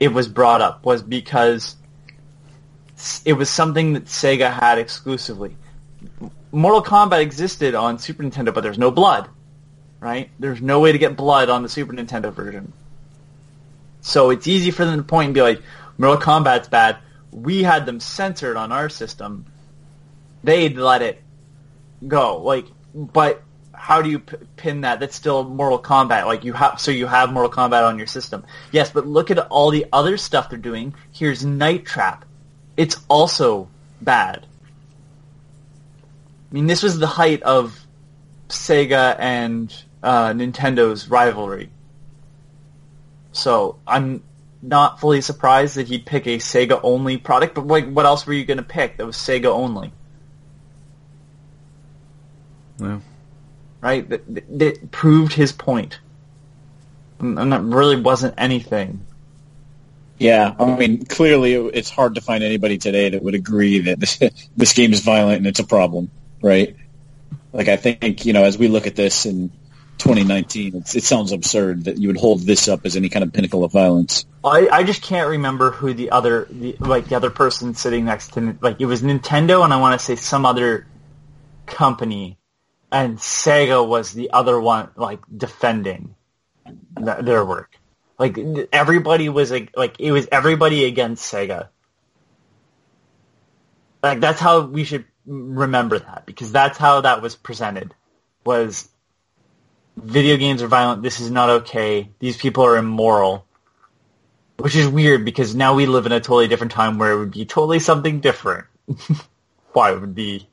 it 0.00 0.08
was 0.08 0.28
brought 0.28 0.60
up 0.60 0.84
was 0.84 1.02
because 1.02 1.76
it 3.24 3.34
was 3.34 3.48
something 3.48 3.94
that 3.94 4.06
Sega 4.06 4.52
had 4.52 4.78
exclusively. 4.78 5.56
Mortal 6.52 6.82
Kombat 6.82 7.20
existed 7.20 7.74
on 7.74 7.98
Super 7.98 8.22
Nintendo, 8.22 8.54
but 8.54 8.62
there's 8.62 8.78
no 8.78 8.90
blood, 8.90 9.28
right? 10.00 10.30
There's 10.38 10.62
no 10.62 10.80
way 10.80 10.92
to 10.92 10.98
get 10.98 11.16
blood 11.16 11.48
on 11.48 11.62
the 11.62 11.68
Super 11.68 11.92
Nintendo 11.92 12.32
version. 12.32 12.72
So 14.04 14.28
it's 14.28 14.46
easy 14.46 14.70
for 14.70 14.84
them 14.84 14.98
to 14.98 15.02
point 15.02 15.28
and 15.28 15.34
be 15.34 15.40
like, 15.40 15.62
Mortal 15.96 16.20
Kombat's 16.20 16.68
bad. 16.68 16.98
We 17.32 17.62
had 17.62 17.86
them 17.86 18.00
censored 18.00 18.56
on 18.56 18.70
our 18.70 18.90
system. 18.90 19.46
They'd 20.44 20.76
let 20.76 21.00
it 21.00 21.22
go. 22.06 22.36
Like, 22.42 22.66
but 22.94 23.42
how 23.72 24.02
do 24.02 24.10
you 24.10 24.18
p- 24.18 24.36
pin 24.56 24.82
that? 24.82 25.00
That's 25.00 25.16
still 25.16 25.42
Mortal 25.42 25.78
Kombat. 25.78 26.26
Like 26.26 26.44
you 26.44 26.52
have, 26.52 26.78
so 26.78 26.90
you 26.90 27.06
have 27.06 27.32
Mortal 27.32 27.50
Kombat 27.50 27.88
on 27.88 27.96
your 27.96 28.06
system. 28.06 28.44
Yes, 28.72 28.90
but 28.90 29.06
look 29.06 29.30
at 29.30 29.38
all 29.38 29.70
the 29.70 29.86
other 29.90 30.18
stuff 30.18 30.50
they're 30.50 30.58
doing. 30.58 30.94
Here's 31.10 31.42
Night 31.42 31.86
Trap. 31.86 32.26
It's 32.76 32.96
also 33.08 33.70
bad. 34.02 34.46
I 36.50 36.54
mean, 36.54 36.66
this 36.66 36.82
was 36.82 36.98
the 36.98 37.06
height 37.06 37.42
of 37.42 37.80
Sega 38.50 39.16
and 39.18 39.74
uh, 40.02 40.28
Nintendo's 40.34 41.08
rivalry. 41.08 41.70
So 43.34 43.78
I'm 43.86 44.22
not 44.62 45.00
fully 45.00 45.20
surprised 45.20 45.76
that 45.76 45.88
he'd 45.88 46.06
pick 46.06 46.26
a 46.26 46.38
Sega 46.38 46.80
only 46.82 47.18
product. 47.18 47.54
But 47.54 47.66
like, 47.66 47.90
what 47.90 48.06
else 48.06 48.26
were 48.26 48.32
you 48.32 48.44
going 48.44 48.56
to 48.56 48.62
pick 48.62 48.96
that 48.96 49.06
was 49.06 49.16
Sega 49.16 49.46
only? 49.46 49.92
Yeah 52.80 53.00
right? 53.84 54.08
That, 54.08 54.24
that 54.58 54.90
proved 54.90 55.34
his 55.34 55.52
point. 55.52 56.00
And 57.20 57.52
that 57.52 57.60
really 57.62 58.00
wasn't 58.00 58.34
anything. 58.38 59.04
Yeah, 60.18 60.54
I 60.58 60.76
mean, 60.76 61.04
clearly 61.04 61.52
it's 61.52 61.90
hard 61.90 62.14
to 62.14 62.22
find 62.22 62.42
anybody 62.42 62.78
today 62.78 63.10
that 63.10 63.22
would 63.22 63.34
agree 63.34 63.80
that 63.80 64.00
this, 64.00 64.18
this 64.56 64.72
game 64.72 64.94
is 64.94 65.00
violent 65.00 65.38
and 65.38 65.46
it's 65.46 65.60
a 65.60 65.66
problem, 65.66 66.10
right? 66.40 66.76
Like, 67.52 67.68
I 67.68 67.76
think, 67.76 68.24
you 68.24 68.32
know, 68.32 68.44
as 68.44 68.56
we 68.56 68.68
look 68.68 68.86
at 68.86 68.96
this 68.96 69.26
in 69.26 69.52
2019, 69.98 70.84
it 70.94 71.02
sounds 71.02 71.32
absurd 71.32 71.84
that 71.84 71.98
you 71.98 72.08
would 72.08 72.16
hold 72.16 72.40
this 72.40 72.68
up 72.68 72.84
as 72.84 72.96
any 72.96 73.08
kind 73.08 73.22
of 73.22 73.32
pinnacle 73.32 73.64
of 73.64 73.72
violence. 73.72 74.26
I, 74.44 74.68
I 74.68 74.82
just 74.82 75.02
can't 75.02 75.28
remember 75.28 75.70
who 75.70 75.94
the 75.94 76.10
other, 76.10 76.46
the, 76.50 76.76
like, 76.80 77.08
the 77.08 77.16
other 77.16 77.30
person 77.30 77.74
sitting 77.74 78.04
next 78.04 78.34
to, 78.34 78.40
me 78.40 78.54
like, 78.60 78.80
it 78.80 78.86
was 78.86 79.02
Nintendo 79.02 79.64
and 79.64 79.72
I 79.72 79.80
want 79.80 79.98
to 79.98 80.04
say 80.04 80.16
some 80.16 80.44
other 80.44 80.86
company 81.66 82.38
and 82.94 83.18
Sega 83.18 83.86
was 83.86 84.12
the 84.12 84.30
other 84.30 84.60
one, 84.60 84.90
like 84.94 85.20
defending 85.36 86.14
th- 86.96 87.18
their 87.22 87.44
work. 87.44 87.76
Like 88.18 88.38
everybody 88.72 89.28
was 89.28 89.50
like, 89.50 89.76
like 89.76 89.98
it 89.98 90.12
was 90.12 90.28
everybody 90.30 90.84
against 90.84 91.32
Sega. 91.32 91.68
Like 94.02 94.20
that's 94.20 94.38
how 94.38 94.60
we 94.60 94.84
should 94.84 95.06
remember 95.26 95.98
that 95.98 96.24
because 96.24 96.52
that's 96.52 96.78
how 96.78 97.00
that 97.00 97.20
was 97.22 97.34
presented. 97.34 97.94
Was 98.46 98.88
video 99.96 100.36
games 100.36 100.62
are 100.62 100.68
violent. 100.68 101.02
This 101.02 101.20
is 101.20 101.30
not 101.30 101.50
okay. 101.50 102.08
These 102.18 102.36
people 102.36 102.64
are 102.64 102.76
immoral. 102.76 103.46
Which 104.56 104.76
is 104.76 104.86
weird 104.86 105.24
because 105.24 105.54
now 105.54 105.74
we 105.74 105.86
live 105.86 106.06
in 106.06 106.12
a 106.12 106.20
totally 106.20 106.46
different 106.46 106.72
time 106.72 106.98
where 106.98 107.12
it 107.12 107.18
would 107.18 107.32
be 107.32 107.44
totally 107.44 107.80
something 107.80 108.20
different. 108.20 108.66
Why 109.72 109.92
it 109.92 110.00
would 110.00 110.14
be 110.14 110.48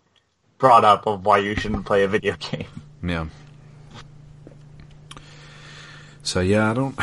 brought 0.58 0.86
up 0.86 1.08
of 1.08 1.26
why 1.26 1.40
you 1.40 1.56
shouldn't 1.56 1.86
play 1.86 2.04
a 2.04 2.08
video 2.08 2.36
game. 2.40 2.68
Yeah. 3.04 3.28
So 6.24 6.40
yeah, 6.40 6.72
I 6.72 6.74
don't. 6.74 6.96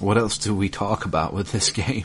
What 0.00 0.18
else 0.18 0.38
do 0.38 0.54
we 0.54 0.68
talk 0.68 1.04
about 1.04 1.32
with 1.32 1.52
this 1.52 1.70
game? 1.70 2.04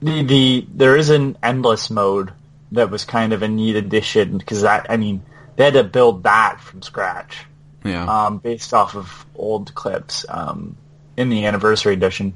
The 0.00 0.22
the 0.22 0.66
there 0.72 0.96
is 0.96 1.10
an 1.10 1.36
endless 1.42 1.90
mode 1.90 2.32
that 2.72 2.90
was 2.90 3.04
kind 3.04 3.32
of 3.32 3.42
a 3.42 3.48
neat 3.48 3.76
addition 3.76 4.38
because 4.38 4.62
that 4.62 4.86
I 4.90 4.96
mean 4.96 5.22
they 5.56 5.64
had 5.64 5.74
to 5.74 5.84
build 5.84 6.24
that 6.24 6.60
from 6.60 6.82
scratch. 6.82 7.44
Yeah. 7.84 8.04
Um, 8.26 8.38
based 8.38 8.72
off 8.74 8.94
of 8.94 9.26
old 9.34 9.74
clips 9.74 10.24
um, 10.28 10.76
in 11.16 11.30
the 11.30 11.46
anniversary 11.46 11.94
edition. 11.94 12.34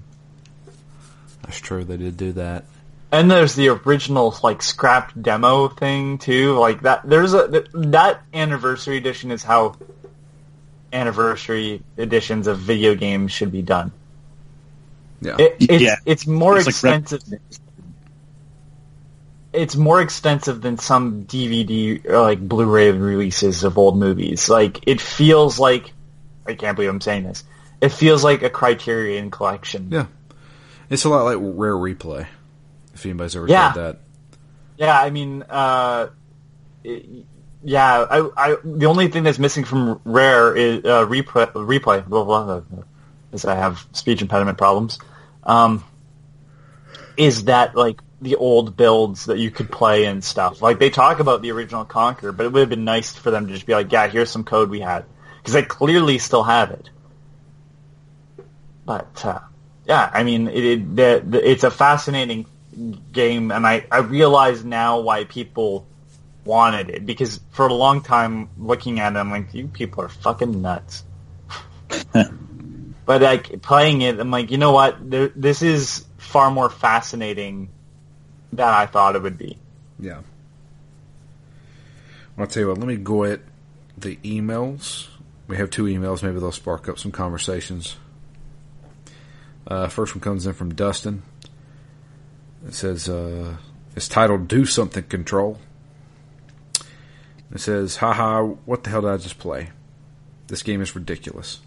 That's 1.43 1.59
true. 1.59 1.85
They 1.85 1.97
did 1.97 2.17
do 2.17 2.33
that. 2.33 2.65
And 3.13 3.31
there's 3.31 3.55
the 3.55 3.69
original 3.69 4.37
like 4.43 4.63
scrapped 4.63 5.21
demo 5.23 5.69
thing 5.69 6.19
too. 6.19 6.59
Like 6.59 6.83
that. 6.83 7.09
There's 7.09 7.33
a 7.35 7.65
that 7.75 8.23
anniversary 8.35 8.97
edition 8.97 9.31
is 9.31 9.43
how 9.45 9.77
anniversary 10.93 11.83
editions 11.97 12.47
of 12.47 12.59
video 12.59 12.95
games 12.95 13.33
should 13.33 13.53
be 13.53 13.63
done. 13.63 13.93
Yeah. 15.21 15.37
It, 15.39 15.57
it's, 15.61 15.83
Yeah. 15.83 15.97
it's 16.05 16.27
more 16.27 16.57
It's 16.57 16.67
like 16.67 16.73
expensive. 16.75 17.23
It's 19.57 19.75
more 19.77 20.01
expensive 20.01 20.61
than 20.61 20.79
some 20.79 21.25
DVD 21.25 22.05
or 22.07 22.21
like 22.21 22.41
Blu-ray 22.47 22.93
releases 22.93 23.65
of 23.65 23.79
old 23.79 23.99
movies. 23.99 24.49
Like 24.49 24.87
it 24.87 25.01
feels 25.01 25.59
like 25.59 25.93
I 26.47 26.55
can't 26.55 26.77
believe 26.77 26.91
I'm 26.91 27.01
saying 27.01 27.25
this. 27.25 27.43
It 27.81 27.91
feels 27.91 28.23
like 28.23 28.43
a 28.43 28.51
Criterion 28.51 29.31
collection. 29.31 29.89
Yeah. 29.91 30.07
It's 30.89 31.05
a 31.05 31.09
lot 31.09 31.25
like 31.25 31.39
Rare 31.41 31.75
Replay. 31.75 32.27
If 32.95 33.05
anybody's 33.05 33.35
ever 33.37 33.49
Yeah. 33.49 33.73
that. 33.73 34.01
Yeah, 34.79 34.99
I 34.99 35.11
mean, 35.11 35.43
uh, 35.49 36.09
it- 36.85 37.07
yeah, 37.63 38.07
I, 38.09 38.29
I, 38.37 38.57
the 38.63 38.87
only 38.87 39.09
thing 39.09 39.25
that's 39.25 39.41
missing 39.41 39.65
from 39.65 40.01
Rare 40.05 40.55
is 40.55 40.85
uh, 40.85 41.05
replay, 41.07 41.51
replay, 41.53 42.07
blah, 42.07 42.23
blah, 42.23 42.45
blah, 42.45 42.61
blah, 42.61 42.85
is 43.33 43.45
I 43.45 43.57
have 43.57 43.85
speech 43.93 44.23
impediment 44.23 44.57
problems. 44.57 44.99
Um, 45.43 45.83
is 47.17 47.45
that 47.45 47.75
like 47.75 48.01
the 48.21 48.37
old 48.37 48.77
builds 48.77 49.27
that 49.27 49.39
you 49.39 49.51
could 49.51 49.71
play 49.71 50.07
and 50.07 50.23
stuff? 50.23 50.63
Like 50.63 50.79
they 50.79 50.91
talk 50.91 51.21
about 51.21 51.43
the 51.43 51.53
original 51.53 51.85
Conker, 51.85 52.37
but 52.37 52.47
it 52.47 52.53
would 52.53 52.61
have 52.61 52.69
been 52.69 52.85
nice 52.85 53.15
for 53.15 53.31
them 53.31 53.47
to 53.47 53.53
just 53.53 53.67
be 53.67 53.75
like, 53.75 53.93
yeah, 53.93 54.09
here's 54.09 54.31
some 54.31 54.45
code 54.45 54.71
we 54.71 54.81
had 54.81 55.05
because 55.39 55.55
they 55.55 55.63
clearly 55.63 56.19
still 56.19 56.43
have 56.43 56.71
it. 56.71 56.91
But 58.85 59.25
uh, 59.25 59.41
yeah, 59.85 60.11
I 60.13 60.23
mean, 60.23 60.49
it, 60.49 60.65
it 60.65 60.97
the, 60.97 61.23
the, 61.27 61.51
it's 61.51 61.65
a 61.65 61.71
fascinating 61.71 62.47
game, 63.13 63.51
and 63.51 63.67
I 63.67 63.87
I 63.91 63.99
realize 63.99 64.65
now 64.65 65.01
why 65.01 65.25
people 65.25 65.87
wanted 66.45 66.91
it 66.91 67.05
because 67.05 67.41
for 67.51 67.67
a 67.67 67.75
long 67.75 68.03
time 68.03 68.49
looking 68.57 69.01
at 69.01 69.13
it, 69.13 69.19
I'm 69.19 69.31
like, 69.31 69.53
you 69.53 69.67
people 69.69 70.05
are 70.05 70.09
fucking 70.09 70.63
nuts. 70.63 71.05
but 72.13 73.23
like 73.23 73.63
playing 73.63 74.03
it, 74.03 74.19
I'm 74.19 74.31
like, 74.31 74.51
you 74.51 74.59
know 74.59 74.73
what? 74.73 75.11
There, 75.11 75.29
this 75.29 75.63
is 75.63 76.05
far 76.19 76.51
more 76.51 76.71
fascinating 76.71 77.71
than 78.53 78.69
I 78.69 78.87
thought 78.87 79.17
it 79.17 79.23
would 79.23 79.39
be. 79.39 79.59
Yeah. 79.99 80.21
I'll 82.39 82.47
tell 82.47 82.63
you 82.63 82.69
what, 82.69 82.79
let 82.79 82.87
me 82.87 82.97
go 82.97 83.25
at 83.25 83.41
the 83.97 84.17
emails. 84.17 85.09
We 85.49 85.57
have 85.57 85.71
two 85.71 85.85
emails, 85.85 86.23
maybe 86.23 86.39
they'll 86.39 86.53
spark 86.53 86.89
up 86.89 86.99
some 86.99 87.13
conversations. 87.13 87.97
Uh, 89.67 89.89
first 89.89 90.15
one 90.15 90.21
comes 90.21 90.47
in 90.47 90.53
from 90.53 90.75
Dustin. 90.75 91.23
It 92.67 92.75
says, 92.75 93.09
uh, 93.09 93.57
it's 93.95 94.09
titled 94.09 94.49
Do 94.49 94.65
Something 94.65 95.05
Control. 95.05 95.59
It 97.53 97.61
says, 97.61 97.97
haha, 97.97 98.43
what 98.43 98.85
the 98.85 98.91
hell 98.91 99.03
did 99.03 99.11
I 99.11 99.17
just 99.17 99.39
play? 99.39 99.71
This 100.49 100.63
game 100.63 100.81
is 100.81 100.95
ridiculous. 100.95 101.61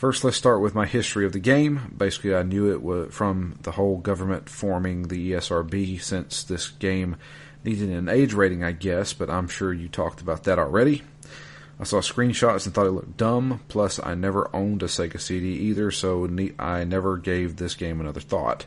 First, 0.00 0.24
let's 0.24 0.38
start 0.38 0.62
with 0.62 0.74
my 0.74 0.86
history 0.86 1.26
of 1.26 1.32
the 1.32 1.38
game. 1.38 1.94
Basically, 1.94 2.34
I 2.34 2.42
knew 2.42 2.72
it 2.72 3.12
from 3.12 3.58
the 3.60 3.72
whole 3.72 3.98
government 3.98 4.48
forming 4.48 5.08
the 5.08 5.32
ESRB 5.32 6.00
since 6.00 6.42
this 6.42 6.70
game 6.70 7.16
needed 7.64 7.90
an 7.90 8.08
age 8.08 8.32
rating, 8.32 8.64
I 8.64 8.72
guess, 8.72 9.12
but 9.12 9.28
I'm 9.28 9.46
sure 9.46 9.74
you 9.74 9.90
talked 9.90 10.22
about 10.22 10.44
that 10.44 10.58
already. 10.58 11.02
I 11.78 11.84
saw 11.84 11.98
screenshots 11.98 12.64
and 12.64 12.74
thought 12.74 12.86
it 12.86 12.92
looked 12.92 13.18
dumb. 13.18 13.60
Plus, 13.68 14.00
I 14.02 14.14
never 14.14 14.48
owned 14.56 14.82
a 14.82 14.86
Sega 14.86 15.20
CD 15.20 15.48
either, 15.48 15.90
so 15.90 16.26
I 16.58 16.84
never 16.84 17.18
gave 17.18 17.56
this 17.56 17.74
game 17.74 18.00
another 18.00 18.20
thought. 18.20 18.64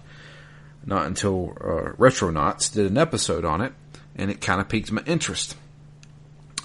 Not 0.85 1.07
until 1.07 1.57
uh, 1.59 1.93
Retronauts 1.97 2.71
did 2.71 2.91
an 2.91 2.97
episode 2.99 3.43
on 3.43 3.59
it, 3.61 3.73
and 4.15 4.29
it 4.29 4.39
kind 4.39 4.61
of 4.61 4.69
piqued 4.69 4.91
my 4.91 5.01
interest. 5.07 5.55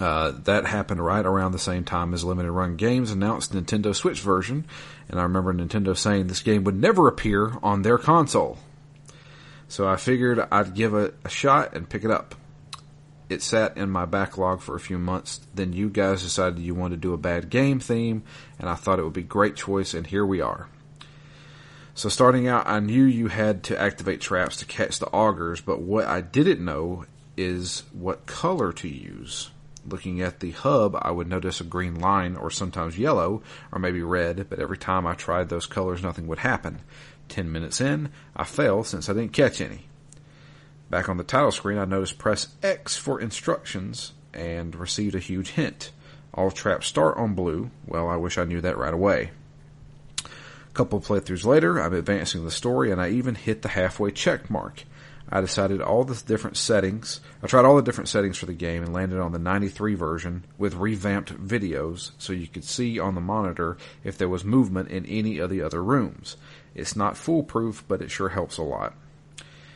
Uh, 0.01 0.33
that 0.45 0.65
happened 0.65 1.05
right 1.05 1.27
around 1.27 1.53
the 1.53 1.59
same 1.59 1.85
time 1.85 2.15
as 2.15 2.23
Limited 2.25 2.53
Run 2.53 2.77
Games 2.77 3.11
announced 3.11 3.53
Nintendo 3.53 3.95
Switch 3.95 4.21
version, 4.21 4.65
and 5.09 5.19
I 5.19 5.25
remember 5.25 5.53
Nintendo 5.53 5.97
saying 5.97 6.29
this 6.29 6.43
game 6.43 6.63
would 6.65 6.77
never 6.77 7.09
appear 7.09 7.55
on 7.63 7.83
their 7.83 7.99
console. 7.99 8.59
So 9.67 9.89
I 9.89 9.97
figured 9.97 10.47
I'd 10.53 10.75
give 10.75 10.95
it 10.95 11.17
a 11.25 11.29
shot 11.29 11.75
and 11.75 11.89
pick 11.89 12.05
it 12.05 12.11
up 12.11 12.37
it 13.29 13.43
sat 13.43 13.77
in 13.77 13.91
my 13.91 14.05
backlog 14.05 14.61
for 14.61 14.75
a 14.75 14.81
few 14.81 14.99
months. 14.99 15.41
Then 15.55 15.73
you 15.73 15.91
guys 15.91 16.23
decided 16.23 16.59
you 16.59 16.75
wanted 16.75 16.97
to 16.97 17.01
do 17.01 17.13
a 17.13 17.19
bad 17.19 17.51
game 17.51 17.81
theme, 17.81 18.23
and 18.59 18.69
I 18.69 18.75
thought 18.75 18.99
it 18.99 19.05
would 19.05 19.13
be 19.13 19.21
a 19.21 19.25
great 19.25 19.57
choice, 19.57 19.95
and 19.95 20.07
here 20.07 20.25
we 20.25 20.41
are. 20.41 20.69
So 21.95 22.09
starting 22.09 22.47
out, 22.47 22.67
I 22.67 22.81
knew 22.81 23.05
you 23.05 23.29
had 23.29 23.65
to 23.65 23.81
activate 23.81 24.21
traps 24.21 24.57
to 24.59 24.65
catch 24.65 24.99
the 24.99 25.13
augers, 25.13 25.61
but 25.61 25.81
what 25.81 26.07
I 26.07 26.21
didn't 26.21 26.65
know 26.65 27.05
is 27.37 27.83
what 27.93 28.27
color 28.27 28.73
to 28.75 28.89
use. 28.89 29.51
Looking 29.91 30.21
at 30.21 30.41
the 30.41 30.51
hub, 30.51 30.99
I 31.01 31.11
would 31.11 31.29
notice 31.29 31.61
a 31.61 31.65
green 31.65 31.99
line, 31.99 32.37
or 32.37 32.51
sometimes 32.51 32.99
yellow, 32.99 33.43
or 33.73 33.79
maybe 33.79 34.03
red, 34.03 34.47
but 34.51 34.59
every 34.59 34.77
time 34.77 35.07
I 35.07 35.15
tried 35.15 35.49
those 35.49 35.67
colors, 35.67 36.03
nothing 36.03 36.27
would 36.27 36.41
happen. 36.41 36.81
Ten 37.29 37.51
minutes 37.51 37.81
in, 37.81 38.11
I 38.37 38.45
failed 38.45 38.87
since 38.87 39.09
I 39.09 39.15
didn't 39.15 39.33
catch 39.33 39.61
any. 39.63 39.87
Back 40.91 41.09
on 41.09 41.17
the 41.17 41.25
title 41.25 41.53
screen, 41.53 41.79
I 41.79 41.87
noticed 41.87 42.19
press 42.19 42.49
X 42.63 42.97
for 42.97 43.21
instructions 43.21 44.13
and 44.35 44.75
received 44.75 45.15
a 45.15 45.21
huge 45.21 45.51
hint. 45.51 45.91
All 46.35 46.51
traps 46.51 46.87
start 46.87 47.17
on 47.17 47.35
blue. 47.35 47.71
Well, 47.87 48.09
I 48.09 48.17
wish 48.17 48.37
I 48.39 48.45
knew 48.45 48.61
that 48.61 48.79
right 48.79 48.95
away. 48.95 49.31
A 50.25 50.75
couple 50.75 51.01
playthroughs 51.01 51.45
later, 51.45 51.81
I'm 51.81 51.95
advancing 51.95 52.45
the 52.45 52.51
story 52.51 52.91
and 52.91 53.01
I 53.01 53.11
even 53.11 53.35
hit 53.35 53.63
the 53.63 53.69
halfway 53.69 54.11
check 54.11 54.51
mark. 54.51 54.85
I 55.31 55.41
decided 55.41 55.83
all 55.83 56.05
the 56.05 56.21
different 56.27 56.57
settings. 56.57 57.21
I 57.43 57.47
tried 57.47 57.65
all 57.65 57.77
the 57.77 57.83
different 57.83 58.09
settings 58.09 58.39
for 58.39 58.47
the 58.47 58.55
game 58.55 58.83
and 58.83 58.93
landed 58.93 59.21
on 59.21 59.33
the 59.33 59.39
93 59.39 59.95
version 59.95 60.45
with 60.57 60.75
revamped 60.75 61.35
videos 61.35 62.13
so 62.19 62.33
you 62.33 62.47
could 62.47 62.65
see 62.65 62.99
on 62.99 63.15
the 63.15 63.21
monitor 63.21 63.77
if 64.05 64.17
there 64.17 64.29
was 64.29 64.45
movement 64.45 64.91
in 64.91 65.05
any 65.07 65.39
of 65.39 65.51
the 65.51 65.63
other 65.63 65.83
rooms. 65.83 66.37
It's 66.75 66.97
not 66.97 67.17
foolproof, 67.17 67.85
but 67.89 68.01
it 68.01 68.11
sure 68.11 68.31
helps 68.31 68.59
a 68.59 68.63
lot. 68.63 68.95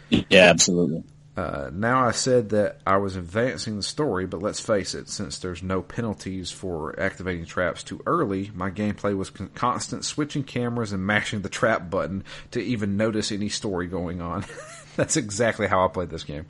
Yeah, 0.08 0.44
absolutely. 0.44 1.04
Uh, 1.34 1.70
now 1.72 2.06
I 2.06 2.10
said 2.10 2.50
that 2.50 2.80
I 2.86 2.98
was 2.98 3.16
advancing 3.16 3.76
the 3.76 3.82
story, 3.82 4.26
but 4.26 4.42
let's 4.42 4.60
face 4.60 4.94
it, 4.94 5.08
since 5.08 5.38
there's 5.38 5.62
no 5.62 5.80
penalties 5.80 6.50
for 6.50 6.98
activating 7.00 7.46
traps 7.46 7.82
too 7.82 8.02
early, 8.04 8.50
my 8.54 8.70
gameplay 8.70 9.16
was 9.16 9.30
con- 9.30 9.50
constant 9.54 10.04
switching 10.04 10.44
cameras 10.44 10.92
and 10.92 11.06
mashing 11.06 11.40
the 11.40 11.48
trap 11.48 11.88
button 11.88 12.24
to 12.50 12.60
even 12.60 12.98
notice 12.98 13.32
any 13.32 13.48
story 13.48 13.86
going 13.86 14.20
on. 14.20 14.44
that's 14.96 15.16
exactly 15.16 15.66
how 15.66 15.84
I 15.84 15.88
played 15.88 16.10
this 16.10 16.24
game. 16.24 16.46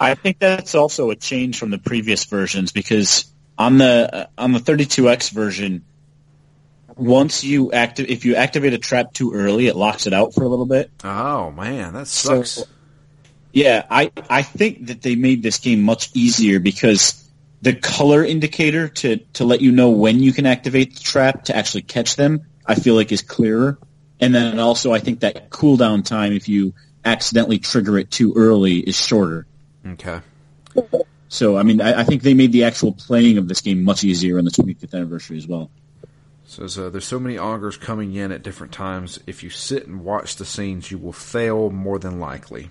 I 0.00 0.14
think 0.14 0.38
that's 0.38 0.74
also 0.74 1.10
a 1.10 1.16
change 1.16 1.58
from 1.58 1.70
the 1.70 1.78
previous 1.78 2.24
versions 2.24 2.72
because 2.72 3.26
on 3.56 3.78
the 3.78 4.10
uh, 4.12 4.26
on 4.36 4.52
the 4.52 4.58
32X 4.58 5.30
version, 5.30 5.84
once 6.96 7.44
you 7.44 7.72
active 7.72 8.08
if 8.08 8.24
you 8.24 8.34
activate 8.36 8.72
a 8.72 8.78
trap 8.78 9.12
too 9.12 9.32
early, 9.32 9.66
it 9.66 9.76
locks 9.76 10.06
it 10.06 10.12
out 10.12 10.34
for 10.34 10.42
a 10.42 10.48
little 10.48 10.66
bit. 10.66 10.90
Oh 11.04 11.50
man, 11.52 11.94
that 11.94 12.08
sucks. 12.08 12.50
So, 12.50 12.64
yeah, 13.54 13.86
I, 13.88 14.10
I 14.28 14.42
think 14.42 14.88
that 14.88 15.00
they 15.00 15.14
made 15.14 15.44
this 15.44 15.58
game 15.58 15.82
much 15.82 16.10
easier 16.12 16.58
because 16.58 17.24
the 17.62 17.72
color 17.72 18.24
indicator 18.24 18.88
to, 18.88 19.18
to 19.34 19.44
let 19.44 19.60
you 19.60 19.70
know 19.70 19.90
when 19.90 20.18
you 20.18 20.32
can 20.32 20.44
activate 20.44 20.94
the 20.94 21.00
trap 21.00 21.44
to 21.44 21.56
actually 21.56 21.82
catch 21.82 22.16
them, 22.16 22.42
I 22.66 22.74
feel 22.74 22.96
like 22.96 23.12
is 23.12 23.22
clearer. 23.22 23.78
And 24.18 24.34
then 24.34 24.58
also 24.58 24.92
I 24.92 24.98
think 24.98 25.20
that 25.20 25.50
cooldown 25.50 26.04
time 26.04 26.32
if 26.32 26.48
you 26.48 26.74
accidentally 27.04 27.58
trigger 27.58 27.98
it 27.98 28.10
too 28.10 28.32
early 28.36 28.78
is 28.78 28.96
shorter. 28.96 29.46
Okay. 29.86 30.20
So, 31.28 31.56
I 31.56 31.62
mean, 31.62 31.80
I, 31.80 32.00
I 32.00 32.04
think 32.04 32.22
they 32.22 32.34
made 32.34 32.52
the 32.52 32.64
actual 32.64 32.92
playing 32.92 33.38
of 33.38 33.48
this 33.48 33.60
game 33.60 33.82
much 33.82 34.04
easier 34.04 34.38
on 34.38 34.44
the 34.44 34.50
25th 34.50 34.94
anniversary 34.94 35.36
as 35.36 35.46
well. 35.46 35.70
So, 36.46 36.66
so 36.66 36.90
there's 36.90 37.06
so 37.06 37.18
many 37.18 37.36
augers 37.36 37.76
coming 37.76 38.14
in 38.14 38.30
at 38.30 38.42
different 38.42 38.72
times. 38.72 39.18
If 39.26 39.42
you 39.42 39.50
sit 39.50 39.86
and 39.86 40.04
watch 40.04 40.36
the 40.36 40.44
scenes, 40.44 40.90
you 40.90 40.98
will 40.98 41.12
fail 41.12 41.70
more 41.70 41.98
than 41.98 42.20
likely. 42.20 42.70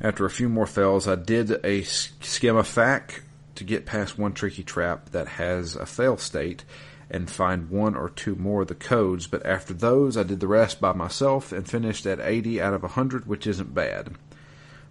After 0.00 0.24
a 0.24 0.30
few 0.30 0.48
more 0.48 0.66
fails, 0.66 1.08
I 1.08 1.16
did 1.16 1.64
a 1.64 1.82
schema 1.82 2.62
FAQ 2.62 3.20
to 3.56 3.64
get 3.64 3.86
past 3.86 4.18
one 4.18 4.32
tricky 4.32 4.62
trap 4.62 5.10
that 5.10 5.28
has 5.28 5.74
a 5.76 5.86
fail 5.86 6.16
state 6.16 6.64
and 7.10 7.30
find 7.30 7.70
one 7.70 7.94
or 7.94 8.08
two 8.08 8.34
more 8.34 8.62
of 8.62 8.68
the 8.68 8.74
codes, 8.74 9.26
but 9.26 9.44
after 9.46 9.72
those, 9.72 10.16
I 10.16 10.24
did 10.24 10.40
the 10.40 10.48
rest 10.48 10.80
by 10.80 10.92
myself 10.92 11.52
and 11.52 11.68
finished 11.68 12.06
at 12.06 12.20
80 12.20 12.60
out 12.60 12.74
of 12.74 12.82
100, 12.82 13.26
which 13.26 13.46
isn't 13.46 13.74
bad. 13.74 14.16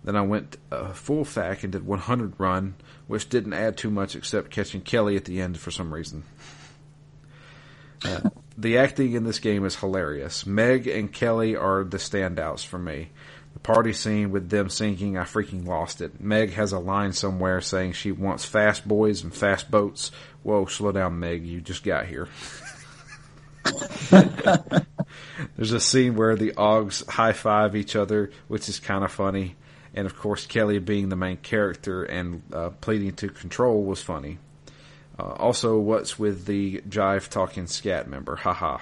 Then 0.04 0.16
I 0.16 0.22
went 0.22 0.58
a 0.72 0.94
full 0.94 1.26
FAQ 1.26 1.64
and 1.64 1.72
did 1.74 1.86
100 1.86 2.34
run, 2.38 2.76
which 3.08 3.28
didn't 3.28 3.54
add 3.54 3.76
too 3.76 3.90
much 3.90 4.16
except 4.16 4.52
catching 4.52 4.82
Kelly 4.82 5.16
at 5.16 5.26
the 5.26 5.42
end 5.42 5.58
for 5.58 5.72
some 5.72 5.94
reason. 5.94 6.24
Uh, 8.04 8.30
the 8.58 8.78
acting 8.78 9.14
in 9.14 9.24
this 9.24 9.40
game 9.40 9.66
is 9.66 9.78
hilarious. 9.78 10.46
Meg 10.46 10.88
and 10.88 11.12
Kelly 11.12 11.56
are 11.56 11.84
the 11.84 11.98
standouts 11.98 12.66
for 12.66 12.78
me. 12.78 13.10
The 13.56 13.60
party 13.62 13.94
scene 13.94 14.30
with 14.32 14.50
them 14.50 14.70
sinking, 14.70 15.18
I 15.18 15.24
freaking 15.24 15.66
lost 15.66 16.02
it. 16.02 16.22
Meg 16.22 16.54
has 16.54 16.72
a 16.72 16.80
line 16.80 17.14
somewhere 17.14 17.62
saying 17.62 17.94
she 17.94 18.12
wants 18.12 18.46
fast 18.46 18.88
boys 18.88 19.24
and 19.24 19.34
fast 19.34 19.72
boats. 19.72 20.12
Whoa, 20.44 20.68
slow 20.68 20.92
down, 20.92 21.20
Meg. 21.20 21.44
You 21.46 21.62
just 21.62 21.84
got 21.84 22.06
here. 22.06 22.28
There's 25.56 25.72
a 25.72 25.80
scene 25.80 26.16
where 26.16 26.36
the 26.36 26.52
Augs 26.52 27.08
high 27.10 27.34
five 27.34 27.76
each 27.76 27.96
other, 27.96 28.32
which 28.48 28.70
is 28.70 28.80
kind 28.80 29.04
of 29.04 29.12
funny. 29.12 29.56
And 29.94 30.06
of 30.06 30.18
course, 30.18 30.46
Kelly 30.46 30.80
being 30.80 31.10
the 31.10 31.16
main 31.16 31.38
character 31.38 32.04
and 32.04 32.44
uh, 32.54 32.70
pleading 32.82 33.14
to 33.14 33.30
control 33.30 33.84
was 33.84 34.04
funny. 34.04 34.38
Uh, 35.18 35.32
also, 35.32 35.80
what's 35.80 36.20
with 36.20 36.46
the 36.46 36.82
jive 36.90 37.30
talking 37.30 37.68
SCAT 37.68 38.08
member? 38.10 38.36
Haha. 38.36 38.80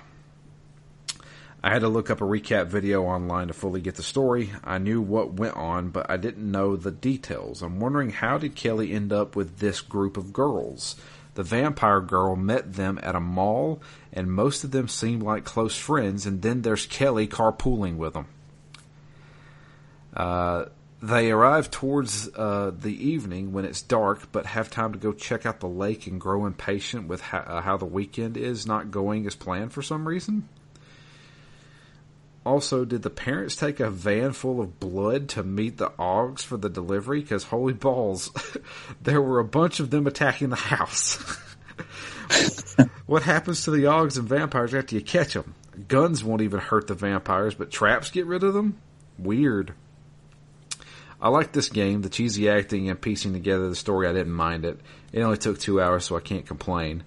I 1.65 1.69
had 1.69 1.79
to 1.79 1.87
look 1.87 2.09
up 2.09 2.19
a 2.19 2.25
recap 2.25 2.67
video 2.67 3.03
online 3.03 3.47
to 3.47 3.53
fully 3.53 3.79
get 3.79 3.95
the 3.95 4.03
story. 4.03 4.51
I 4.65 4.79
knew 4.79 5.01
what 5.01 5.35
went 5.35 5.55
on, 5.55 5.91
but 5.91 6.09
I 6.09 6.17
didn't 6.17 6.51
know 6.51 6.75
the 6.75 6.91
details. 6.91 7.61
I'm 7.61 7.79
wondering 7.79 8.09
how 8.09 8.37
did 8.37 8.55
Kelly 8.55 8.91
end 8.91 9.13
up 9.13 9.37
with 9.37 9.59
this 9.59 9.79
group 9.79 10.17
of 10.17 10.33
girls? 10.33 10.97
The 11.35 11.43
vampire 11.43 12.01
girl 12.01 12.35
met 12.35 12.73
them 12.73 12.99
at 13.01 13.15
a 13.15 13.21
mall, 13.21 13.81
and 14.11 14.29
most 14.29 14.65
of 14.65 14.71
them 14.71 14.89
seem 14.89 15.21
like 15.21 15.45
close 15.45 15.77
friends, 15.77 16.25
and 16.25 16.41
then 16.41 16.63
there's 16.63 16.85
Kelly 16.85 17.27
carpooling 17.27 17.95
with 17.95 18.13
them. 18.13 18.27
Uh, 20.13 20.65
they 21.01 21.31
arrive 21.31 21.71
towards 21.71 22.29
uh, 22.35 22.73
the 22.77 23.07
evening 23.07 23.53
when 23.53 23.63
it's 23.63 23.81
dark, 23.81 24.33
but 24.33 24.47
have 24.47 24.69
time 24.69 24.91
to 24.91 24.99
go 24.99 25.13
check 25.13 25.45
out 25.45 25.61
the 25.61 25.67
lake 25.69 26.07
and 26.07 26.19
grow 26.19 26.45
impatient 26.45 27.07
with 27.07 27.23
uh, 27.33 27.61
how 27.61 27.77
the 27.77 27.85
weekend 27.85 28.35
is 28.35 28.67
not 28.67 28.91
going 28.91 29.25
as 29.25 29.35
planned 29.35 29.71
for 29.71 29.81
some 29.81 30.05
reason 30.05 30.49
also, 32.45 32.83
did 32.83 33.03
the 33.03 33.09
parents 33.09 33.55
take 33.55 33.79
a 33.79 33.89
van 33.89 34.33
full 34.33 34.59
of 34.59 34.79
blood 34.79 35.29
to 35.29 35.43
meet 35.43 35.77
the 35.77 35.91
Augs 35.91 36.41
for 36.41 36.57
the 36.57 36.69
delivery? 36.69 37.21
Because 37.21 37.45
holy 37.45 37.73
balls, 37.73 38.31
there 39.01 39.21
were 39.21 39.39
a 39.39 39.45
bunch 39.45 39.79
of 39.79 39.89
them 39.89 40.07
attacking 40.07 40.49
the 40.49 40.55
house. 40.55 41.15
what 43.05 43.23
happens 43.23 43.63
to 43.63 43.71
the 43.71 43.85
Augs 43.85 44.17
and 44.17 44.27
vampires 44.27 44.73
after 44.73 44.95
you 44.95 45.01
catch 45.01 45.33
them? 45.33 45.55
Guns 45.87 46.23
won't 46.23 46.41
even 46.41 46.59
hurt 46.59 46.87
the 46.87 46.93
vampires, 46.93 47.55
but 47.55 47.71
traps 47.71 48.11
get 48.11 48.25
rid 48.25 48.43
of 48.43 48.53
them? 48.53 48.77
Weird. 49.17 49.73
I 51.21 51.29
like 51.29 51.53
this 51.53 51.69
game, 51.69 52.01
the 52.01 52.09
cheesy 52.09 52.49
acting 52.49 52.89
and 52.89 52.99
piecing 52.99 53.31
together 53.31 53.69
the 53.69 53.75
story, 53.75 54.09
I 54.09 54.13
didn't 54.13 54.33
mind 54.33 54.65
it. 54.65 54.81
It 55.13 55.21
only 55.21 55.37
took 55.37 55.57
two 55.57 55.81
hours, 55.81 56.03
so 56.03 56.17
I 56.17 56.19
can't 56.19 56.45
complain. 56.45 57.03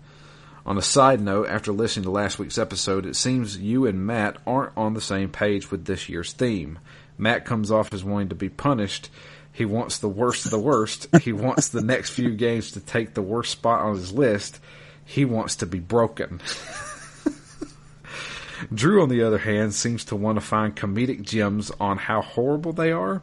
On 0.66 0.76
a 0.76 0.82
side 0.82 1.20
note, 1.20 1.48
after 1.48 1.70
listening 1.70 2.02
to 2.02 2.10
last 2.10 2.40
week's 2.40 2.58
episode, 2.58 3.06
it 3.06 3.14
seems 3.14 3.56
you 3.56 3.86
and 3.86 4.04
Matt 4.04 4.38
aren't 4.44 4.76
on 4.76 4.94
the 4.94 5.00
same 5.00 5.30
page 5.30 5.70
with 5.70 5.84
this 5.84 6.08
year's 6.08 6.32
theme. 6.32 6.80
Matt 7.16 7.44
comes 7.44 7.70
off 7.70 7.94
as 7.94 8.02
wanting 8.02 8.30
to 8.30 8.34
be 8.34 8.48
punished. 8.48 9.08
He 9.52 9.64
wants 9.64 9.98
the 9.98 10.08
worst 10.08 10.44
of 10.44 10.50
the 10.50 10.58
worst. 10.58 11.06
he 11.22 11.32
wants 11.32 11.68
the 11.68 11.82
next 11.82 12.10
few 12.10 12.34
games 12.34 12.72
to 12.72 12.80
take 12.80 13.14
the 13.14 13.22
worst 13.22 13.52
spot 13.52 13.82
on 13.82 13.94
his 13.94 14.12
list. 14.12 14.58
He 15.04 15.24
wants 15.24 15.54
to 15.56 15.66
be 15.66 15.78
broken. 15.78 16.40
Drew, 18.74 19.02
on 19.02 19.08
the 19.08 19.22
other 19.22 19.38
hand, 19.38 19.72
seems 19.72 20.06
to 20.06 20.16
want 20.16 20.36
to 20.36 20.44
find 20.44 20.74
comedic 20.74 21.22
gems 21.22 21.70
on 21.78 21.96
how 21.96 22.22
horrible 22.22 22.72
they 22.72 22.90
are. 22.90 23.22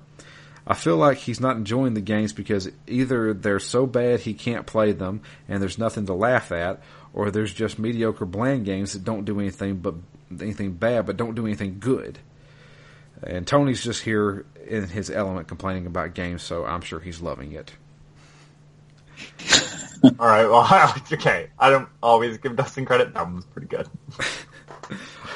I 0.65 0.75
feel 0.75 0.95
like 0.95 1.17
he's 1.17 1.41
not 1.41 1.57
enjoying 1.57 1.93
the 1.93 1.99
games 1.99 2.31
because 2.31 2.71
either 2.87 3.33
they're 3.33 3.59
so 3.59 3.85
bad 3.85 4.21
he 4.21 4.33
can't 4.33 4.65
play 4.65 4.93
them 4.93 5.19
and 5.49 5.61
there's 5.61 5.77
nothing 5.77 6.05
to 6.05 6.13
laugh 6.13 6.53
at, 6.53 6.81
or 7.13 7.31
there's 7.31 7.53
just 7.53 7.79
mediocre 7.79 8.25
bland 8.25 8.65
games 8.65 8.93
that 8.93 9.03
don't 9.03 9.25
do 9.25 9.39
anything 9.39 9.77
but 9.77 9.95
anything 10.41 10.73
bad 10.73 11.05
but 11.05 11.17
don't 11.17 11.35
do 11.35 11.45
anything 11.45 11.77
good. 11.79 12.19
And 13.21 13.47
Tony's 13.47 13.83
just 13.83 14.03
here 14.03 14.45
in 14.67 14.87
his 14.87 15.09
element 15.09 15.47
complaining 15.47 15.85
about 15.85 16.13
games, 16.13 16.41
so 16.41 16.65
I'm 16.65 16.81
sure 16.81 16.99
he's 16.99 17.21
loving 17.21 17.53
it. 17.53 17.71
All 20.19 20.27
right. 20.27 20.45
Well, 20.45 20.67
okay. 21.13 21.47
I 21.57 21.69
don't 21.69 21.87
always 22.01 22.37
give 22.37 22.55
Dustin 22.55 22.85
credit. 22.85 23.13
That 23.13 23.25
one's 23.25 23.45
pretty 23.45 23.67
good. 23.67 23.87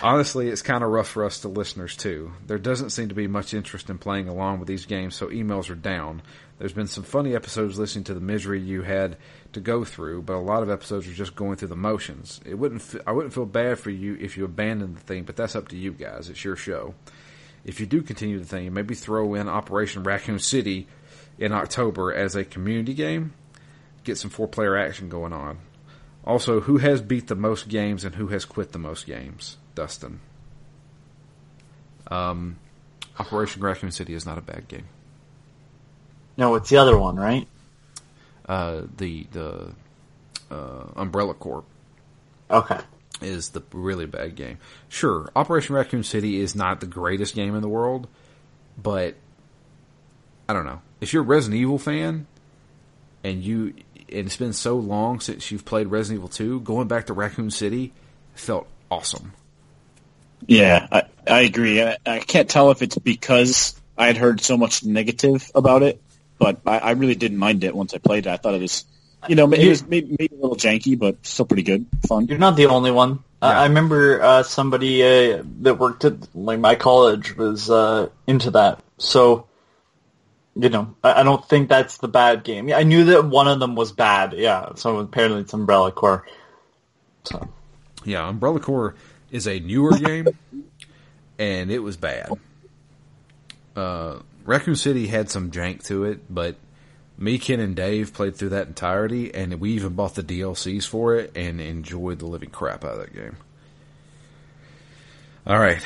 Honestly, 0.03 0.49
it's 0.49 0.61
kind 0.61 0.83
of 0.83 0.91
rough 0.91 1.07
for 1.07 1.25
us, 1.25 1.39
the 1.39 1.47
listeners, 1.47 1.95
too. 1.95 2.31
There 2.45 2.59
doesn't 2.59 2.91
seem 2.91 3.09
to 3.09 3.15
be 3.15 3.27
much 3.27 3.53
interest 3.53 3.89
in 3.89 3.97
playing 3.97 4.27
along 4.27 4.59
with 4.59 4.67
these 4.67 4.85
games, 4.85 5.15
so 5.15 5.27
emails 5.27 5.69
are 5.69 5.75
down. 5.75 6.21
There's 6.59 6.73
been 6.73 6.87
some 6.87 7.03
funny 7.03 7.35
episodes 7.35 7.79
listening 7.79 8.03
to 8.05 8.13
the 8.13 8.19
misery 8.19 8.59
you 8.59 8.83
had 8.83 9.17
to 9.53 9.59
go 9.59 9.83
through, 9.83 10.23
but 10.23 10.35
a 10.35 10.39
lot 10.39 10.63
of 10.63 10.69
episodes 10.69 11.07
are 11.07 11.13
just 11.13 11.35
going 11.35 11.55
through 11.55 11.69
the 11.69 11.75
motions. 11.75 12.41
It 12.45 12.55
wouldn't. 12.55 12.81
F- 12.81 13.01
I 13.07 13.11
wouldn't 13.11 13.33
feel 13.33 13.45
bad 13.45 13.79
for 13.79 13.89
you 13.89 14.17
if 14.19 14.37
you 14.37 14.45
abandoned 14.45 14.97
the 14.97 15.01
thing, 15.01 15.23
but 15.23 15.35
that's 15.35 15.55
up 15.55 15.67
to 15.69 15.77
you 15.77 15.91
guys. 15.91 16.29
It's 16.29 16.43
your 16.43 16.55
show. 16.55 16.93
If 17.65 17.79
you 17.79 17.85
do 17.85 18.01
continue 18.01 18.39
the 18.39 18.45
thing, 18.45 18.73
maybe 18.73 18.95
throw 18.95 19.33
in 19.33 19.49
Operation 19.49 20.03
Raccoon 20.03 20.39
City 20.39 20.87
in 21.37 21.51
October 21.51 22.13
as 22.13 22.35
a 22.35 22.45
community 22.45 22.93
game. 22.93 23.33
Get 24.03 24.17
some 24.17 24.31
four-player 24.31 24.77
action 24.77 25.09
going 25.09 25.33
on. 25.33 25.59
Also, 26.23 26.61
who 26.61 26.77
has 26.77 27.01
beat 27.01 27.27
the 27.27 27.35
most 27.35 27.67
games 27.67 28.03
and 28.03 28.15
who 28.15 28.27
has 28.27 28.45
quit 28.45 28.71
the 28.71 28.79
most 28.79 29.05
games? 29.05 29.57
Dustin. 29.77 30.19
Um, 32.09 32.57
Operation 33.19 33.61
Raccoon 33.61 33.91
City 33.91 34.15
is 34.15 34.25
not 34.25 34.39
a 34.39 34.41
bad 34.41 34.67
game. 34.67 34.85
No, 36.35 36.55
it's 36.55 36.69
the 36.69 36.77
other 36.77 36.97
one, 36.97 37.15
right? 37.15 37.47
Uh, 38.47 38.81
the 38.97 39.27
the 39.31 39.71
uh, 40.49 40.83
Umbrella 40.95 41.35
Corps 41.35 41.63
Okay. 42.49 42.79
is 43.21 43.49
the 43.49 43.61
really 43.71 44.07
bad 44.07 44.35
game. 44.35 44.57
Sure, 44.89 45.29
Operation 45.35 45.75
Raccoon 45.75 46.03
City 46.03 46.39
is 46.39 46.55
not 46.55 46.79
the 46.79 46.87
greatest 46.87 47.35
game 47.35 47.53
in 47.53 47.61
the 47.61 47.69
world, 47.69 48.07
but 48.81 49.13
I 50.49 50.53
don't 50.53 50.65
know. 50.65 50.81
If 51.01 51.13
you're 51.13 51.21
a 51.23 51.25
Resident 51.25 51.61
Evil 51.61 51.77
fan 51.77 52.25
and 53.23 53.43
you 53.43 53.75
and 54.09 54.25
it's 54.25 54.37
been 54.37 54.53
so 54.53 54.75
long 54.77 55.19
since 55.19 55.51
you've 55.51 55.65
played 55.65 55.87
Resident 55.87 56.19
Evil 56.21 56.29
2, 56.29 56.61
going 56.61 56.87
back 56.87 57.05
to 57.07 57.13
Raccoon 57.13 57.51
City 57.51 57.93
felt 58.33 58.65
awesome. 58.89 59.33
Yeah, 60.45 60.87
I, 60.91 61.03
I 61.27 61.41
agree. 61.41 61.81
I, 61.81 61.97
I 62.05 62.19
can't 62.19 62.49
tell 62.49 62.71
if 62.71 62.81
it's 62.81 62.97
because 62.97 63.79
I 63.97 64.07
had 64.07 64.17
heard 64.17 64.41
so 64.41 64.57
much 64.57 64.83
negative 64.83 65.49
about 65.55 65.83
it, 65.83 66.01
but 66.37 66.61
I, 66.65 66.77
I 66.79 66.91
really 66.91 67.15
didn't 67.15 67.37
mind 67.37 67.63
it 67.63 67.75
once 67.75 67.93
I 67.93 67.97
played 67.97 68.27
it. 68.27 68.29
I 68.29 68.37
thought 68.37 68.53
it 68.53 68.61
was, 68.61 68.85
you 69.27 69.35
know, 69.35 69.51
it 69.51 69.67
was 69.67 69.85
maybe, 69.85 70.15
maybe 70.19 70.35
a 70.35 70.39
little 70.39 70.55
janky, 70.55 70.97
but 70.97 71.25
still 71.25 71.45
pretty 71.45 71.63
good, 71.63 71.87
fun. 72.07 72.27
You're 72.27 72.37
not 72.37 72.55
the 72.55 72.67
only 72.67 72.91
one. 72.91 73.23
Uh, 73.41 73.49
Yeah. 73.51 73.61
I 73.61 73.63
remember 73.65 74.21
uh, 74.21 74.43
somebody 74.43 75.03
uh, 75.03 75.43
that 75.61 75.75
worked 75.79 76.05
at 76.05 76.13
like 76.35 76.59
my 76.59 76.75
college 76.75 77.35
was 77.35 77.69
uh, 77.69 78.09
into 78.25 78.51
that. 78.51 78.81
So, 78.97 79.47
you 80.55 80.69
know, 80.69 80.95
I, 81.03 81.21
I 81.21 81.23
don't 81.23 81.43
think 81.47 81.69
that's 81.69 81.97
the 81.97 82.07
bad 82.07 82.43
game. 82.43 82.71
I 82.73 82.83
knew 82.83 83.05
that 83.05 83.25
one 83.25 83.47
of 83.47 83.59
them 83.59 83.75
was 83.75 83.91
bad. 83.91 84.33
Yeah. 84.33 84.73
So 84.75 84.97
apparently 84.99 85.41
it's 85.41 85.53
Umbrella 85.53 85.91
Corps. 85.91 86.25
So 87.25 87.47
Yeah, 88.05 88.27
Umbrella 88.27 88.59
Corps 88.59 88.95
is 89.31 89.47
a 89.47 89.59
newer 89.59 89.97
game, 89.97 90.27
and 91.37 91.71
it 91.71 91.79
was 91.79 91.97
bad. 91.97 92.31
Uh, 93.75 94.19
Raccoon 94.45 94.75
City 94.75 95.07
had 95.07 95.29
some 95.29 95.51
jank 95.51 95.85
to 95.85 96.05
it, 96.05 96.33
but 96.33 96.55
me, 97.17 97.37
Ken, 97.37 97.59
and 97.59 97.75
Dave 97.75 98.13
played 98.13 98.35
through 98.35 98.49
that 98.49 98.67
entirety, 98.67 99.33
and 99.33 99.59
we 99.59 99.71
even 99.71 99.93
bought 99.93 100.15
the 100.15 100.23
DLCs 100.23 100.87
for 100.87 101.15
it 101.15 101.35
and 101.35 101.59
enjoyed 101.59 102.19
the 102.19 102.27
living 102.27 102.49
crap 102.49 102.85
out 102.85 102.93
of 102.93 102.99
that 102.99 103.13
game. 103.13 103.37
All 105.45 105.59
right, 105.59 105.81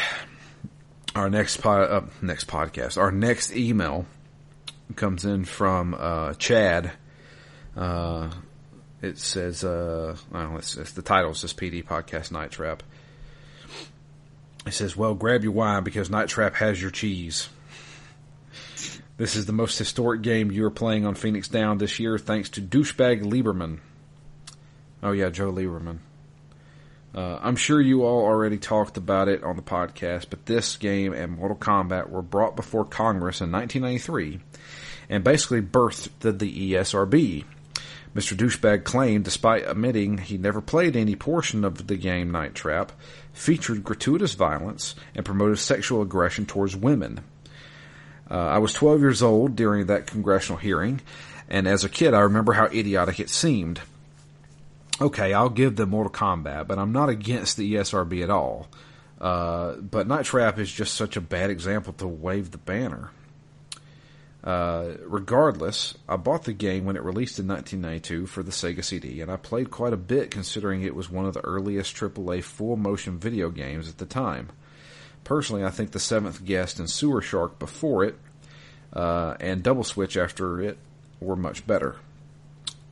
our 1.16 1.30
next 1.30 1.58
pod, 1.58 1.90
uh, 1.90 2.02
next 2.22 2.48
podcast, 2.48 2.98
our 2.98 3.12
next 3.12 3.56
email 3.56 4.06
comes 4.96 5.26
in 5.26 5.46
from 5.46 5.96
uh, 5.98 6.34
Chad. 6.34 6.92
Uh, 7.76 8.30
it 9.02 9.18
says, 9.18 9.64
uh, 9.64 10.16
well, 10.32 10.58
it's, 10.58 10.76
it's 10.78 10.92
the 10.92 11.02
title 11.02 11.32
is 11.32 11.42
just 11.42 11.58
PD 11.58 11.84
Podcast 11.84 12.32
Night 12.32 12.52
Trap. 12.52 12.84
It 14.66 14.74
says, 14.74 14.96
well, 14.96 15.16
grab 15.16 15.44
your 15.44 15.54
wine 15.54 15.84
because 15.84 16.10
Night 16.10 16.28
Trap 16.28 16.56
has 16.56 16.82
your 16.82 16.92
cheese. 16.92 17.50
This 19.18 19.36
is 19.36 19.46
the 19.46 19.54
most 19.54 19.78
historic 19.78 20.22
game 20.22 20.52
you 20.52 20.66
are 20.66 20.72
playing 20.72 21.06
on 21.06 21.16
Phoenix 21.16 21.48
Down 21.48 21.78
this 21.78 22.00
year 22.00 22.18
thanks 22.18 22.50
to 22.50 22.62
douchebag 22.62 23.24
Lieberman. 23.24 23.80
Oh 25.04 25.12
yeah, 25.12 25.30
Joe 25.30 25.52
Lieberman. 25.52 26.00
Uh, 27.14 27.38
I'm 27.42 27.56
sure 27.56 27.82
you 27.82 28.04
all 28.04 28.24
already 28.24 28.58
talked 28.58 28.98
about 28.98 29.28
it 29.28 29.44
on 29.44 29.58
the 29.58 29.62
podcast, 29.62 30.28
but 30.30 30.46
this 30.46 30.78
game 30.78 31.14
and 31.14 31.34
Mortal 31.34 31.58
Kombat 31.58 32.10
were 32.10 32.22
brought 32.22 32.56
before 32.56 32.86
Congress 32.86 33.42
in 33.42 33.52
1993 33.52 34.40
and 35.10 35.24
basically 35.24 35.62
birthed 35.62 36.10
the, 36.22 36.32
the 36.32 36.74
ESRB. 36.74 37.44
Mr. 38.16 38.36
Douchebag 38.36 38.84
claimed, 38.84 39.24
despite 39.24 39.68
admitting 39.68 40.18
he 40.18 40.38
never 40.38 40.60
played 40.60 40.96
any 40.96 41.16
portion 41.16 41.64
of 41.64 41.88
the 41.88 41.96
game 41.96 42.30
Night 42.30 42.54
Trap, 42.54 42.92
featured 43.32 43.84
gratuitous 43.84 44.34
violence 44.34 44.96
and 45.16 45.26
promoted 45.26 45.60
sexual 45.60 46.02
aggression 46.02 46.46
towards 46.46 46.76
women. 46.76 47.22
Uh, 48.30 48.36
I 48.36 48.58
was 48.58 48.74
12 48.74 49.00
years 49.00 49.22
old 49.22 49.56
during 49.56 49.86
that 49.86 50.08
congressional 50.08 50.60
hearing, 50.60 51.02
and 51.50 51.68
as 51.68 51.84
a 51.84 51.90
kid, 51.90 52.14
I 52.14 52.20
remember 52.22 52.54
how 52.54 52.66
idiotic 52.66 53.20
it 53.20 53.30
seemed. 53.30 53.82
Okay, 55.00 55.34
I'll 55.34 55.50
give 55.50 55.78
them 55.78 55.90
Mortal 55.90 56.12
Kombat, 56.12 56.68
but 56.68 56.78
I'm 56.78 56.92
not 56.92 57.10
against 57.10 57.58
the 57.58 57.74
ESRB 57.74 58.24
at 58.24 58.30
all. 58.30 58.68
Uh, 59.20 59.76
but 59.76 60.08
Night 60.08 60.26
Trap 60.26 60.60
is 60.60 60.72
just 60.72 60.96
such 60.96 61.16
a 61.16 61.22
bad 61.22 61.50
example 61.50 61.94
to 61.94 62.08
wave 62.08 62.52
the 62.52 62.58
banner. 62.58 63.12
Uh, 64.44 64.94
regardless, 65.06 65.96
I 66.10 66.16
bought 66.16 66.46
the 66.46 66.54
game 66.54 66.86
when 66.86 66.96
it 66.96 67.04
released 67.04 67.38
in 67.38 67.48
1992 67.48 68.26
for 68.26 68.42
the 68.42 68.52
Sega 68.52 68.84
CD, 68.84 69.22
and 69.22 69.32
I 69.32 69.36
played 69.36 69.70
quite 69.70 69.94
a 69.94 69.98
bit 69.98 70.32
considering 70.32 70.82
it 70.82 70.96
was 70.96 71.12
one 71.12 71.26
of 71.26 71.36
the 71.36 71.46
earliest 71.46 71.96
AAA 71.96 72.44
full 72.44 72.76
motion 72.76 73.20
video 73.20 73.50
games 73.52 73.88
at 73.88 74.00
the 74.00 74.06
time. 74.06 74.50
Personally, 75.24 75.64
I 75.64 75.70
think 75.70 75.92
the 75.92 76.00
Seventh 76.00 76.44
Guest 76.44 76.80
and 76.80 76.90
Sewer 76.90 77.22
Shark 77.22 77.60
before 77.60 78.04
it, 78.04 78.18
uh, 78.94 79.36
and 79.40 79.62
Double 79.62 79.84
Switch 79.84 80.18
after 80.18 80.60
it, 80.60 80.80
were 81.20 81.36
much 81.36 81.68
better. 81.68 81.98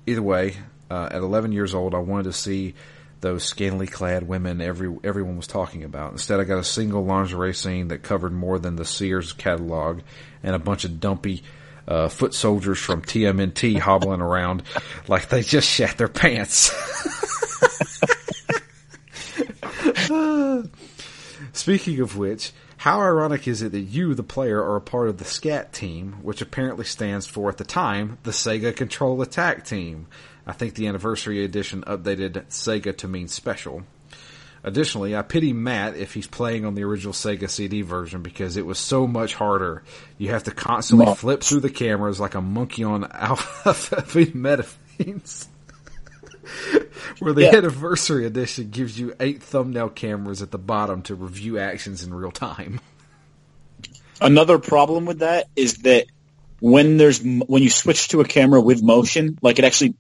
Either 0.06 0.22
way, 0.22 0.56
uh, 0.91 1.10
at 1.12 1.22
11 1.22 1.52
years 1.52 1.74
old, 1.74 1.95
I 1.95 2.00
wanted 2.00 2.26
to 2.26 2.34
see 2.34 2.76
those 3.22 3.43
scantily 3.43 3.88
clad 3.88 4.28
women 4.28 4.62
every 4.62 4.95
everyone 5.04 5.36
was 5.36 5.47
talking 5.47 5.84
about. 5.84 6.12
Instead, 6.12 6.39
I 6.39 6.45
got 6.45 6.60
a 6.60 6.64
single 6.64 7.04
lingerie 7.04 7.54
scene 7.54 7.89
that 7.89 8.04
covered 8.04 8.32
more 8.32 8.60
than 8.60 8.76
the 8.76 8.86
Sears 8.86 9.34
catalog, 9.34 10.02
and 10.43 10.55
a 10.55 10.59
bunch 10.59 10.85
of 10.85 10.99
dumpy 10.99 11.43
uh, 11.87 12.07
foot 12.07 12.33
soldiers 12.33 12.77
from 12.77 13.01
TMNT 13.01 13.79
hobbling 13.79 14.21
around 14.21 14.63
like 15.07 15.29
they 15.29 15.41
just 15.41 15.67
shat 15.67 15.97
their 15.97 16.07
pants. 16.07 16.71
Speaking 21.53 21.99
of 21.99 22.17
which, 22.17 22.51
how 22.77 23.01
ironic 23.01 23.47
is 23.47 23.61
it 23.61 23.73
that 23.73 23.81
you, 23.81 24.13
the 24.13 24.23
player, 24.23 24.63
are 24.63 24.77
a 24.77 24.81
part 24.81 25.09
of 25.09 25.17
the 25.17 25.25
SCAT 25.25 25.73
team, 25.73 26.13
which 26.21 26.41
apparently 26.41 26.85
stands 26.85 27.27
for, 27.27 27.49
at 27.49 27.57
the 27.57 27.65
time, 27.65 28.17
the 28.23 28.31
Sega 28.31 28.73
Control 28.73 29.21
Attack 29.21 29.65
Team? 29.65 30.07
I 30.47 30.53
think 30.53 30.75
the 30.75 30.87
anniversary 30.87 31.43
edition 31.43 31.83
updated 31.83 32.45
Sega 32.47 32.95
to 32.97 33.07
mean 33.07 33.27
special. 33.27 33.83
Additionally, 34.64 35.16
I 35.16 35.22
pity 35.22 35.53
Matt 35.53 35.95
if 35.95 36.14
he's 36.14 36.28
playing 36.28 36.66
on 36.66 36.76
the 36.76 36.84
original 36.84 37.14
Sega 37.14 37.49
CD 37.49 37.82
version 37.82 38.22
because 38.22 38.57
it 38.57 38.66
was 38.66 38.78
so 38.78 39.07
much 39.07 39.34
harder. 39.34 39.84
You 40.18 40.30
have 40.32 40.43
to 40.43 40.51
constantly 40.51 41.05
No. 41.05 41.16
flip 41.16 41.41
through 41.43 41.62
the 41.62 41.70
cameras 41.70 42.20
like 42.20 42.36
a 42.36 42.41
monkey 42.41 42.84
on 42.84 43.03
alpha 43.12 43.72
amphetamines. 43.72 45.47
Where 47.20 47.34
the 47.34 47.43
Yeah. 47.43 47.55
anniversary 47.55 48.26
edition 48.26 48.70
gives 48.70 48.99
you 48.99 49.14
eight 49.20 49.41
thumbnail 49.41 49.89
cameras 49.89 50.41
at 50.41 50.51
the 50.51 50.57
bottom 50.57 51.01
to 51.03 51.16
review 51.16 51.57
actions 51.60 52.03
in 52.03 52.14
real 52.14 52.32
time. 52.32 52.82
Another 54.22 54.57
problem 54.60 55.05
with 55.05 55.20
that 55.20 55.47
is 55.55 55.76
that 55.84 56.05
when 56.60 56.97
there's 56.97 57.22
when 57.24 57.64
you 57.64 57.70
switch 57.70 58.10
to 58.10 58.20
a 58.20 58.26
camera 58.26 58.60
with 58.60 58.84
motion, 58.84 59.38
like 59.41 59.60
it 59.60 59.64
actually 59.66 59.95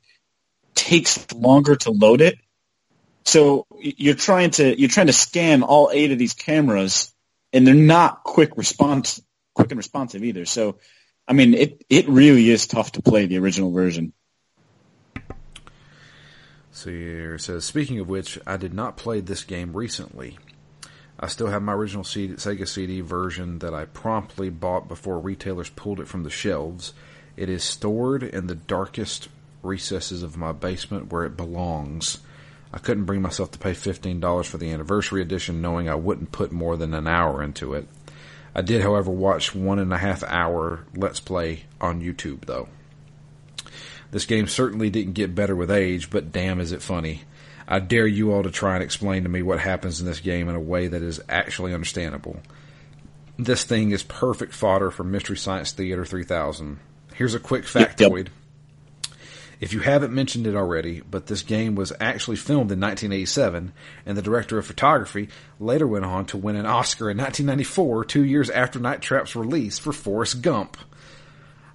takes 0.75 1.31
longer 1.33 1.77
to 1.77 1.91
load 1.91 2.19
it. 2.19 2.37
So 3.29 3.67
you're 3.79 4.15
trying 4.15 4.49
to 4.51 4.79
you're 4.79 4.89
trying 4.89 5.05
to 5.05 5.13
scan 5.13 5.61
all 5.61 5.91
eight 5.93 6.11
of 6.11 6.17
these 6.17 6.33
cameras, 6.33 7.13
and 7.53 7.65
they're 7.65 7.75
not 7.75 8.23
quick 8.23 8.57
response 8.57 9.21
quick 9.53 9.69
and 9.69 9.77
responsive 9.77 10.23
either. 10.23 10.45
So, 10.45 10.79
I 11.27 11.33
mean, 11.33 11.53
it 11.53 11.85
it 11.89 12.09
really 12.09 12.49
is 12.49 12.65
tough 12.65 12.93
to 12.93 13.03
play 13.03 13.27
the 13.27 13.37
original 13.37 13.71
version. 13.71 14.13
So 16.71 16.89
here 16.89 17.37
says, 17.37 17.65
speaking 17.65 17.99
of 17.99 18.09
which, 18.09 18.39
I 18.47 18.57
did 18.57 18.73
not 18.73 18.97
play 18.97 19.19
this 19.19 19.43
game 19.43 19.77
recently. 19.77 20.39
I 21.19 21.27
still 21.27 21.47
have 21.47 21.61
my 21.61 21.73
original 21.73 22.05
CD, 22.05 22.33
Sega 22.35 22.67
CD 22.67 23.01
version 23.01 23.59
that 23.59 23.75
I 23.75 23.85
promptly 23.85 24.49
bought 24.49 24.87
before 24.87 25.19
retailers 25.19 25.69
pulled 25.69 25.99
it 25.99 26.07
from 26.07 26.23
the 26.23 26.31
shelves. 26.31 26.93
It 27.37 27.47
is 27.47 27.63
stored 27.63 28.23
in 28.23 28.47
the 28.47 28.55
darkest 28.55 29.27
recesses 29.61 30.23
of 30.23 30.35
my 30.35 30.51
basement 30.51 31.11
where 31.11 31.25
it 31.25 31.37
belongs. 31.37 32.19
I 32.71 32.77
couldn't 32.77 33.05
bring 33.05 33.21
myself 33.21 33.51
to 33.51 33.59
pay 33.59 33.71
$15 33.71 34.45
for 34.45 34.57
the 34.57 34.71
anniversary 34.71 35.21
edition 35.21 35.61
knowing 35.61 35.89
I 35.89 35.95
wouldn't 35.95 36.31
put 36.31 36.51
more 36.51 36.77
than 36.77 36.93
an 36.93 37.07
hour 37.07 37.41
into 37.41 37.73
it. 37.73 37.87
I 38.53 38.61
did, 38.61 38.81
however, 38.81 39.11
watch 39.11 39.55
one 39.55 39.79
and 39.79 39.93
a 39.93 39.97
half 39.97 40.23
hour 40.23 40.85
Let's 40.95 41.19
Play 41.19 41.65
on 41.79 42.01
YouTube, 42.01 42.45
though. 42.45 42.67
This 44.11 44.25
game 44.25 44.47
certainly 44.47 44.89
didn't 44.89 45.13
get 45.13 45.35
better 45.35 45.55
with 45.55 45.71
age, 45.71 46.09
but 46.09 46.31
damn 46.31 46.59
is 46.59 46.71
it 46.71 46.81
funny. 46.81 47.23
I 47.67 47.79
dare 47.79 48.07
you 48.07 48.31
all 48.33 48.41
to 48.41 48.49
try 48.49 48.73
and 48.75 48.83
explain 48.83 49.23
to 49.23 49.29
me 49.29 49.43
what 49.43 49.59
happens 49.59 49.99
in 49.99 50.07
this 50.07 50.19
game 50.19 50.49
in 50.49 50.55
a 50.55 50.59
way 50.59 50.87
that 50.87 51.03
is 51.03 51.21
actually 51.29 51.73
understandable. 51.73 52.39
This 53.37 53.63
thing 53.63 53.91
is 53.91 54.01
perfect 54.01 54.53
fodder 54.53 54.89
for 54.89 55.03
Mystery 55.03 55.37
Science 55.37 55.71
Theater 55.71 56.03
3000. 56.03 56.79
Here's 57.13 57.35
a 57.35 57.39
quick 57.39 57.65
factoid. 57.65 58.29
If 59.59 59.73
you 59.73 59.81
haven't 59.81 60.13
mentioned 60.13 60.47
it 60.47 60.55
already, 60.55 61.01
but 61.01 61.27
this 61.27 61.41
game 61.41 61.75
was 61.75 61.91
actually 61.99 62.37
filmed 62.37 62.71
in 62.71 62.79
1987, 62.79 63.73
and 64.05 64.17
the 64.17 64.21
director 64.21 64.57
of 64.57 64.65
photography 64.65 65.27
later 65.59 65.85
went 65.85 66.05
on 66.05 66.25
to 66.27 66.37
win 66.37 66.55
an 66.55 66.65
Oscar 66.65 67.11
in 67.11 67.17
1994, 67.17 68.05
two 68.05 68.23
years 68.23 68.49
after 68.49 68.79
Night 68.79 69.01
Trap's 69.01 69.35
release 69.35 69.77
for 69.77 69.91
Forrest 69.91 70.41
Gump. 70.41 70.77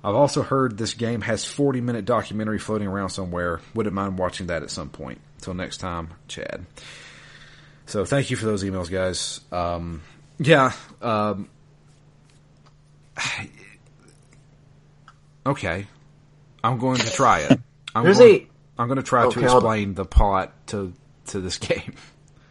I've 0.02 0.14
also 0.14 0.42
heard 0.42 0.78
this 0.78 0.94
game 0.94 1.20
has 1.22 1.44
40 1.44 1.80
minute 1.82 2.04
documentary 2.04 2.58
floating 2.58 2.88
around 2.88 3.10
somewhere. 3.10 3.60
Wouldn't 3.74 3.94
mind 3.94 4.18
watching 4.18 4.46
that 4.48 4.62
at 4.62 4.70
some 4.70 4.88
point. 4.88 5.20
Till 5.40 5.54
next 5.54 5.78
time, 5.78 6.08
Chad. 6.28 6.64
So 7.86 8.04
thank 8.04 8.30
you 8.30 8.36
for 8.36 8.46
those 8.46 8.64
emails, 8.64 8.90
guys. 8.90 9.40
Um, 9.52 10.02
yeah. 10.38 10.72
Um, 11.02 11.48
okay. 15.46 15.86
I'm 16.62 16.78
going 16.78 16.98
to 16.98 17.10
try 17.10 17.40
it. 17.40 17.60
I'm 17.94 18.04
There's 18.04 18.18
going, 18.18 18.34
a 18.76 18.80
I'm 18.82 18.88
going 18.88 18.96
to 18.96 19.02
try 19.02 19.24
Okay, 19.24 19.40
to 19.40 19.48
hold- 19.48 19.62
explain 19.62 19.94
the 19.94 20.04
plot 20.04 20.52
to 20.68 20.92
to 21.26 21.40
this 21.40 21.58
game. 21.70 21.94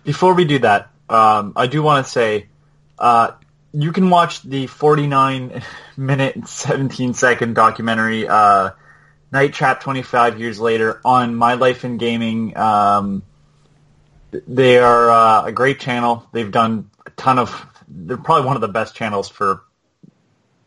Before 0.03 0.33
we 0.33 0.45
do 0.45 0.59
that, 0.59 0.89
um, 1.09 1.53
I 1.55 1.67
do 1.67 1.81
want 1.81 2.05
to 2.05 2.11
say, 2.11 2.47
uh, 2.99 3.31
you 3.71 3.91
can 3.91 4.09
watch 4.09 4.41
the 4.43 4.67
49 4.67 5.63
minute 5.97 6.47
17 6.47 7.13
second 7.13 7.55
documentary, 7.55 8.27
uh, 8.27 8.71
Night 9.31 9.53
Trap 9.53 9.81
25 9.81 10.39
years 10.39 10.59
later 10.59 11.01
on 11.03 11.35
My 11.35 11.55
Life 11.55 11.85
in 11.85 11.97
Gaming. 11.97 12.55
Um, 12.57 13.23
they 14.31 14.77
are 14.79 15.09
uh, 15.09 15.45
a 15.45 15.51
great 15.51 15.79
channel. 15.79 16.27
They've 16.31 16.51
done 16.51 16.89
a 17.05 17.09
ton 17.11 17.39
of, 17.39 17.65
they're 17.87 18.17
probably 18.17 18.45
one 18.45 18.55
of 18.57 18.61
the 18.61 18.67
best 18.67 18.95
channels 18.95 19.29
for 19.29 19.63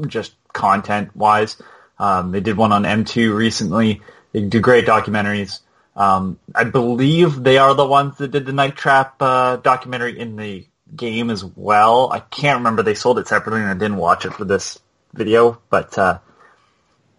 just 0.06 0.34
content 0.52 1.14
wise. 1.14 1.60
Um, 1.98 2.30
they 2.32 2.40
did 2.40 2.56
one 2.56 2.72
on 2.72 2.82
M2 2.82 3.34
recently. 3.36 4.02
They 4.36 4.42
do 4.42 4.60
great 4.60 4.84
documentaries. 4.84 5.60
Um, 5.96 6.38
I 6.54 6.64
believe 6.64 7.42
they 7.42 7.56
are 7.56 7.74
the 7.74 7.86
ones 7.86 8.18
that 8.18 8.32
did 8.32 8.44
the 8.44 8.52
Night 8.52 8.76
Trap 8.76 9.16
uh, 9.22 9.56
documentary 9.56 10.18
in 10.18 10.36
the 10.36 10.66
game 10.94 11.30
as 11.30 11.42
well. 11.42 12.12
I 12.12 12.20
can't 12.20 12.58
remember. 12.58 12.82
They 12.82 12.92
sold 12.92 13.18
it 13.18 13.28
separately, 13.28 13.62
and 13.62 13.70
I 13.70 13.72
didn't 13.72 13.96
watch 13.96 14.26
it 14.26 14.34
for 14.34 14.44
this 14.44 14.78
video. 15.14 15.58
But 15.70 15.96
uh, 15.96 16.18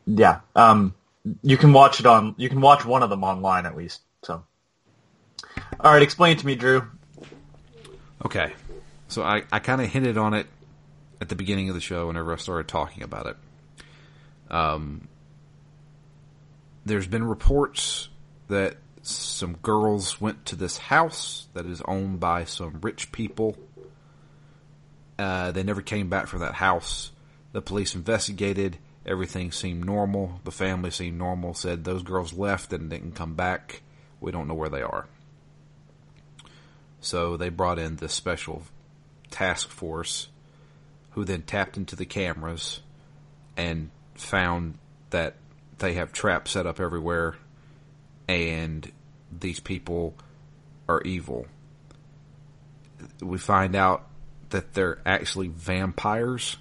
yeah, 0.06 0.42
um, 0.56 0.94
you 1.42 1.58
can 1.58 1.74
watch 1.74 2.00
it 2.00 2.06
on. 2.06 2.36
You 2.38 2.50
can 2.50 2.62
watch 2.62 2.86
one 2.86 3.02
of 3.02 3.10
them 3.10 3.24
online 3.24 3.66
at 3.66 3.76
least. 3.76 4.02
So, 4.22 4.44
all 5.80 5.92
right, 5.92 6.04
explain 6.04 6.34
it 6.34 6.40
to 6.42 6.46
me, 6.46 6.54
Drew. 6.54 6.88
Okay. 8.24 8.54
So 9.08 9.24
I, 9.24 9.42
I 9.52 9.58
kind 9.58 9.82
of 9.82 9.88
hinted 9.88 10.20
on 10.20 10.36
it 10.36 10.46
at 11.20 11.30
the 11.30 11.36
beginning 11.36 11.70
of 11.70 11.74
the 11.74 11.82
show 11.82 12.06
whenever 12.06 12.32
I 12.32 12.36
started 12.36 12.68
talking 12.68 13.02
about 13.02 13.26
it. 13.26 13.38
Um, 14.52 15.08
there's 16.88 17.08
been 17.08 17.24
reports 17.24 18.10
that 18.48 18.78
some 19.02 19.54
girls 19.62 20.20
went 20.20 20.46
to 20.46 20.56
this 20.56 20.78
house 20.78 21.48
that 21.54 21.66
is 21.66 21.82
owned 21.86 22.20
by 22.20 22.44
some 22.44 22.80
rich 22.82 23.12
people. 23.12 23.58
Uh, 25.18 25.52
they 25.52 25.64
never 25.64 25.82
came 25.82 26.10
back 26.10 26.28
from 26.28 26.40
that 26.40 26.56
house. 26.56 27.12
The 27.54 27.62
police 27.62 27.96
investigated. 27.96 28.78
Everything 29.06 29.52
seemed 29.52 29.86
normal. 29.86 30.42
The 30.44 30.52
family 30.52 30.92
seemed 30.92 31.18
normal. 31.18 31.54
Said 31.54 31.84
those 31.84 32.04
girls 32.04 32.34
left 32.34 32.74
and 32.74 32.90
didn't 32.90 33.14
come 33.14 33.36
back. 33.36 33.82
We 34.20 34.32
don't 34.32 34.48
know 34.48 34.54
where 34.54 34.70
they 34.70 34.82
are. 34.82 35.08
So 37.00 37.38
they 37.38 37.50
brought 37.50 37.80
in 37.80 37.96
this 37.96 38.14
special 38.14 38.64
task 39.32 39.70
force 39.70 40.28
who 41.12 41.24
then 41.24 41.44
tapped 41.44 41.78
into 41.78 41.96
the 41.96 42.06
cameras 42.06 42.82
and 43.56 43.90
found 44.16 44.78
that 45.12 45.36
they 45.80 45.94
have 45.94 46.12
traps 46.12 46.52
set 46.52 46.66
up 46.66 46.80
everywhere 46.80 47.36
and 48.28 48.92
these 49.32 49.60
people 49.60 50.16
are 50.88 51.02
evil. 51.02 51.46
We 53.22 53.38
find 53.38 53.76
out 53.76 54.08
that 54.50 54.74
they're 54.74 55.00
actually 55.06 55.50
vampires 55.50 56.58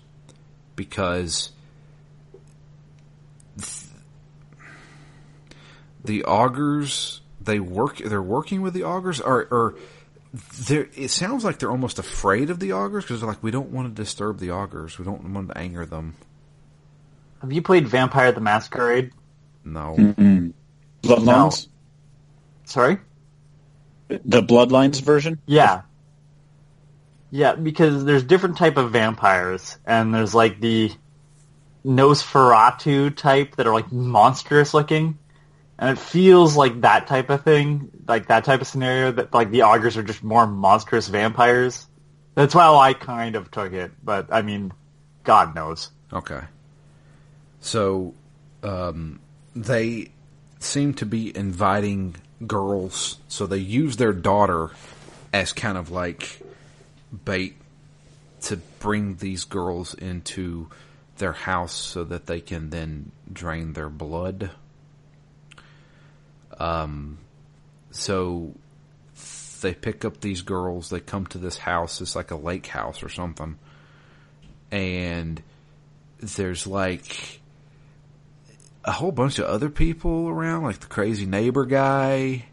because 0.75 1.51
the 6.05 6.23
augers 6.23 7.21
they 7.41 7.59
work 7.61 7.99
they're 7.99 8.23
working 8.23 8.61
with 8.61 8.75
the 8.75 8.83
augers 8.83 9.21
or 9.21 9.47
or 9.51 9.75
it 10.69 11.11
sounds 11.11 11.45
like 11.45 11.59
they're 11.59 11.71
almost 11.71 11.99
afraid 11.99 12.51
of 12.51 12.61
the 12.61 12.73
augers 12.73 13.05
because 13.05 13.21
they're 13.21 13.29
like 13.29 13.43
we 13.43 13.51
don't 13.51 13.71
want 13.71 13.89
to 13.89 14.03
disturb 14.03 14.39
the 14.39 14.51
augers 14.51 14.99
we 14.99 15.05
don't 15.05 15.25
want 15.33 15.49
to 15.49 15.57
anger 15.57 15.87
them 15.87 16.15
Have 17.41 17.53
you 17.53 17.63
played 17.63 17.89
Vampire 17.89 18.33
the 18.33 18.41
Masquerade? 18.41 19.13
no 19.65 19.97
Bloodlines, 21.03 21.69
Sorry? 22.65 22.99
the 24.09 24.43
Bloodlines 24.43 25.01
version. 25.01 25.41
Yeah. 25.47 25.83
Yeah, 27.31 27.55
because 27.55 28.05
there's 28.05 28.23
different 28.23 28.57
type 28.57 28.77
of 28.77 28.93
vampires, 28.93 29.77
and 29.85 30.15
there's 30.15 30.35
like 30.35 30.61
the 30.61 30.93
Nosferatu 31.85 33.15
type 33.17 33.57
that 33.57 33.67
are 33.67 33.75
like 33.75 33.91
monstrous 33.93 34.73
looking, 34.73 35.19
and 35.79 35.91
it 35.91 36.01
feels 36.01 36.57
like 36.57 36.81
that 36.83 37.09
type 37.09 37.31
of 37.31 37.43
thing, 37.43 37.91
like 38.07 38.29
that 38.29 38.45
type 38.45 38.61
of 38.61 38.67
scenario 38.67 39.13
that 39.13 39.35
like 39.35 39.51
the 39.51 39.61
augers 39.61 39.97
are 39.97 40.03
just 40.03 40.23
more 40.23 40.47
monstrous 40.47 41.09
vampires. 41.09 41.87
That's 42.35 42.55
how 42.55 42.77
I 42.77 42.93
kind 42.93 43.35
of 43.35 43.51
took 43.51 43.73
it, 43.73 43.93
but 44.03 44.29
I 44.33 44.43
mean, 44.43 44.73
God 45.25 45.55
knows. 45.55 45.91
Okay. 46.13 46.41
So, 47.67 48.15
um, 48.63 49.19
they 49.57 50.13
seem 50.61 50.95
to 50.95 51.05
be 51.05 51.37
inviting 51.37 52.15
girls, 52.47 53.19
so 53.27 53.45
they 53.49 53.59
use 53.59 53.97
their 53.97 54.13
daughter 54.13 54.71
as 55.33 55.53
kind 55.53 55.77
of 55.77 55.91
like 55.91 56.41
bait 57.25 57.57
to 58.43 58.59
bring 58.79 59.17
these 59.17 59.43
girls 59.43 59.95
into 59.95 60.69
their 61.19 61.33
house 61.33 61.75
so 61.75 62.05
that 62.05 62.27
they 62.27 62.41
can 62.41 62.71
then 62.71 63.11
drain 63.33 63.73
their 63.73 63.89
blood. 63.89 64.53
Um, 66.61 67.19
so 67.91 68.55
they 69.61 69.75
pick 69.75 70.05
up 70.05 70.21
these 70.21 70.43
girls, 70.43 70.89
they 70.89 71.01
come 71.01 71.27
to 71.27 71.39
this 71.39 71.59
house, 71.59 72.01
it's 72.01 72.15
like 72.15 72.31
a 72.31 72.37
lake 72.37 72.69
house 72.69 73.03
or 73.03 73.09
something, 73.09 73.59
and 74.71 75.43
there's 76.21 76.65
like 76.69 77.41
a 78.87 78.93
whole 78.93 79.13
bunch 79.13 79.39
of 79.39 79.47
other 79.47 79.69
people 79.69 80.29
around, 80.29 80.63
like 80.63 80.79
the 80.79 80.87
crazy 80.87 81.27
neighbor 81.27 81.67
guy, 81.67 82.47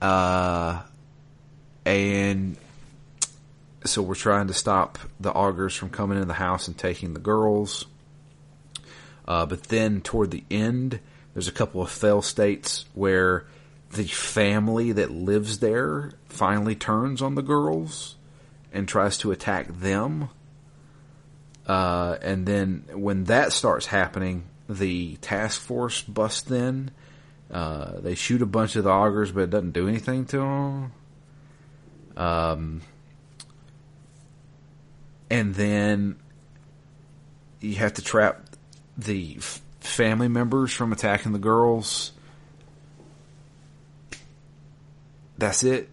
uh, 0.00 0.82
and 1.84 2.56
so 3.84 4.00
we're 4.00 4.14
trying 4.14 4.46
to 4.46 4.54
stop 4.54 4.98
the 5.18 5.32
augers 5.32 5.76
from 5.76 5.90
coming 5.90 6.20
in 6.20 6.28
the 6.28 6.34
house 6.34 6.68
and 6.68 6.78
taking 6.78 7.14
the 7.14 7.20
girls. 7.20 7.86
Uh, 9.26 9.44
but 9.46 9.64
then 9.64 10.00
toward 10.00 10.30
the 10.30 10.44
end, 10.50 11.00
there's 11.34 11.48
a 11.48 11.52
couple 11.52 11.82
of 11.82 11.90
fail 11.90 12.22
states 12.22 12.84
where 12.94 13.44
the 13.90 14.04
family 14.04 14.92
that 14.92 15.10
lives 15.10 15.58
there 15.58 16.12
finally 16.26 16.74
turns 16.74 17.20
on 17.20 17.34
the 17.34 17.42
girls 17.42 18.16
and 18.72 18.88
tries 18.88 19.18
to 19.18 19.32
attack 19.32 19.68
them. 19.68 20.28
Uh, 21.66 22.16
and 22.22 22.46
then 22.46 22.84
when 22.92 23.24
that 23.24 23.52
starts 23.52 23.86
happening, 23.86 24.44
the 24.68 25.16
task 25.16 25.60
force 25.60 26.02
busts 26.02 26.50
in. 26.50 26.90
Uh, 27.50 28.00
they 28.00 28.14
shoot 28.14 28.40
a 28.42 28.46
bunch 28.46 28.76
of 28.76 28.84
the 28.84 28.90
augers, 28.90 29.32
but 29.32 29.42
it 29.42 29.50
doesn't 29.50 29.72
do 29.72 29.88
anything 29.88 30.24
to 30.26 30.38
them. 30.38 30.92
Um, 32.16 32.82
and 35.30 35.54
then 35.54 36.16
you 37.60 37.74
have 37.76 37.94
to 37.94 38.02
trap 38.02 38.42
the 38.96 39.36
f- 39.38 39.62
family 39.80 40.28
members 40.28 40.72
from 40.72 40.92
attacking 40.92 41.32
the 41.32 41.38
girls. 41.38 42.12
That's 45.38 45.64
it. 45.64 45.88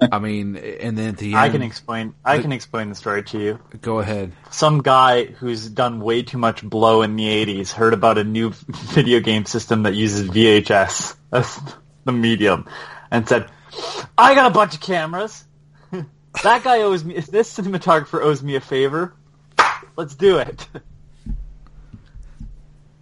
I 0.00 0.18
mean, 0.18 0.56
and 0.56 0.96
then 0.98 1.08
at 1.08 1.18
the 1.18 1.26
end, 1.26 1.36
I 1.36 1.48
can 1.48 1.62
explain. 1.62 2.14
I 2.24 2.38
can 2.38 2.52
explain 2.52 2.88
the 2.88 2.94
story 2.94 3.22
to 3.24 3.38
you. 3.38 3.58
go 3.80 4.00
ahead. 4.00 4.32
Some 4.50 4.82
guy 4.82 5.24
who's 5.24 5.68
done 5.68 6.00
way 6.00 6.22
too 6.22 6.38
much 6.38 6.62
blow 6.62 7.02
in 7.02 7.16
the 7.16 7.24
'80s 7.24 7.72
heard 7.72 7.94
about 7.94 8.18
a 8.18 8.24
new 8.24 8.50
video 8.68 9.20
game 9.20 9.46
system 9.46 9.84
that 9.84 9.94
uses 9.94 10.28
VHS 10.28 11.16
as 11.32 11.60
the 12.04 12.12
medium, 12.12 12.68
and 13.10 13.28
said, 13.28 13.48
"I 14.18 14.34
got 14.34 14.50
a 14.50 14.54
bunch 14.54 14.74
of 14.74 14.80
cameras. 14.80 15.44
that 16.42 16.64
guy 16.64 16.82
owes 16.82 17.04
me. 17.04 17.14
If 17.14 17.26
this 17.26 17.56
cinematographer 17.56 18.22
owes 18.22 18.42
me 18.42 18.56
a 18.56 18.60
favor, 18.60 19.14
let's 19.96 20.14
do 20.14 20.38
it." 20.38 20.66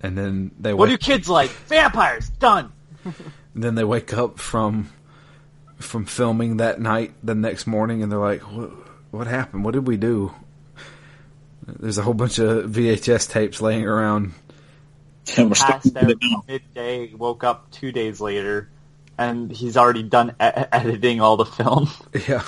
And 0.02 0.16
then 0.16 0.50
they 0.58 0.72
What 0.72 0.88
do 0.88 0.96
kids 0.96 1.28
like? 1.28 1.50
Vampires. 1.50 2.28
Done. 2.28 2.72
then 3.54 3.74
they 3.74 3.84
wake 3.84 4.14
up 4.14 4.38
from 4.38 4.90
from 5.80 6.04
filming 6.04 6.58
that 6.58 6.80
night 6.80 7.12
the 7.22 7.34
next 7.34 7.66
morning, 7.66 8.02
and 8.02 8.10
they're 8.12 8.18
like, 8.18 8.40
"What, 8.42 8.70
what 9.10 9.26
happened? 9.26 9.64
What 9.64 9.74
did 9.74 9.86
we 9.86 9.96
do?" 9.96 10.32
There's 11.66 11.98
a 11.98 12.02
whole 12.02 12.14
bunch 12.14 12.38
of 12.38 12.70
VHS 12.70 13.30
tapes 13.30 13.60
laying 13.60 13.84
around. 13.86 14.32
And 15.36 15.50
we're 15.50 15.54
Passed 15.54 15.96
out 15.96 16.10
it 16.10 16.18
midday. 16.48 17.14
Woke 17.14 17.44
up 17.44 17.70
two 17.70 17.92
days 17.92 18.20
later, 18.20 18.68
and 19.18 19.50
he's 19.52 19.76
already 19.76 20.02
done 20.02 20.30
e- 20.30 20.34
editing 20.40 21.20
all 21.20 21.36
the 21.36 21.44
film. 21.44 21.88
Yeah. 22.28 22.42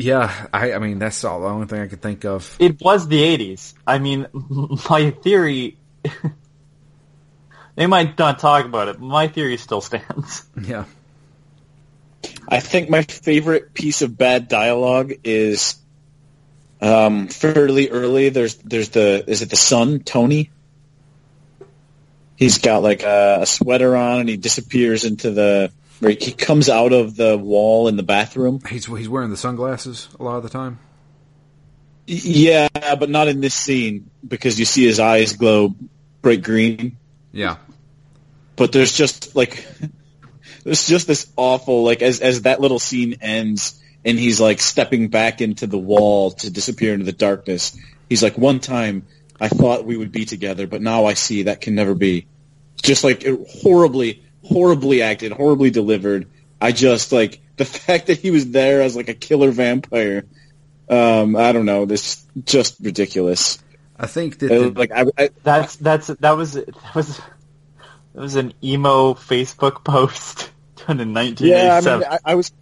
Yeah, 0.00 0.46
I, 0.54 0.74
I 0.74 0.78
mean 0.78 1.00
that's 1.00 1.24
all 1.24 1.40
the 1.40 1.48
only 1.48 1.66
thing 1.66 1.80
I 1.80 1.88
could 1.88 2.00
think 2.00 2.24
of. 2.24 2.54
It 2.60 2.80
was 2.80 3.08
the 3.08 3.20
80s. 3.20 3.74
I 3.84 3.98
mean, 3.98 4.28
my 4.88 5.10
theory. 5.10 5.76
they 7.74 7.86
might 7.88 8.16
not 8.16 8.38
talk 8.38 8.64
about 8.64 8.86
it. 8.88 9.00
but 9.00 9.04
My 9.04 9.26
theory 9.26 9.56
still 9.56 9.80
stands. 9.80 10.44
Yeah, 10.62 10.84
I 12.50 12.60
think 12.60 12.88
my 12.88 13.02
favorite 13.02 13.74
piece 13.74 14.00
of 14.00 14.16
bad 14.16 14.48
dialogue 14.48 15.12
is 15.22 15.76
um, 16.80 17.28
fairly 17.28 17.90
early. 17.90 18.30
There's 18.30 18.56
there's 18.56 18.88
the 18.88 19.22
is 19.26 19.42
it 19.42 19.50
the 19.50 19.56
son 19.56 20.00
Tony? 20.00 20.50
He's 22.36 22.58
got 22.58 22.82
like 22.82 23.02
a, 23.02 23.40
a 23.42 23.46
sweater 23.46 23.94
on 23.94 24.20
and 24.20 24.28
he 24.28 24.38
disappears 24.38 25.04
into 25.04 25.30
the. 25.30 25.72
He 26.00 26.30
comes 26.30 26.68
out 26.68 26.92
of 26.92 27.16
the 27.16 27.36
wall 27.36 27.88
in 27.88 27.96
the 27.96 28.04
bathroom. 28.04 28.60
he's 28.68 28.86
he's 28.86 29.08
wearing 29.08 29.30
the 29.30 29.36
sunglasses 29.36 30.08
a 30.18 30.22
lot 30.22 30.36
of 30.36 30.44
the 30.44 30.48
time. 30.48 30.78
Yeah, 32.06 32.68
but 32.72 33.10
not 33.10 33.28
in 33.28 33.40
this 33.40 33.54
scene 33.54 34.08
because 34.26 34.58
you 34.58 34.64
see 34.64 34.86
his 34.86 35.00
eyes 35.00 35.34
glow 35.34 35.74
bright 36.22 36.42
green. 36.42 36.96
Yeah, 37.32 37.56
but 38.56 38.72
there's 38.72 38.96
just 38.96 39.36
like 39.36 39.66
there's 40.68 40.86
just 40.86 41.06
this 41.06 41.32
awful 41.36 41.82
like 41.82 42.02
as 42.02 42.20
as 42.20 42.42
that 42.42 42.60
little 42.60 42.78
scene 42.78 43.16
ends 43.22 43.82
and 44.04 44.18
he's 44.18 44.40
like 44.40 44.60
stepping 44.60 45.08
back 45.08 45.40
into 45.40 45.66
the 45.66 45.78
wall 45.78 46.30
to 46.30 46.50
disappear 46.50 46.92
into 46.92 47.06
the 47.06 47.12
darkness 47.12 47.76
he's 48.08 48.22
like 48.22 48.36
one 48.36 48.60
time 48.60 49.06
i 49.40 49.48
thought 49.48 49.84
we 49.84 49.96
would 49.96 50.12
be 50.12 50.24
together 50.24 50.66
but 50.66 50.82
now 50.82 51.06
i 51.06 51.14
see 51.14 51.44
that 51.44 51.60
can 51.60 51.74
never 51.74 51.94
be. 51.94 52.26
Just 52.82 53.02
like 53.02 53.24
horribly 53.62 54.22
horribly 54.44 55.02
acted 55.02 55.32
horribly 55.32 55.70
delivered. 55.70 56.28
I 56.60 56.72
just 56.72 57.12
like 57.12 57.40
the 57.56 57.64
fact 57.64 58.06
that 58.06 58.18
he 58.18 58.30
was 58.30 58.50
there 58.50 58.82
as 58.82 58.94
like 58.94 59.08
a 59.08 59.14
killer 59.14 59.50
vampire 59.50 60.24
um 60.88 61.36
i 61.36 61.52
don't 61.52 61.66
know 61.66 61.86
this 61.86 62.24
just 62.44 62.76
ridiculous. 62.80 63.58
I 63.98 64.06
think 64.06 64.38
that 64.38 64.52
Uh, 64.52 64.58
the, 64.58 64.70
like 64.70 64.92
I, 64.92 65.06
I 65.18 65.30
That's 65.42 65.76
that's 65.76 66.06
that 66.06 66.30
was 66.32 66.52
that 66.52 66.94
was 66.94 67.16
that 67.16 68.20
was 68.22 68.36
an 68.36 68.54
emo 68.62 69.14
Facebook 69.14 69.82
post 69.82 70.50
done 70.88 71.00
in 71.00 71.10
Yeah, 71.10 71.74
I 71.74 71.80
1987. 71.80 72.00
mean, 72.00 72.08
I, 72.10 72.18
I 72.32 72.34
was, 72.34 72.52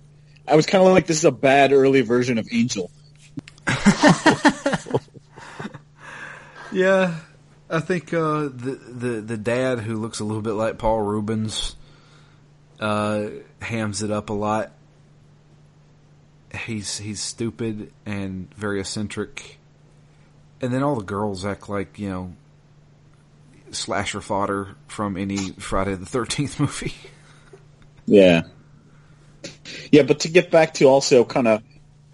I 0.46 0.56
was 0.56 0.66
kind 0.66 0.84
of 0.84 0.92
like, 0.92 1.06
this 1.06 1.18
is 1.18 1.24
a 1.24 1.30
bad 1.32 1.72
early 1.72 2.02
version 2.02 2.38
of 2.38 2.46
Angel. 2.52 2.90
yeah, 6.72 7.16
I 7.70 7.80
think 7.80 8.12
uh, 8.12 8.42
the 8.42 8.78
the 8.88 9.20
the 9.20 9.36
dad 9.36 9.80
who 9.80 9.96
looks 9.96 10.20
a 10.20 10.24
little 10.24 10.42
bit 10.42 10.52
like 10.52 10.78
Paul 10.78 11.00
Reubens 11.02 11.74
uh, 12.80 13.26
hams 13.60 14.02
it 14.02 14.10
up 14.10 14.30
a 14.30 14.34
lot. 14.34 14.72
He's 16.66 16.98
he's 16.98 17.20
stupid 17.20 17.92
and 18.04 18.52
very 18.54 18.78
eccentric, 18.80 19.58
and 20.60 20.72
then 20.72 20.82
all 20.82 20.94
the 20.96 21.04
girls 21.04 21.44
act 21.44 21.68
like 21.68 21.98
you 21.98 22.08
know 22.08 22.34
slasher 23.72 24.20
fodder 24.20 24.76
from 24.86 25.16
any 25.16 25.50
Friday 25.52 25.94
the 25.94 26.06
Thirteenth 26.06 26.60
movie. 26.60 26.94
Yeah, 28.06 28.42
yeah, 29.90 30.02
but 30.02 30.20
to 30.20 30.28
get 30.28 30.50
back 30.50 30.74
to 30.74 30.84
also 30.86 31.24
kind 31.24 31.48
of 31.48 31.62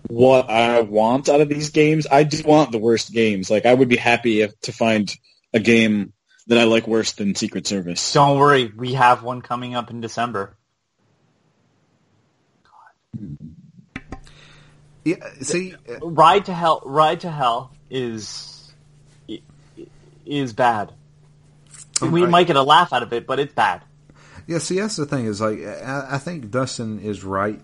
what 0.09 0.51
I 0.51 0.81
want 0.81 1.29
out 1.29 1.41
of 1.41 1.49
these 1.49 1.71
games, 1.71 2.07
I 2.11 2.25
do 2.25 2.43
want 2.45 2.73
the 2.73 2.79
worst 2.79 3.13
games. 3.13 3.51
Like, 3.51 3.67
I 3.67 3.75
would 3.75 3.89
be 3.89 3.97
happy 3.97 4.41
if, 4.43 4.59
to 4.63 4.73
find 4.73 5.15
a 5.53 5.61
game 5.61 6.13
that 6.47 6.59
I 6.59 6.65
like 6.65 6.87
worse 6.87 7.13
than 7.13 7.35
Secret 7.35 7.67
Service. 7.67 8.13
Don't 8.13 8.39
worry, 8.39 8.73
we 8.77 8.95
have 8.95 9.23
one 9.23 9.43
coming 9.43 9.75
up 9.75 9.91
in 9.91 10.01
December. 10.01 10.57
Yeah, 15.05 15.17
see, 15.41 15.75
uh, 15.89 15.99
Ride 16.01 16.47
to 16.47 16.55
Hell. 16.55 16.83
Ride 16.85 17.21
to 17.21 17.31
Hell 17.31 17.73
is 17.91 18.73
is 20.25 20.53
bad. 20.53 20.93
We 22.01 22.27
might 22.27 22.47
get 22.47 22.57
a 22.57 22.63
laugh 22.63 22.93
out 22.93 23.03
of 23.03 23.13
it, 23.13 23.27
but 23.27 23.39
it's 23.39 23.53
bad. 23.53 23.83
Yeah, 24.47 24.59
see, 24.59 24.79
that's 24.81 24.97
the 24.97 25.07
thing 25.07 25.27
is 25.27 25.41
like 25.41 25.61
I, 25.65 26.09
I 26.13 26.19
think 26.19 26.51
Dustin 26.51 27.01
is 27.01 27.25
right. 27.25 27.61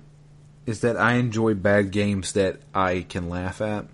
Is 0.66 0.80
that 0.80 0.96
I 0.96 1.14
enjoy 1.14 1.54
bad 1.54 1.90
games 1.90 2.32
that 2.32 2.60
I 2.74 3.06
can 3.08 3.28
laugh 3.28 3.60
at. 3.60 3.86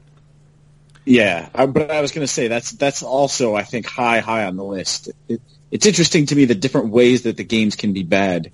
Yeah, 1.05 1.49
I, 1.55 1.66
but 1.66 1.91
I 1.91 2.01
was 2.01 2.12
going 2.12 2.26
to 2.26 2.32
say 2.32 2.49
that's 2.49 2.72
that's 2.72 3.03
also 3.03 3.55
I 3.55 3.62
think 3.62 3.87
high 3.87 4.20
high 4.20 4.45
on 4.45 4.57
the 4.57 4.64
list. 4.64 5.11
It, 5.28 5.41
it's 5.70 5.87
interesting 5.87 6.26
to 6.26 6.37
me 6.37 6.47
the 6.47 6.55
different 6.55 6.91
ways 6.91 7.22
that 7.22 7.37
the 7.37 7.45
games 7.45 7.76
can 7.76 7.93
be 7.93 8.03
bad, 8.03 8.51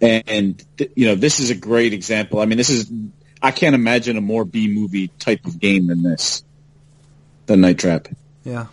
and 0.00 0.62
th- 0.76 0.90
you 0.96 1.06
know 1.06 1.14
this 1.14 1.40
is 1.40 1.50
a 1.50 1.54
great 1.54 1.92
example. 1.92 2.40
I 2.40 2.46
mean, 2.46 2.58
this 2.58 2.70
is 2.70 2.90
I 3.40 3.50
can't 3.50 3.74
imagine 3.74 4.16
a 4.16 4.20
more 4.20 4.44
B 4.44 4.68
movie 4.68 5.08
type 5.18 5.44
of 5.44 5.60
game 5.60 5.86
than 5.86 6.02
this, 6.02 6.42
than 7.46 7.60
Night 7.60 7.78
Trap. 7.78 8.08
Yeah, 8.44 8.66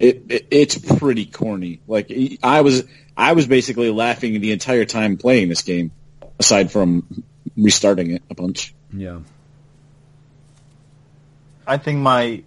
It, 0.00 0.24
it 0.30 0.46
it's 0.50 0.78
pretty 0.78 1.26
corny. 1.26 1.80
Like 1.86 2.10
I 2.42 2.62
was 2.62 2.84
I 3.14 3.34
was 3.34 3.46
basically 3.46 3.90
laughing 3.90 4.40
the 4.40 4.50
entire 4.50 4.86
time 4.86 5.18
playing 5.18 5.50
this 5.50 5.60
game, 5.60 5.92
aside 6.38 6.72
from 6.72 7.22
restarting 7.54 8.12
it 8.12 8.22
a 8.30 8.34
bunch. 8.34 8.74
yeah, 8.94 9.20
I 11.66 11.76
think 11.76 11.98
my 11.98 12.42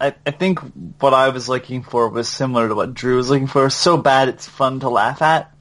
I, 0.00 0.14
I 0.26 0.30
think 0.30 0.60
what 0.98 1.12
I 1.12 1.28
was 1.28 1.46
looking 1.46 1.82
for 1.82 2.08
was 2.08 2.30
similar 2.30 2.68
to 2.68 2.74
what 2.74 2.94
Drew 2.94 3.16
was 3.16 3.28
looking 3.28 3.48
for. 3.48 3.68
So 3.68 3.98
bad 3.98 4.28
it's 4.28 4.48
fun 4.48 4.80
to 4.80 4.88
laugh 4.88 5.20
at, 5.20 5.54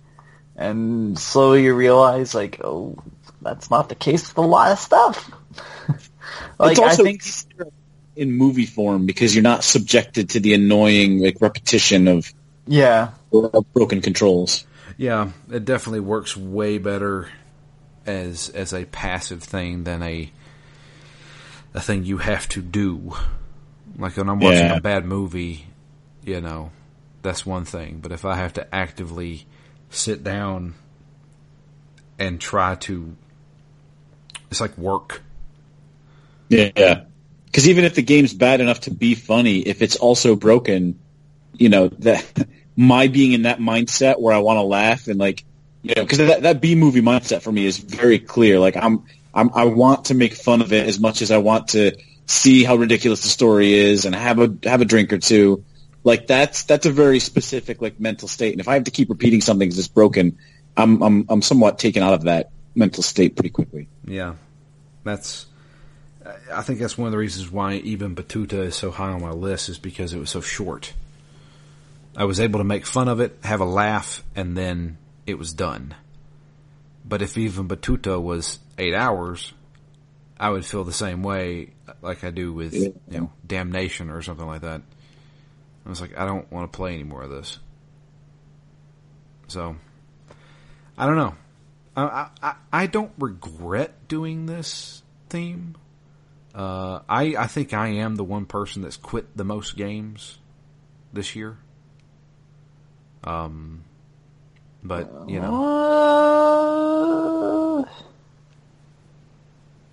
and 0.56 1.20
slowly 1.20 1.66
you 1.66 1.76
realize 1.76 2.34
like, 2.34 2.62
oh, 2.64 2.96
that's 3.42 3.70
not 3.70 3.90
the 3.90 3.96
case 3.96 4.30
with 4.30 4.38
a 4.38 4.48
lot 4.48 4.72
of 4.72 4.80
stuff. 4.80 5.30
like 6.58 6.78
it's 6.78 6.80
I 6.80 6.96
think, 6.96 7.22
easier 7.26 7.72
in 8.16 8.32
movie 8.32 8.66
form 8.66 9.06
because 9.06 9.34
you're 9.36 9.44
not 9.44 9.64
subjected 9.64 10.30
to 10.32 10.40
the 10.40 10.54
annoying 10.54 11.20
like 11.20 11.38
repetition 11.42 12.08
of 12.08 12.32
yeah, 12.68 13.12
broken 13.74 14.02
controls. 14.02 14.66
yeah. 14.98 15.32
It 15.52 15.66
definitely 15.66 16.02
works 16.02 16.36
way 16.38 16.78
better 16.78 17.30
as 18.06 18.50
as 18.50 18.74
a 18.74 18.86
passive 18.86 19.42
thing 19.44 19.84
than 19.84 20.04
a 20.04 20.32
a 21.74 21.80
thing 21.82 22.04
you 22.04 22.18
have 22.18 22.48
to 22.50 22.62
do. 22.62 23.14
Like 23.98 24.18
when 24.18 24.30
I'm 24.30 24.40
watching 24.40 24.60
Yeah. 24.66 24.76
a 24.78 24.82
bad 24.82 25.06
movie, 25.06 25.66
you 26.26 26.42
know, 26.42 26.72
that's 27.22 27.46
one 27.46 27.66
thing. 27.66 28.00
But 28.02 28.12
if 28.12 28.26
I 28.26 28.36
have 28.36 28.54
to 28.54 28.76
actively 28.76 29.46
sit 29.90 30.24
down 30.24 30.76
and 32.20 32.40
try 32.40 32.76
to, 32.76 33.16
it's 34.50 34.62
like 34.62 34.78
work. 34.78 35.22
Yeah, 36.50 37.04
because 37.52 37.68
even 37.68 37.84
if 37.84 37.96
the 37.96 38.02
game's 38.02 38.34
bad 38.34 38.62
enough 38.62 38.82
to 38.82 38.92
be 38.92 39.14
funny, 39.14 39.60
if 39.60 39.82
it's 39.82 39.98
also 39.98 40.38
broken, 40.38 41.00
you 41.54 41.68
know 41.68 41.90
that 41.90 42.48
my 42.78 43.08
being 43.08 43.34
in 43.34 43.42
that 43.42 43.60
mindset 43.60 44.20
where 44.20 44.34
I 44.34 44.40
want 44.40 44.58
to 44.58 44.64
laugh 44.64 45.08
and 45.08 45.20
like 45.20 45.44
you 45.82 45.94
know 45.96 46.04
because 46.04 46.20
that 46.20 46.44
that 46.44 46.62
B 46.62 46.76
movie 46.76 47.02
mindset 47.02 47.42
for 47.42 47.52
me 47.52 47.66
is 47.66 47.78
very 47.78 48.20
clear. 48.20 48.58
Like 48.58 48.78
I'm 48.78 49.04
I'm 49.34 49.52
I 49.54 49.66
want 49.66 50.06
to 50.06 50.14
make 50.14 50.34
fun 50.34 50.62
of 50.62 50.72
it 50.72 50.88
as 50.88 51.00
much 51.00 51.22
as 51.22 51.30
I 51.30 51.40
want 51.40 51.70
to 51.70 51.98
see 52.26 52.64
how 52.64 52.78
ridiculous 52.78 53.24
the 53.24 53.28
story 53.28 53.74
is 53.74 54.06
and 54.06 54.16
have 54.16 54.40
a 54.40 54.56
have 54.64 54.82
a 54.82 54.86
drink 54.86 55.12
or 55.12 55.18
two. 55.18 55.66
Like 56.04 56.28
that's 56.28 56.64
that's 56.64 56.86
a 56.86 56.92
very 56.92 57.20
specific 57.20 57.82
like 57.82 58.00
mental 58.00 58.30
state. 58.30 58.54
And 58.54 58.62
if 58.62 58.68
I 58.70 58.76
have 58.76 58.86
to 58.86 58.92
keep 58.92 59.10
repeating 59.10 59.42
something 59.42 59.70
that's 59.70 59.90
broken, 59.90 60.38
I'm 60.78 61.02
I'm 61.04 61.26
I'm 61.28 61.42
somewhat 61.42 61.80
taken 61.80 62.02
out 62.02 62.14
of 62.14 62.24
that 62.24 62.50
mental 62.76 63.04
state 63.04 63.36
pretty 63.36 63.50
quickly. 63.50 63.90
Yeah, 64.06 64.36
that's. 65.04 65.48
I 66.54 66.62
think 66.62 66.80
that's 66.80 66.98
one 66.98 67.08
of 67.08 67.12
the 67.12 67.18
reasons 67.18 67.52
why 67.52 67.74
Ibn 67.74 68.16
Battuta 68.16 68.66
is 68.66 68.76
so 68.76 68.92
high 68.92 69.10
on 69.12 69.22
my 69.22 69.32
list 69.32 69.70
is 69.70 69.78
because 69.78 70.14
it 70.14 70.20
was 70.20 70.30
so 70.30 70.42
short. 70.42 70.94
I 72.16 72.26
was 72.26 72.40
able 72.40 72.60
to 72.60 72.66
make 72.66 72.86
fun 72.86 73.08
of 73.08 73.20
it, 73.20 73.38
have 73.44 73.62
a 73.62 73.66
laugh, 73.66 74.24
and 74.36 74.58
then 74.58 74.98
it 75.26 75.38
was 75.38 75.54
done. 75.54 75.96
But 77.06 77.22
if 77.22 77.38
Ibn 77.38 77.68
Battuta 77.68 78.22
was 78.22 78.60
eight 78.78 78.94
hours, 78.94 79.54
I 80.40 80.50
would 80.50 80.66
feel 80.66 80.84
the 80.84 80.94
same 80.94 81.24
way 81.24 81.72
like 82.02 82.24
I 82.24 82.32
do 82.32 82.52
with, 82.52 82.74
you 82.74 82.94
know, 83.08 83.32
Damnation 83.46 84.10
or 84.10 84.22
something 84.22 84.46
like 84.46 84.62
that. 84.62 84.82
I 85.86 85.90
was 85.90 86.02
like, 86.02 86.18
I 86.18 86.26
don't 86.26 86.52
want 86.52 86.72
to 86.72 86.76
play 86.76 86.94
any 86.94 87.04
more 87.04 87.24
of 87.24 87.30
this. 87.30 87.60
So, 89.48 89.76
I 90.98 91.06
don't 91.06 91.18
know. 91.18 91.36
I, 91.96 92.28
I, 92.42 92.56
I 92.72 92.88
don't 92.88 93.12
regret 93.18 94.08
doing 94.08 94.46
this 94.46 95.02
theme. 95.30 95.76
Uh, 96.54 97.00
I, 97.08 97.36
I 97.38 97.48
think 97.48 97.74
I 97.74 97.88
am 97.88 98.16
the 98.16 98.24
one 98.24 98.46
person 98.46 98.82
that's 98.82 98.98
quit 98.98 99.36
the 99.38 99.46
most 99.46 99.78
games 99.78 100.38
this 101.14 101.36
year. 101.36 101.58
Um, 103.24 103.84
but 104.84 105.30
you 105.30 105.40
know, 105.40 105.64
Uh, 107.84 107.90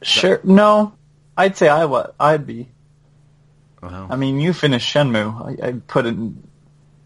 sure. 0.03 0.41
No, 0.45 0.95
I'd 1.37 1.57
say 1.57 1.69
I 1.69 1.85
would. 1.85 2.11
I'd 2.19 2.47
be. 2.47 2.69
well, 3.83 4.09
I 4.11 4.17
mean, 4.17 4.41
you 4.41 4.53
finished 4.53 4.93
Shenmue. 4.93 5.61
I, 5.63 5.69
I 5.69 5.73
put 5.87 6.07
in 6.07 6.43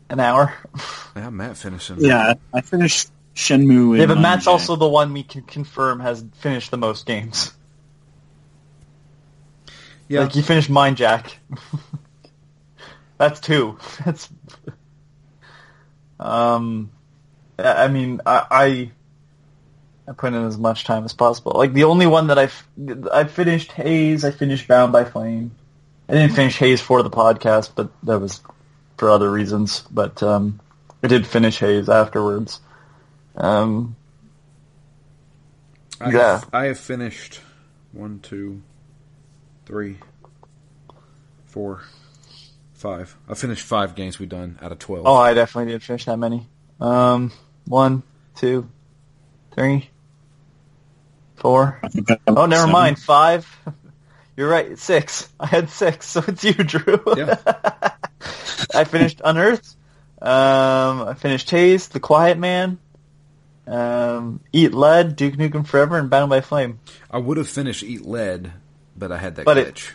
an 0.09 0.21
hour. 0.21 0.55
yeah, 1.17 1.31
Matt 1.31 1.57
finishing. 1.57 1.97
Yeah, 1.99 2.35
I 2.53 2.61
finished 2.61 3.11
Shenmue. 3.35 3.97
yeah, 3.97 4.05
in 4.05 4.09
but 4.09 4.19
Matt's 4.19 4.47
also 4.47 4.77
the 4.77 4.89
one 4.89 5.13
we 5.13 5.23
can 5.23 5.43
confirm 5.43 6.01
has 6.01 6.25
finished 6.41 6.71
the 6.71 6.77
most 6.79 7.07
games. 7.07 7.53
Yeah. 10.13 10.21
Like 10.21 10.37
you 10.37 10.43
finished 10.43 10.69
Mind 10.69 10.99
Jack. 10.99 11.39
That's 13.19 13.41
two. 13.41 13.79
That's. 14.05 14.29
Um, 16.21 16.91
I 17.59 17.85
I 17.85 17.89
mean, 17.89 18.21
I, 18.27 18.47
I 18.51 18.91
I 20.07 20.13
put 20.13 20.35
in 20.35 20.45
as 20.45 20.59
much 20.59 20.85
time 20.85 21.05
as 21.05 21.15
possible. 21.15 21.53
Like 21.55 21.73
the 21.73 21.85
only 21.85 22.07
one 22.07 22.27
that 22.27 22.39
I've 22.39 22.67
I 23.11 23.25
finished 23.25 23.73
Haze. 23.73 24.23
I 24.23 24.33
finished 24.33 24.69
Bound 24.69 24.93
by 24.93 25.05
Flame. 25.05 25.53
I 26.11 26.13
didn't 26.13 26.35
finish 26.35 26.59
Haze 26.59 26.83
for 26.83 27.03
the 27.03 27.11
podcast, 27.11 27.71
but 27.75 27.91
that 28.03 28.19
was 28.19 28.43
for 28.99 29.09
other 29.09 29.31
reasons. 29.31 29.83
But 29.91 30.23
um, 30.23 30.61
I 31.03 31.09
did 31.09 31.27
finish 31.27 31.59
Haze 31.59 31.89
afterwards. 31.89 32.61
Um, 33.35 33.97
I 36.03 36.11
yeah. 36.11 36.19
Have, 36.41 36.51
I 36.53 36.65
have 36.67 36.79
finished 36.79 37.41
one, 37.93 38.21
two, 38.21 38.61
three, 39.73 39.97
four, 41.47 41.81
five. 42.75 43.16
I 43.27 43.33
finished 43.33 43.64
five 43.64 43.95
games 43.95 44.18
we've 44.18 44.29
done 44.29 44.59
out 44.61 44.70
of 44.70 44.79
twelve. 44.79 45.07
oh, 45.07 45.14
I 45.14 45.33
definitely 45.33 45.73
didn't 45.73 45.83
finish 45.83 46.05
that 46.05 46.18
many. 46.18 46.47
Um, 46.79 47.33
one, 47.64 48.03
two, 48.37 48.68
three, 49.55 49.89
four. 51.37 51.81
I 51.83 51.89
think 51.89 52.11
I- 52.11 52.18
Oh, 52.27 52.45
never 52.45 52.61
seven. 52.64 52.73
mind. 52.73 52.99
Five. 52.99 53.59
You're 54.37 54.51
right. 54.51 54.79
Six. 54.79 55.33
I 55.41 55.47
had 55.47 55.70
six, 55.70 56.07
so 56.11 56.23
it's 56.29 56.45
you, 56.45 56.53
Drew. 56.53 57.01
Yeah. 57.16 57.39
I 58.75 58.85
finished 58.85 59.23
Unearthed. 59.25 59.75
Um, 60.20 61.03
I 61.09 61.14
finished 61.16 61.49
Haze, 61.51 61.89
The 61.89 61.99
Quiet 61.99 62.39
Man, 62.39 62.79
um, 63.66 64.41
Eat 64.53 64.75
Lead, 64.75 65.16
Duke 65.16 65.35
Nukem 65.35 65.66
Forever, 65.66 65.97
and 65.97 66.11
Bound 66.11 66.29
by 66.29 66.43
Flame. 66.43 66.79
I 67.11 67.16
would 67.18 67.39
have 67.39 67.49
finished 67.49 67.83
Eat 67.83 68.05
Lead, 68.07 68.53
but 69.03 69.11
I 69.11 69.19
had 69.19 69.35
that 69.35 69.45
But 69.45 69.59
it- 69.59 69.75
glitch. 69.75 69.91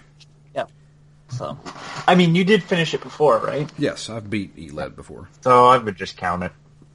So, 1.30 1.60
I 2.08 2.16
mean, 2.16 2.36
you 2.36 2.46
did 2.46 2.64
finish 2.64 2.94
it 2.94 3.02
before, 3.04 3.40
right? 3.40 3.70
Yes, 3.78 4.10
I've 4.10 4.30
beat 4.30 4.54
Eat 4.56 4.74
Lead 4.74 4.96
before. 4.96 5.28
So 5.42 5.66
I 5.68 5.78
would 5.78 5.98
just 5.98 6.16
count 6.16 6.44
it. 6.44 6.54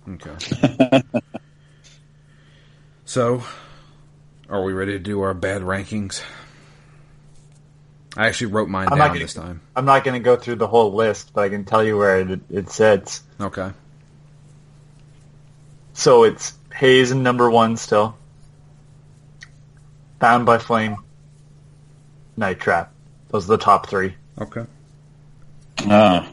Okay. 0.08 1.02
so, 3.04 3.44
are 4.48 4.64
we 4.64 4.72
ready 4.72 4.92
to 4.92 4.98
do 4.98 5.20
our 5.20 5.34
bad 5.34 5.60
rankings? 5.60 6.22
I 8.16 8.26
actually 8.26 8.52
wrote 8.52 8.70
mine 8.70 8.88
I'm 8.90 8.96
down 8.96 9.08
gonna- 9.08 9.20
this 9.20 9.34
time. 9.34 9.60
I'm 9.76 9.84
not 9.84 10.02
going 10.02 10.14
to 10.14 10.24
go 10.24 10.36
through 10.36 10.56
the 10.56 10.66
whole 10.66 10.94
list, 10.94 11.32
but 11.34 11.42
I 11.44 11.50
can 11.50 11.66
tell 11.66 11.84
you 11.84 11.98
where 11.98 12.20
it, 12.20 12.40
it 12.50 12.70
sits. 12.70 13.22
Okay. 13.38 13.70
So 15.92 16.24
it's 16.24 16.54
Haze 16.74 17.10
in 17.10 17.22
number 17.22 17.50
one 17.50 17.76
still. 17.76 18.16
Bound 20.20 20.46
by 20.46 20.56
Flame. 20.56 20.96
Night 22.36 22.60
Trap. 22.60 22.92
Those 23.28 23.44
are 23.44 23.56
the 23.56 23.62
top 23.62 23.88
three. 23.88 24.14
Okay. 24.40 24.64
Ah, 25.80 26.30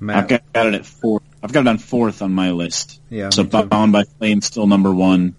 Matt. 0.00 0.16
I've 0.16 0.28
got 0.52 0.66
it 0.66 0.74
at 0.74 0.86
four. 0.86 1.20
I've 1.42 1.52
got 1.52 1.60
it 1.60 1.68
on 1.68 1.78
fourth 1.78 2.22
on 2.22 2.32
my 2.32 2.50
list. 2.50 3.00
Yeah. 3.10 3.30
So 3.30 3.44
me. 3.44 3.62
Bound 3.62 3.92
by 3.92 4.04
Flame 4.04 4.40
still 4.40 4.66
number 4.66 4.92
one. 4.92 5.34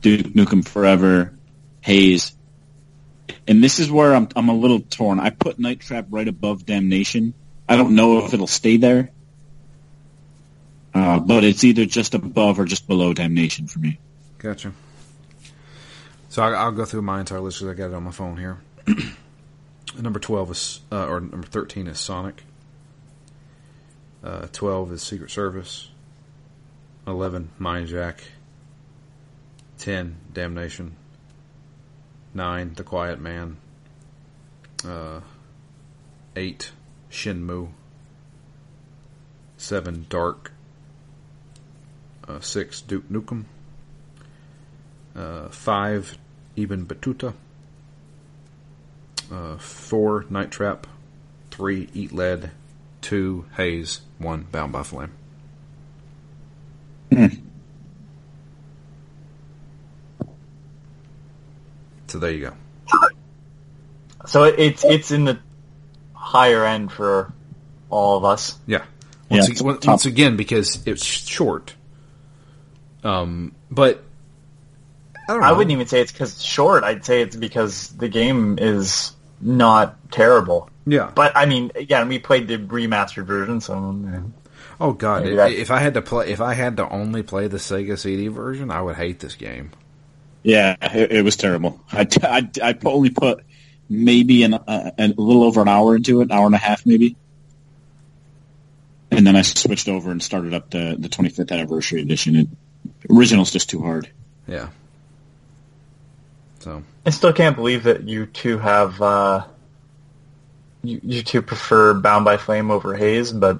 Duke 0.00 0.26
Nukem 0.28 0.66
Forever, 0.66 1.32
Haze, 1.80 2.36
and 3.46 3.62
this 3.62 3.78
is 3.78 3.90
where 3.90 4.14
I'm 4.14 4.28
I'm 4.34 4.48
a 4.48 4.54
little 4.54 4.80
torn. 4.80 5.20
I 5.20 5.30
put 5.30 5.58
Night 5.58 5.80
Trap 5.80 6.06
right 6.10 6.26
above 6.26 6.66
Damnation. 6.66 7.34
I 7.68 7.76
don't 7.76 7.94
know 7.94 8.24
if 8.24 8.34
it'll 8.34 8.48
stay 8.48 8.76
there, 8.78 9.10
uh, 10.92 11.20
but 11.20 11.44
it's 11.44 11.62
either 11.62 11.86
just 11.86 12.14
above 12.14 12.58
or 12.58 12.64
just 12.64 12.88
below 12.88 13.14
Damnation 13.14 13.68
for 13.68 13.78
me. 13.78 13.98
Gotcha. 14.38 14.72
So 16.32 16.42
I, 16.42 16.52
I'll 16.52 16.72
go 16.72 16.86
through 16.86 17.02
my 17.02 17.20
entire 17.20 17.40
list 17.40 17.58
because 17.58 17.70
I 17.70 17.76
got 17.76 17.90
it 17.90 17.94
on 17.94 18.04
my 18.04 18.10
phone 18.10 18.38
here. 18.38 18.56
number 20.00 20.18
twelve 20.18 20.50
is, 20.50 20.80
uh, 20.90 21.04
or 21.06 21.20
number 21.20 21.46
thirteen 21.46 21.86
is 21.86 22.00
Sonic. 22.00 22.44
Uh, 24.24 24.46
Twelve 24.50 24.90
is 24.92 25.02
Secret 25.02 25.30
Service. 25.30 25.90
Eleven, 27.06 27.50
Mind 27.58 27.88
Jack. 27.88 28.22
Ten, 29.76 30.16
Damnation. 30.32 30.96
Nine, 32.32 32.72
The 32.76 32.84
Quiet 32.84 33.20
Man. 33.20 33.58
Uh, 34.88 35.20
eight, 36.34 36.72
Shenmue. 37.10 37.72
Seven, 39.58 40.06
Dark. 40.08 40.52
Uh, 42.26 42.40
six, 42.40 42.80
Duke 42.80 43.10
Nukem. 43.10 43.44
Uh, 45.14 45.50
five, 45.50 46.16
Ibn 46.56 46.86
Battuta. 46.86 47.34
Uh, 49.30 49.56
four, 49.58 50.26
Night 50.30 50.50
Trap. 50.50 50.86
Three, 51.50 51.88
Eat 51.94 52.12
Lead. 52.12 52.50
Two, 53.00 53.46
Haze. 53.56 54.00
One, 54.18 54.46
Bound 54.52 54.72
by 54.72 54.82
Flame. 54.82 55.12
So 62.08 62.18
there 62.18 62.30
you 62.30 62.40
go. 62.50 62.54
So 64.26 64.44
it's 64.44 64.84
it's 64.84 65.10
in 65.10 65.24
the 65.24 65.38
higher 66.14 66.64
end 66.64 66.92
for 66.92 67.32
all 67.90 68.16
of 68.18 68.24
us. 68.24 68.58
Yeah. 68.66 68.84
Once, 69.30 69.48
Yeah, 69.48 69.54
ag- 69.54 69.62
once, 69.62 69.78
top. 69.80 69.92
once 69.92 70.06
again, 70.06 70.36
because 70.36 70.86
it's 70.86 71.04
short. 71.04 71.74
Um, 73.02 73.52
but 73.70 74.04
I 75.28 75.32
don't 75.32 75.40
know. 75.42 75.46
I 75.48 75.52
wouldn't 75.52 75.72
even 75.72 75.86
say 75.86 76.00
it's 76.00 76.12
because 76.12 76.32
it's 76.32 76.42
short. 76.42 76.84
I'd 76.84 77.04
say 77.04 77.22
it's 77.22 77.36
because 77.36 77.88
the 77.88 78.08
game 78.08 78.58
is 78.60 79.12
not 79.40 79.96
terrible. 80.10 80.68
Yeah. 80.86 81.10
But 81.14 81.32
I 81.36 81.46
mean, 81.46 81.70
again, 81.74 82.08
we 82.08 82.18
played 82.18 82.48
the 82.48 82.58
remastered 82.58 83.24
version, 83.26 83.60
so 83.60 84.04
Oh 84.80 84.92
god, 84.92 85.22
Maybe 85.24 85.34
i- 85.34 85.36
that- 85.48 85.52
if 85.52 85.70
I 85.70 85.78
had 85.78 85.94
to 85.94 86.02
play, 86.02 86.30
if 86.32 86.40
I 86.40 86.54
had 86.54 86.76
to 86.78 86.88
only 86.88 87.22
play 87.22 87.46
the 87.46 87.58
Sega 87.58 87.96
CD 87.98 88.28
version, 88.28 88.70
I 88.70 88.82
would 88.82 88.96
hate 88.96 89.20
this 89.20 89.34
game. 89.36 89.70
Yeah, 90.42 90.74
it, 90.80 91.12
it 91.12 91.22
was 91.22 91.36
terrible. 91.36 91.80
I, 91.92 92.08
I, 92.22 92.50
I 92.62 92.78
only 92.84 93.10
put 93.10 93.44
maybe 93.88 94.42
an, 94.42 94.54
uh, 94.54 94.90
a 94.98 95.08
little 95.08 95.44
over 95.44 95.62
an 95.62 95.68
hour 95.68 95.94
into 95.94 96.20
it, 96.20 96.24
an 96.24 96.32
hour 96.32 96.46
and 96.46 96.54
a 96.54 96.58
half 96.58 96.84
maybe. 96.84 97.14
And 99.12 99.26
then 99.26 99.36
I 99.36 99.42
switched 99.42 99.88
over 99.88 100.10
and 100.10 100.22
started 100.22 100.54
up 100.54 100.70
the, 100.70 100.96
the 100.98 101.08
25th 101.08 101.52
anniversary 101.52 102.00
edition. 102.00 102.34
It, 102.36 102.48
original's 103.10 103.50
just 103.50 103.68
too 103.70 103.82
hard. 103.82 104.08
Yeah. 104.48 104.68
So 106.62 106.84
I 107.04 107.10
still 107.10 107.32
can't 107.32 107.56
believe 107.56 107.84
that 107.84 108.08
you 108.08 108.26
two 108.26 108.58
have 108.58 109.02
uh, 109.02 109.44
you, 110.84 111.00
you 111.02 111.22
two 111.22 111.42
prefer 111.42 111.94
Bound 111.94 112.24
by 112.24 112.36
Flame 112.36 112.70
over 112.70 112.94
Haze, 112.94 113.32
but 113.32 113.58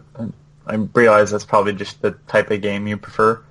I 0.66 0.74
realize 0.74 1.32
that's 1.32 1.44
probably 1.44 1.72
just 1.72 2.00
the 2.00 2.12
type 2.28 2.52
of 2.52 2.60
game 2.60 2.86
you 2.86 2.96
prefer. 2.96 3.42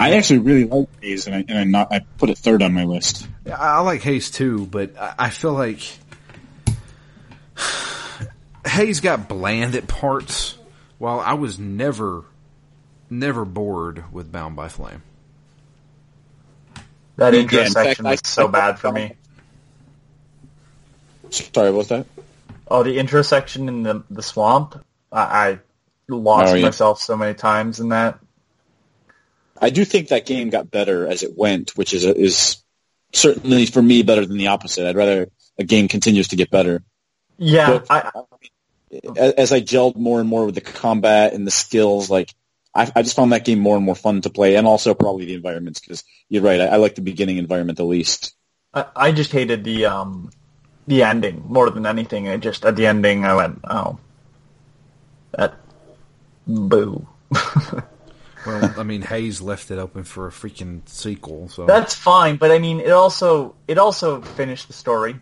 I 0.00 0.14
actually 0.16 0.38
really 0.40 0.64
like 0.64 0.88
Haze, 1.02 1.26
and 1.26 1.36
I, 1.36 1.44
and 1.46 1.58
I, 1.58 1.64
not, 1.64 1.92
I 1.92 2.00
put 2.16 2.30
it 2.30 2.38
third 2.38 2.62
on 2.62 2.72
my 2.72 2.84
list. 2.84 3.28
Yeah, 3.44 3.58
I 3.58 3.76
I 3.76 3.80
like 3.80 4.00
Haze 4.00 4.30
too, 4.30 4.64
but 4.66 4.96
I 4.98 5.14
I 5.18 5.30
feel 5.30 5.52
like 5.52 5.80
Haze 8.66 9.00
got 9.00 9.28
bland 9.28 9.74
at 9.74 9.86
parts, 9.88 10.56
while 10.96 11.20
I 11.20 11.34
was 11.34 11.58
never, 11.58 12.24
never 13.10 13.44
bored 13.44 14.04
with 14.10 14.32
Bound 14.32 14.56
by 14.56 14.68
Flame. 14.68 15.02
That 17.16 17.34
intro 17.34 17.58
fact, 17.60 17.72
section 17.72 18.06
I- 18.06 18.12
was 18.12 18.20
so 18.24 18.48
bad 18.48 18.78
for 18.78 18.90
me. 18.92 19.12
Sorry, 21.30 21.70
what's 21.70 21.88
that? 21.88 22.06
Oh, 22.68 22.82
the 22.82 22.98
intro 22.98 23.22
section 23.22 23.68
in 23.68 23.82
the 23.82 24.02
the 24.10 24.22
swamp. 24.22 24.82
I, 25.12 25.20
I 25.50 25.58
lost 26.08 26.52
Oh, 26.52 26.56
yeah. 26.56 26.64
myself 26.66 27.00
so 27.00 27.16
many 27.16 27.34
times 27.34 27.80
in 27.80 27.90
that. 27.90 28.18
I 29.60 29.70
do 29.70 29.84
think 29.84 30.08
that 30.08 30.26
game 30.26 30.50
got 30.50 30.70
better 30.70 31.06
as 31.06 31.22
it 31.22 31.36
went, 31.36 31.70
which 31.76 31.92
is 31.94 32.04
is 32.04 32.56
certainly 33.12 33.66
for 33.66 33.82
me 33.82 34.02
better 34.02 34.26
than 34.26 34.38
the 34.38 34.48
opposite. 34.48 34.86
I'd 34.88 34.96
rather 34.96 35.28
a 35.58 35.64
game 35.64 35.88
continues 35.88 36.28
to 36.28 36.36
get 36.36 36.50
better. 36.50 36.82
Yeah, 37.38 37.78
But- 37.78 37.86
I, 37.90 38.10
As, 39.16 39.32
as 39.34 39.52
I 39.52 39.60
gelled 39.60 39.96
more 39.96 40.20
and 40.20 40.28
more 40.28 40.46
with 40.46 40.54
the 40.54 40.60
combat 40.60 41.32
and 41.32 41.44
the 41.46 41.50
skills, 41.50 42.08
like 42.10 42.32
I, 42.74 42.90
I 42.94 43.02
just 43.02 43.16
found 43.16 43.32
that 43.32 43.44
game 43.44 43.58
more 43.58 43.76
and 43.76 43.84
more 43.84 43.94
fun 43.94 44.20
to 44.22 44.30
play, 44.30 44.56
and 44.56 44.66
also 44.66 44.94
probably 44.94 45.26
the 45.26 45.34
environments 45.34 45.80
because 45.80 46.04
you're 46.28 46.42
right. 46.42 46.60
I, 46.60 46.66
I 46.66 46.76
like 46.76 46.94
the 46.94 47.02
beginning 47.02 47.38
environment 47.38 47.78
the 47.78 47.84
least. 47.84 48.34
I, 48.72 48.86
I 48.96 49.12
just 49.12 49.32
hated 49.32 49.64
the 49.64 49.86
um 49.86 50.30
the 50.86 51.02
ending 51.02 51.44
more 51.46 51.70
than 51.70 51.86
anything. 51.86 52.28
I 52.28 52.36
just 52.36 52.64
at 52.64 52.76
the 52.76 52.86
ending 52.86 53.24
I 53.24 53.34
went, 53.34 53.60
oh, 53.64 53.98
that 55.32 55.54
boo. 56.46 57.06
Well, 58.46 58.74
I 58.76 58.82
mean, 58.82 59.02
Haze 59.02 59.40
left 59.40 59.70
it 59.70 59.78
open 59.78 60.04
for 60.04 60.26
a 60.26 60.30
freaking 60.30 60.86
sequel, 60.88 61.48
so 61.48 61.66
That's 61.66 61.94
fine, 61.94 62.36
but 62.36 62.50
I 62.50 62.58
mean, 62.58 62.80
it 62.80 62.90
also 62.90 63.54
it 63.66 63.78
also 63.78 64.20
finished 64.20 64.66
the 64.66 64.74
story. 64.74 65.16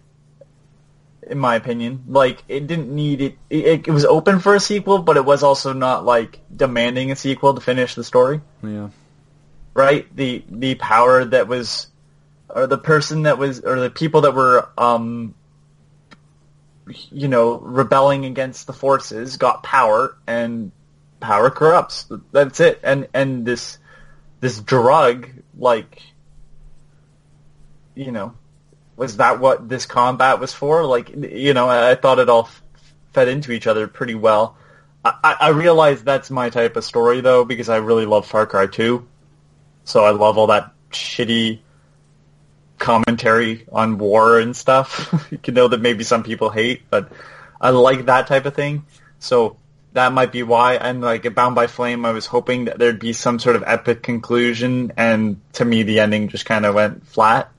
In 1.32 1.38
my 1.38 1.56
opinion, 1.56 2.04
like 2.08 2.44
it 2.46 2.66
didn't 2.66 2.94
need 2.94 3.22
it, 3.22 3.38
it. 3.48 3.88
It 3.88 3.90
was 3.90 4.04
open 4.04 4.38
for 4.40 4.54
a 4.54 4.60
sequel, 4.60 4.98
but 4.98 5.16
it 5.16 5.24
was 5.24 5.42
also 5.42 5.72
not 5.72 6.04
like 6.04 6.40
demanding 6.54 7.10
a 7.10 7.16
sequel 7.16 7.54
to 7.54 7.60
finish 7.62 7.94
the 7.94 8.04
story. 8.04 8.42
yeah. 8.62 8.90
right? 9.72 10.14
The 10.14 10.44
the 10.50 10.74
power 10.74 11.24
that 11.24 11.48
was, 11.48 11.86
or 12.50 12.66
the 12.66 12.76
person 12.76 13.22
that 13.22 13.38
was, 13.38 13.60
or 13.60 13.80
the 13.80 13.88
people 13.88 14.20
that 14.20 14.34
were, 14.34 14.68
um, 14.76 15.34
you 17.10 17.28
know, 17.28 17.58
rebelling 17.58 18.26
against 18.26 18.66
the 18.66 18.74
forces 18.74 19.38
got 19.38 19.62
power, 19.62 20.14
and 20.26 20.70
power 21.18 21.48
corrupts. 21.48 22.12
That's 22.30 22.60
it. 22.60 22.80
And 22.82 23.08
and 23.14 23.46
this 23.46 23.78
this 24.40 24.60
drug, 24.60 25.30
like, 25.56 26.02
you 27.94 28.12
know, 28.12 28.34
was 28.96 29.16
that 29.16 29.40
what 29.40 29.68
this 29.68 29.86
combat 29.86 30.40
was 30.40 30.52
for? 30.52 30.84
Like, 30.84 31.10
you 31.10 31.54
know, 31.54 31.68
I, 31.68 31.94
thought 31.94 32.18
it 32.18 32.28
all 32.28 32.44
f- 32.44 32.62
fed 33.12 33.28
into 33.28 33.52
each 33.52 33.66
other 33.66 33.86
pretty 33.88 34.14
well. 34.14 34.56
I, 35.04 35.36
I 35.40 35.48
realize 35.48 36.02
that's 36.02 36.30
my 36.30 36.50
type 36.50 36.76
of 36.76 36.84
story 36.84 37.20
though, 37.20 37.44
because 37.44 37.68
I 37.68 37.76
really 37.78 38.06
love 38.06 38.26
Far 38.26 38.46
Cry 38.46 38.66
2. 38.66 39.06
So 39.84 40.04
I 40.04 40.10
love 40.10 40.38
all 40.38 40.48
that 40.48 40.72
shitty 40.90 41.60
commentary 42.78 43.66
on 43.72 43.98
war 43.98 44.38
and 44.38 44.54
stuff. 44.54 45.12
you 45.46 45.52
know 45.52 45.68
that 45.68 45.80
maybe 45.80 46.04
some 46.04 46.22
people 46.22 46.50
hate, 46.50 46.82
but 46.90 47.10
I 47.60 47.70
like 47.70 48.06
that 48.06 48.26
type 48.26 48.46
of 48.46 48.54
thing. 48.54 48.84
So 49.18 49.56
that 49.92 50.12
might 50.12 50.32
be 50.32 50.42
why. 50.42 50.74
And 50.74 51.00
like 51.00 51.32
Bound 51.34 51.54
by 51.54 51.66
Flame, 51.66 52.04
I 52.04 52.12
was 52.12 52.26
hoping 52.26 52.66
that 52.66 52.78
there'd 52.78 52.98
be 52.98 53.12
some 53.12 53.38
sort 53.38 53.56
of 53.56 53.64
epic 53.66 54.02
conclusion, 54.02 54.92
and 54.96 55.40
to 55.54 55.64
me, 55.64 55.82
the 55.82 56.00
ending 56.00 56.28
just 56.28 56.44
kind 56.44 56.66
of 56.66 56.74
went 56.74 57.06
flat. 57.06 57.50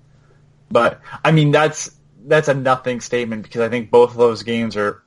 But 0.73 1.01
I 1.23 1.31
mean, 1.31 1.51
that's 1.51 1.91
that's 2.25 2.47
a 2.47 2.53
nothing 2.53 2.99
statement 2.99 3.43
because 3.43 3.61
I 3.61 3.69
think 3.69 3.91
both 3.91 4.11
of 4.11 4.17
those 4.17 4.43
games 4.43 4.75
are 4.75 5.03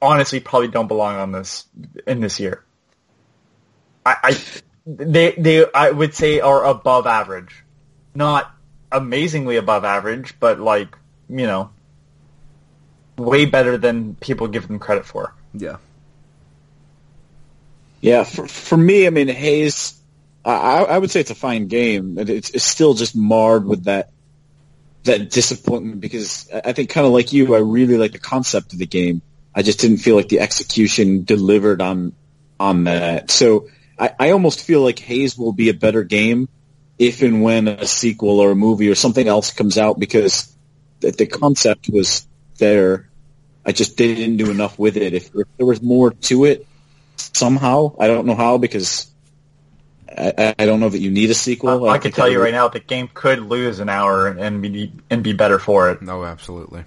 honestly 0.00 0.40
probably 0.40 0.68
don't 0.68 0.86
belong 0.86 1.16
on 1.16 1.32
this 1.32 1.66
in 2.06 2.20
this 2.20 2.38
year. 2.38 2.64
I, 4.06 4.16
I 4.22 4.38
they 4.86 5.32
they 5.32 5.70
I 5.72 5.90
would 5.90 6.14
say 6.14 6.40
are 6.40 6.64
above 6.64 7.06
average, 7.06 7.64
not 8.14 8.54
amazingly 8.92 9.56
above 9.56 9.84
average, 9.84 10.34
but 10.38 10.60
like 10.60 10.96
you 11.28 11.46
know, 11.46 11.70
way 13.18 13.46
better 13.46 13.76
than 13.76 14.14
people 14.14 14.46
give 14.46 14.68
them 14.68 14.78
credit 14.78 15.04
for. 15.04 15.34
Yeah. 15.54 15.78
Yeah, 18.00 18.22
for 18.22 18.46
for 18.46 18.76
me, 18.76 19.08
I 19.08 19.10
mean, 19.10 19.26
Haze, 19.26 19.98
I, 20.44 20.84
I 20.84 20.98
would 20.98 21.10
say 21.10 21.20
it's 21.20 21.32
a 21.32 21.34
fine 21.34 21.66
game, 21.66 22.14
but 22.14 22.28
it's, 22.30 22.50
it's 22.50 22.62
still 22.62 22.94
just 22.94 23.16
marred 23.16 23.64
with 23.64 23.84
that 23.84 24.10
that 25.06 25.30
disappointment 25.30 26.00
because 26.00 26.48
I 26.52 26.72
think 26.72 26.90
kind 26.90 27.06
of 27.06 27.12
like 27.12 27.32
you, 27.32 27.54
I 27.54 27.58
really 27.58 27.96
like 27.96 28.12
the 28.12 28.18
concept 28.18 28.72
of 28.72 28.78
the 28.78 28.86
game. 28.86 29.22
I 29.54 29.62
just 29.62 29.80
didn't 29.80 29.98
feel 29.98 30.16
like 30.16 30.28
the 30.28 30.40
execution 30.40 31.24
delivered 31.24 31.80
on 31.80 32.12
on 32.60 32.84
that. 32.84 33.30
So 33.30 33.68
I, 33.98 34.12
I 34.18 34.30
almost 34.30 34.62
feel 34.62 34.82
like 34.82 34.98
Haze 34.98 35.36
will 35.36 35.52
be 35.52 35.68
a 35.68 35.74
better 35.74 36.04
game 36.04 36.48
if 36.98 37.22
and 37.22 37.42
when 37.42 37.68
a 37.68 37.86
sequel 37.86 38.40
or 38.40 38.50
a 38.50 38.56
movie 38.56 38.88
or 38.88 38.94
something 38.94 39.26
else 39.26 39.50
comes 39.50 39.78
out 39.78 39.98
because 39.98 40.54
the, 41.00 41.10
the 41.10 41.26
concept 41.26 41.88
was 41.90 42.26
there. 42.58 43.08
I 43.64 43.72
just 43.72 43.96
didn't 43.96 44.36
do 44.36 44.50
enough 44.50 44.78
with 44.78 44.96
it. 44.96 45.12
If, 45.12 45.34
if 45.34 45.48
there 45.56 45.66
was 45.66 45.82
more 45.82 46.12
to 46.12 46.44
it, 46.44 46.66
somehow. 47.16 47.96
I 47.98 48.06
don't 48.06 48.26
know 48.26 48.34
how 48.34 48.58
because 48.58 49.10
I, 50.18 50.54
I 50.58 50.66
don't 50.66 50.80
know 50.80 50.88
that 50.88 51.00
you 51.00 51.10
need 51.10 51.30
a 51.30 51.34
sequel. 51.34 51.88
I, 51.88 51.94
I 51.94 51.98
can 51.98 52.12
tell 52.12 52.28
you 52.28 52.40
right 52.42 52.52
now, 52.54 52.68
the 52.68 52.80
game 52.80 53.08
could 53.12 53.38
lose 53.40 53.80
an 53.80 53.88
hour 53.88 54.26
and 54.28 54.62
be 54.62 54.92
and 55.10 55.22
be 55.22 55.32
better 55.32 55.58
for 55.58 55.90
it. 55.90 56.00
No, 56.02 56.24
absolutely. 56.24 56.84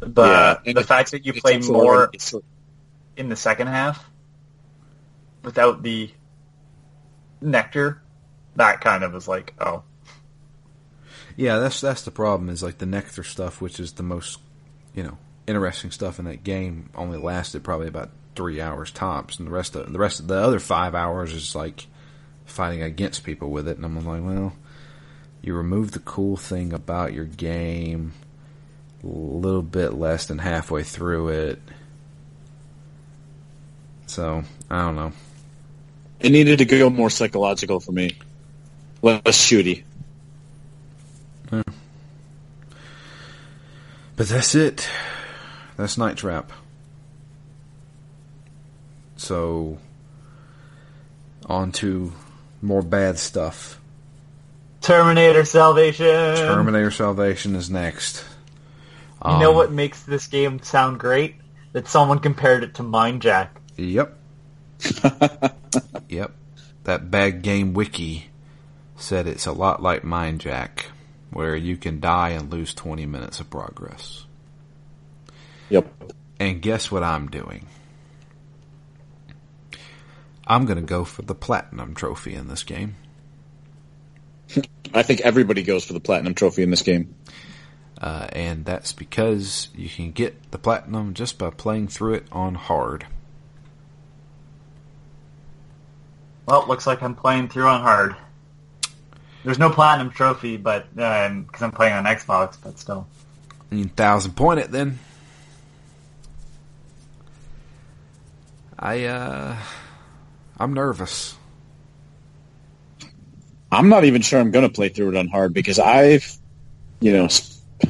But 0.00 0.30
Yeah, 0.30 0.56
and 0.66 0.76
the 0.76 0.80
it- 0.80 0.86
fact 0.86 1.10
that 1.12 1.26
you 1.26 1.32
it's 1.32 1.40
play 1.42 1.58
more 1.60 2.08
already- 2.08 2.18
in 3.16 3.28
the 3.28 3.36
second 3.36 3.66
half 3.68 4.08
without 5.42 5.82
the 5.82 6.10
nectar, 7.40 8.02
that 8.56 8.80
kind 8.80 9.04
of 9.04 9.14
is 9.14 9.28
like, 9.28 9.54
oh, 9.60 9.82
Yeah, 11.36 11.58
that's 11.58 11.80
that's 11.80 12.02
the 12.02 12.10
problem. 12.10 12.48
Is 12.48 12.62
like 12.62 12.78
the 12.78 12.86
nectar 12.86 13.22
stuff, 13.22 13.60
which 13.60 13.78
is 13.80 13.92
the 13.92 14.02
most, 14.02 14.40
you 14.94 15.02
know, 15.02 15.18
interesting 15.46 15.90
stuff 15.90 16.18
in 16.18 16.24
that 16.24 16.42
game, 16.44 16.90
only 16.94 17.18
lasted 17.18 17.62
probably 17.64 17.88
about 17.88 18.10
three 18.34 18.60
hours 18.60 18.90
tops, 18.90 19.38
and 19.38 19.46
the 19.46 19.52
rest 19.52 19.76
of 19.76 19.92
the 19.92 19.98
rest 19.98 20.20
of 20.20 20.28
the 20.28 20.36
other 20.36 20.58
five 20.58 20.94
hours 20.94 21.32
is 21.32 21.54
like 21.54 21.86
fighting 22.46 22.82
against 22.82 23.24
people 23.24 23.50
with 23.50 23.68
it. 23.68 23.76
And 23.76 23.84
I'm 23.84 23.94
like, 23.96 24.24
well, 24.24 24.54
you 25.42 25.54
remove 25.54 25.92
the 25.92 25.98
cool 25.98 26.36
thing 26.36 26.72
about 26.72 27.12
your 27.12 27.24
game 27.24 28.14
a 29.04 29.06
little 29.06 29.62
bit 29.62 29.94
less 29.94 30.26
than 30.26 30.38
halfway 30.38 30.82
through 30.82 31.28
it. 31.28 31.62
So 34.06 34.42
I 34.70 34.82
don't 34.82 34.96
know. 34.96 35.12
It 36.20 36.30
needed 36.30 36.58
to 36.58 36.64
go 36.64 36.88
more 36.88 37.10
psychological 37.10 37.78
for 37.78 37.92
me, 37.92 38.16
less 39.02 39.20
shooty. 39.26 39.84
But 44.16 44.28
that's 44.28 44.54
it. 44.54 44.88
That's 45.76 45.98
Night 45.98 46.16
Trap. 46.16 46.50
So, 49.16 49.78
on 51.44 51.70
to 51.72 52.12
more 52.66 52.82
bad 52.82 53.18
stuff. 53.18 53.80
Terminator 54.80 55.44
Salvation. 55.44 56.06
Terminator 56.36 56.90
Salvation 56.90 57.56
is 57.56 57.70
next. 57.70 58.24
You 59.24 59.38
know 59.38 59.50
Um, 59.50 59.56
what 59.56 59.72
makes 59.72 60.02
this 60.02 60.26
game 60.26 60.62
sound 60.62 61.00
great? 61.00 61.36
That 61.72 61.88
someone 61.88 62.18
compared 62.20 62.62
it 62.62 62.74
to 62.74 62.82
Mind 62.82 63.22
Jack. 63.22 63.60
Yep. 63.76 64.16
yep. 66.08 66.32
That 66.84 67.10
bad 67.10 67.42
game 67.42 67.74
wiki 67.74 68.26
said 68.96 69.26
it's 69.26 69.46
a 69.46 69.52
lot 69.52 69.82
like 69.82 70.04
Mind 70.04 70.40
Jack, 70.40 70.86
where 71.30 71.56
you 71.56 71.76
can 71.76 72.00
die 72.00 72.30
and 72.30 72.50
lose 72.50 72.72
20 72.74 73.04
minutes 73.06 73.40
of 73.40 73.50
progress. 73.50 74.24
Yep. 75.70 75.86
And 76.38 76.62
guess 76.62 76.90
what 76.92 77.02
I'm 77.02 77.28
doing? 77.28 77.66
I'm 80.46 80.64
going 80.66 80.78
to 80.78 80.84
go 80.84 81.04
for 81.04 81.22
the 81.22 81.34
platinum 81.34 81.94
trophy 81.94 82.34
in 82.34 82.48
this 82.48 82.62
game. 82.62 82.96
I 84.94 85.02
think 85.02 85.20
everybody 85.22 85.62
goes 85.62 85.84
for 85.84 85.92
the 85.92 86.00
platinum 86.00 86.34
trophy 86.34 86.62
in 86.62 86.70
this 86.70 86.82
game. 86.82 87.14
Uh, 88.00 88.28
and 88.32 88.64
that's 88.64 88.92
because 88.92 89.68
you 89.74 89.88
can 89.88 90.12
get 90.12 90.50
the 90.50 90.58
platinum 90.58 91.14
just 91.14 91.38
by 91.38 91.50
playing 91.50 91.88
through 91.88 92.14
it 92.14 92.26
on 92.30 92.54
hard. 92.54 93.06
Well, 96.46 96.66
looks 96.68 96.86
like 96.86 97.02
I'm 97.02 97.14
playing 97.14 97.48
through 97.48 97.66
on 97.66 97.80
hard. 97.80 98.14
There's 99.44 99.58
no 99.58 99.70
platinum 99.70 100.10
trophy, 100.10 100.56
but 100.56 100.94
because 100.94 101.62
I'm 101.62 101.72
playing 101.72 101.94
on 101.94 102.04
Xbox, 102.04 102.56
but 102.62 102.78
still. 102.78 103.06
You 103.70 103.80
can 103.80 103.88
thousand 103.90 104.32
point 104.32 104.60
it 104.60 104.70
then. 104.70 104.98
I, 108.78 109.04
uh, 109.04 109.56
I'm 110.58 110.72
nervous. 110.74 111.36
I'm 113.70 113.88
not 113.88 114.04
even 114.04 114.22
sure 114.22 114.40
I'm 114.40 114.50
going 114.52 114.66
to 114.66 114.72
play 114.72 114.88
through 114.88 115.10
it 115.10 115.16
on 115.16 115.28
hard 115.28 115.52
because 115.52 115.78
I've, 115.78 116.36
you 117.00 117.12
know, 117.12 117.28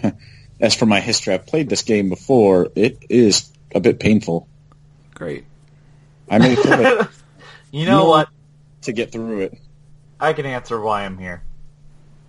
as 0.61 0.75
for 0.75 0.87
my 0.87 1.01
history, 1.01 1.35
I've 1.35 1.47
played 1.47 1.69
this 1.69 1.83
game 1.83 2.09
before. 2.09 2.69
It 2.75 2.99
is 3.09 3.53
a 3.75 3.81
bit 3.81 4.01
painful. 4.01 4.49
Great. 5.15 5.45
I 6.31 6.39
may 6.39 6.55
throw 6.57 6.81
it 6.81 7.09
You 7.71 7.87
know 7.87 8.05
No. 8.05 8.09
what? 8.09 8.29
to 8.83 8.93
get 8.93 9.13
through 9.13 9.41
it. 9.41 9.59
I 10.21 10.33
can 10.33 10.47
answer 10.47 10.81
why 10.81 11.05
I'm 11.05 11.19
here. 11.19 11.43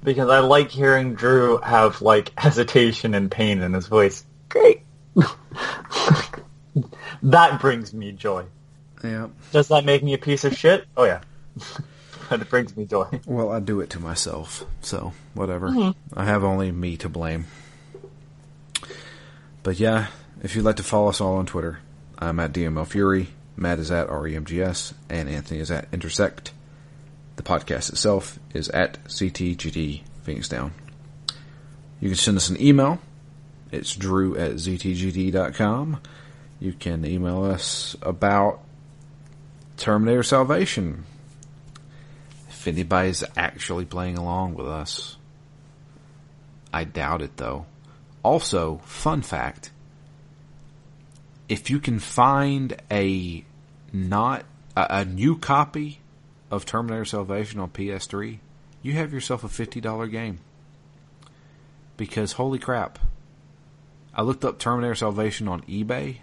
Because 0.03 0.29
I 0.29 0.39
like 0.39 0.69
hearing 0.69 1.13
Drew 1.15 1.57
have 1.59 2.01
like 2.01 2.31
hesitation 2.39 3.13
and 3.13 3.29
pain 3.31 3.61
in 3.61 3.73
his 3.73 3.87
voice. 3.87 4.23
Great. 4.49 4.81
that 7.23 7.59
brings 7.61 7.93
me 7.93 8.11
joy. 8.11 8.45
Yeah. 9.11 9.27
Does 9.51 9.69
that 9.69 9.85
make 9.85 10.03
me 10.03 10.13
a 10.13 10.17
piece 10.17 10.43
of 10.43 10.55
shit? 10.55 10.85
Oh 10.95 11.05
yeah. 11.05 11.21
but 12.29 12.41
it 12.41 12.49
brings 12.49 12.75
me 12.75 12.85
joy. 12.85 13.07
Well, 13.25 13.51
I 13.51 13.59
do 13.59 13.79
it 13.81 13.89
to 13.91 13.99
myself, 13.99 14.65
so 14.81 15.13
whatever. 15.33 15.69
Mm-hmm. 15.69 16.19
I 16.19 16.25
have 16.25 16.43
only 16.43 16.71
me 16.71 16.97
to 16.97 17.09
blame. 17.09 17.45
But 19.63 19.79
yeah, 19.79 20.07
if 20.43 20.55
you'd 20.55 20.65
like 20.65 20.77
to 20.77 20.83
follow 20.83 21.09
us 21.09 21.21
all 21.21 21.37
on 21.37 21.45
Twitter, 21.45 21.79
I'm 22.17 22.39
at 22.39 22.53
DML 22.53 22.87
Fury, 22.87 23.29
Matt 23.55 23.79
is 23.79 23.91
at 23.91 24.07
REMGS, 24.07 24.93
and 25.09 25.29
Anthony 25.29 25.59
is 25.59 25.71
at 25.71 25.87
Intersect. 25.91 26.51
The 27.35 27.43
podcast 27.43 27.89
itself 27.89 28.39
is 28.53 28.69
at 28.69 29.03
ZTGD 29.05 30.01
Phoenix 30.23 30.49
Down. 30.49 30.73
You 31.99 32.09
can 32.09 32.17
send 32.17 32.37
us 32.37 32.49
an 32.49 32.61
email. 32.61 32.99
It's 33.71 33.95
drew 33.95 34.37
at 34.37 34.53
ztgd.com. 34.53 35.99
You 36.59 36.73
can 36.73 37.05
email 37.05 37.43
us 37.43 37.95
about 38.01 38.61
Terminator 39.77 40.23
Salvation. 40.23 41.05
If 42.49 42.67
anybody's 42.67 43.23
actually 43.37 43.85
playing 43.85 44.17
along 44.17 44.55
with 44.55 44.67
us. 44.67 45.17
I 46.73 46.83
doubt 46.83 47.21
it 47.21 47.37
though. 47.37 47.65
Also, 48.23 48.81
fun 48.83 49.21
fact. 49.21 49.71
If 51.47 51.69
you 51.69 51.79
can 51.79 51.99
find 51.99 52.75
a 52.91 53.45
not 53.93 54.43
a, 54.75 54.87
a 54.89 55.05
new 55.05 55.37
copy 55.37 55.99
of 56.51 56.65
Terminator 56.65 57.05
Salvation 57.05 57.59
on 57.59 57.69
PS3, 57.69 58.39
you 58.81 58.93
have 58.93 59.13
yourself 59.13 59.43
a 59.43 59.47
$50 59.47 60.11
game. 60.11 60.39
Because 61.95 62.33
holy 62.33 62.59
crap. 62.59 62.99
I 64.13 64.23
looked 64.23 64.43
up 64.43 64.59
Terminator 64.59 64.95
Salvation 64.95 65.47
on 65.47 65.61
eBay 65.61 66.17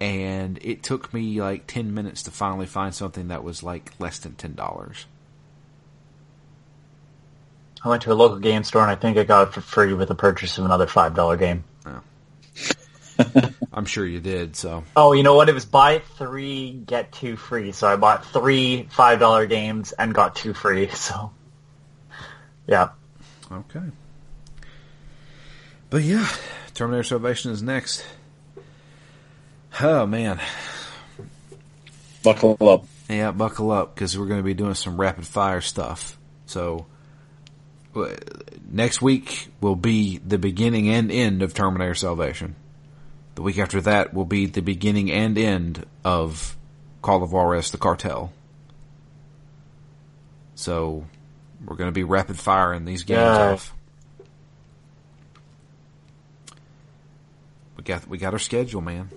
and 0.00 0.58
it 0.62 0.82
took 0.82 1.12
me 1.14 1.40
like 1.40 1.66
10 1.66 1.94
minutes 1.94 2.22
to 2.24 2.30
finally 2.30 2.66
find 2.66 2.94
something 2.94 3.28
that 3.28 3.42
was 3.42 3.62
like 3.62 3.92
less 3.98 4.18
than 4.18 4.32
$10. 4.32 5.04
I 7.84 7.88
went 7.88 8.02
to 8.02 8.12
a 8.12 8.14
local 8.14 8.38
game 8.38 8.64
store 8.64 8.82
and 8.82 8.90
I 8.90 8.96
think 8.96 9.16
I 9.16 9.24
got 9.24 9.48
it 9.48 9.54
for 9.54 9.60
free 9.60 9.92
with 9.92 10.08
the 10.08 10.14
purchase 10.14 10.58
of 10.58 10.64
another 10.64 10.86
five 10.86 11.14
dollar 11.14 11.36
game. 11.36 11.64
Oh. 11.86 12.00
I'm 13.72 13.84
sure 13.84 14.04
you 14.04 14.20
did, 14.20 14.56
so 14.56 14.84
Oh, 14.96 15.12
you 15.12 15.22
know 15.22 15.34
what? 15.34 15.48
It 15.48 15.54
was 15.54 15.64
buy 15.64 16.00
three, 16.18 16.72
get 16.72 17.12
two 17.12 17.36
free. 17.36 17.72
So 17.72 17.86
I 17.86 17.96
bought 17.96 18.24
three 18.24 18.88
five 18.90 19.20
dollar 19.20 19.46
games 19.46 19.92
and 19.92 20.12
got 20.14 20.34
two 20.34 20.52
free. 20.52 20.88
So, 20.94 21.30
yeah. 22.66 22.88
okay. 23.52 23.82
But 25.88 26.02
yeah, 26.02 26.28
Terminator 26.74 27.04
Salvation 27.04 27.52
is 27.52 27.62
next. 27.62 28.04
Oh 29.80 30.06
man, 30.06 30.40
Buckle 32.22 32.56
up. 32.68 32.86
yeah, 33.10 33.30
buckle 33.30 33.70
up 33.70 33.94
because 33.94 34.18
we're 34.18 34.26
going 34.26 34.40
to 34.40 34.44
be 34.44 34.54
doing 34.54 34.74
some 34.74 34.98
rapid 34.98 35.26
fire 35.26 35.60
stuff. 35.60 36.18
So 36.46 36.86
uh, 37.94 38.08
next 38.70 39.02
week 39.02 39.48
will 39.60 39.76
be 39.76 40.18
the 40.18 40.38
beginning 40.38 40.88
and 40.88 41.12
end 41.12 41.42
of 41.42 41.52
Terminator 41.52 41.94
Salvation. 41.94 42.56
The 43.34 43.42
week 43.42 43.58
after 43.58 43.82
that 43.82 44.14
will 44.14 44.24
be 44.24 44.46
the 44.46 44.62
beginning 44.62 45.10
and 45.12 45.36
end 45.36 45.84
of 46.04 46.56
Call 47.02 47.22
of 47.22 47.30
Juarez: 47.32 47.70
The 47.70 47.76
Cartel. 47.78 48.32
So 50.54 51.04
we're 51.62 51.76
going 51.76 51.88
to 51.88 51.92
be 51.94 52.02
rapid 52.04 52.38
firing 52.38 52.86
these 52.86 53.02
games 53.02 53.18
Yeah. 53.20 53.52
off. 53.52 53.74
We 57.76 57.84
got 57.84 58.08
we 58.08 58.16
got 58.16 58.32
our 58.32 58.38
schedule, 58.38 58.80
man. 58.80 59.10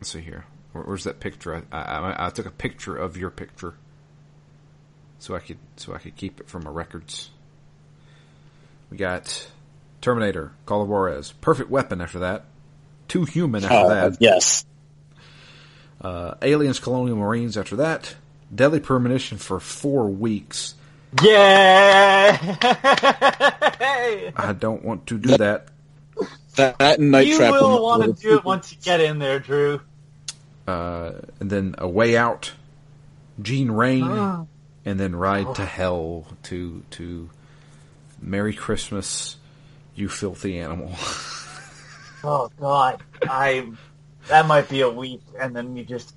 Let's 0.00 0.10
see 0.10 0.20
here. 0.20 0.44
Where, 0.72 0.84
where's 0.84 1.04
that 1.04 1.20
picture? 1.20 1.62
I, 1.72 1.78
I, 1.78 2.26
I 2.26 2.30
took 2.30 2.46
a 2.46 2.50
picture 2.50 2.96
of 2.96 3.16
your 3.16 3.30
picture, 3.30 3.74
so 5.18 5.34
I 5.34 5.40
could 5.40 5.58
so 5.76 5.94
I 5.94 5.98
could 5.98 6.16
keep 6.16 6.40
it 6.40 6.48
for 6.48 6.58
my 6.60 6.70
records. 6.70 7.30
We 8.90 8.96
got 8.96 9.48
Terminator, 10.00 10.52
Call 10.66 10.82
of 10.82 10.88
Juarez, 10.88 11.32
Perfect 11.40 11.70
Weapon. 11.70 12.00
After 12.00 12.20
that, 12.20 12.44
Too 13.08 13.24
Human. 13.24 13.64
After 13.64 13.74
Uh, 13.76 13.88
that, 14.10 14.16
yes. 14.20 14.64
uh, 16.00 16.34
Aliens, 16.42 16.78
Colonial 16.78 17.16
Marines. 17.16 17.56
After 17.58 17.76
that, 17.76 18.14
Deadly 18.54 18.80
Premonition 18.80 19.36
for 19.38 19.60
four 19.60 20.08
weeks. 20.08 20.74
Yeah. 21.22 22.38
I 24.36 24.52
don't 24.58 24.84
want 24.84 25.06
to 25.08 25.18
do 25.18 25.36
that. 25.38 25.68
That, 26.56 26.78
that 26.78 26.98
and 26.98 27.10
Night 27.12 27.26
you 27.26 27.36
Trap. 27.38 27.52
will 27.52 27.82
want 27.82 28.02
to 28.04 28.12
do 28.12 28.36
it 28.36 28.44
once 28.44 28.72
you 28.72 28.78
get 28.82 29.00
in 29.00 29.18
there, 29.18 29.38
Drew. 29.38 29.80
Uh, 30.68 31.12
and 31.40 31.48
then 31.50 31.74
A 31.78 31.88
Way 31.88 32.16
Out, 32.16 32.52
Gene 33.40 33.70
Rain, 33.70 34.04
Ah. 34.04 34.44
and 34.84 35.00
then 35.00 35.16
Ride 35.16 35.54
to 35.54 35.64
Hell 35.64 36.26
to 36.44 36.82
to 36.90 37.30
Merry 38.20 38.52
Christmas, 38.52 39.36
you 39.94 40.08
filthy 40.08 40.58
animal. 40.58 40.92
Oh 42.24 42.50
God, 42.58 43.00
I 43.22 43.68
that 44.26 44.46
might 44.48 44.68
be 44.68 44.80
a 44.80 44.90
week, 44.90 45.22
and 45.38 45.54
then 45.54 45.76
you 45.76 45.84
just 45.84 46.12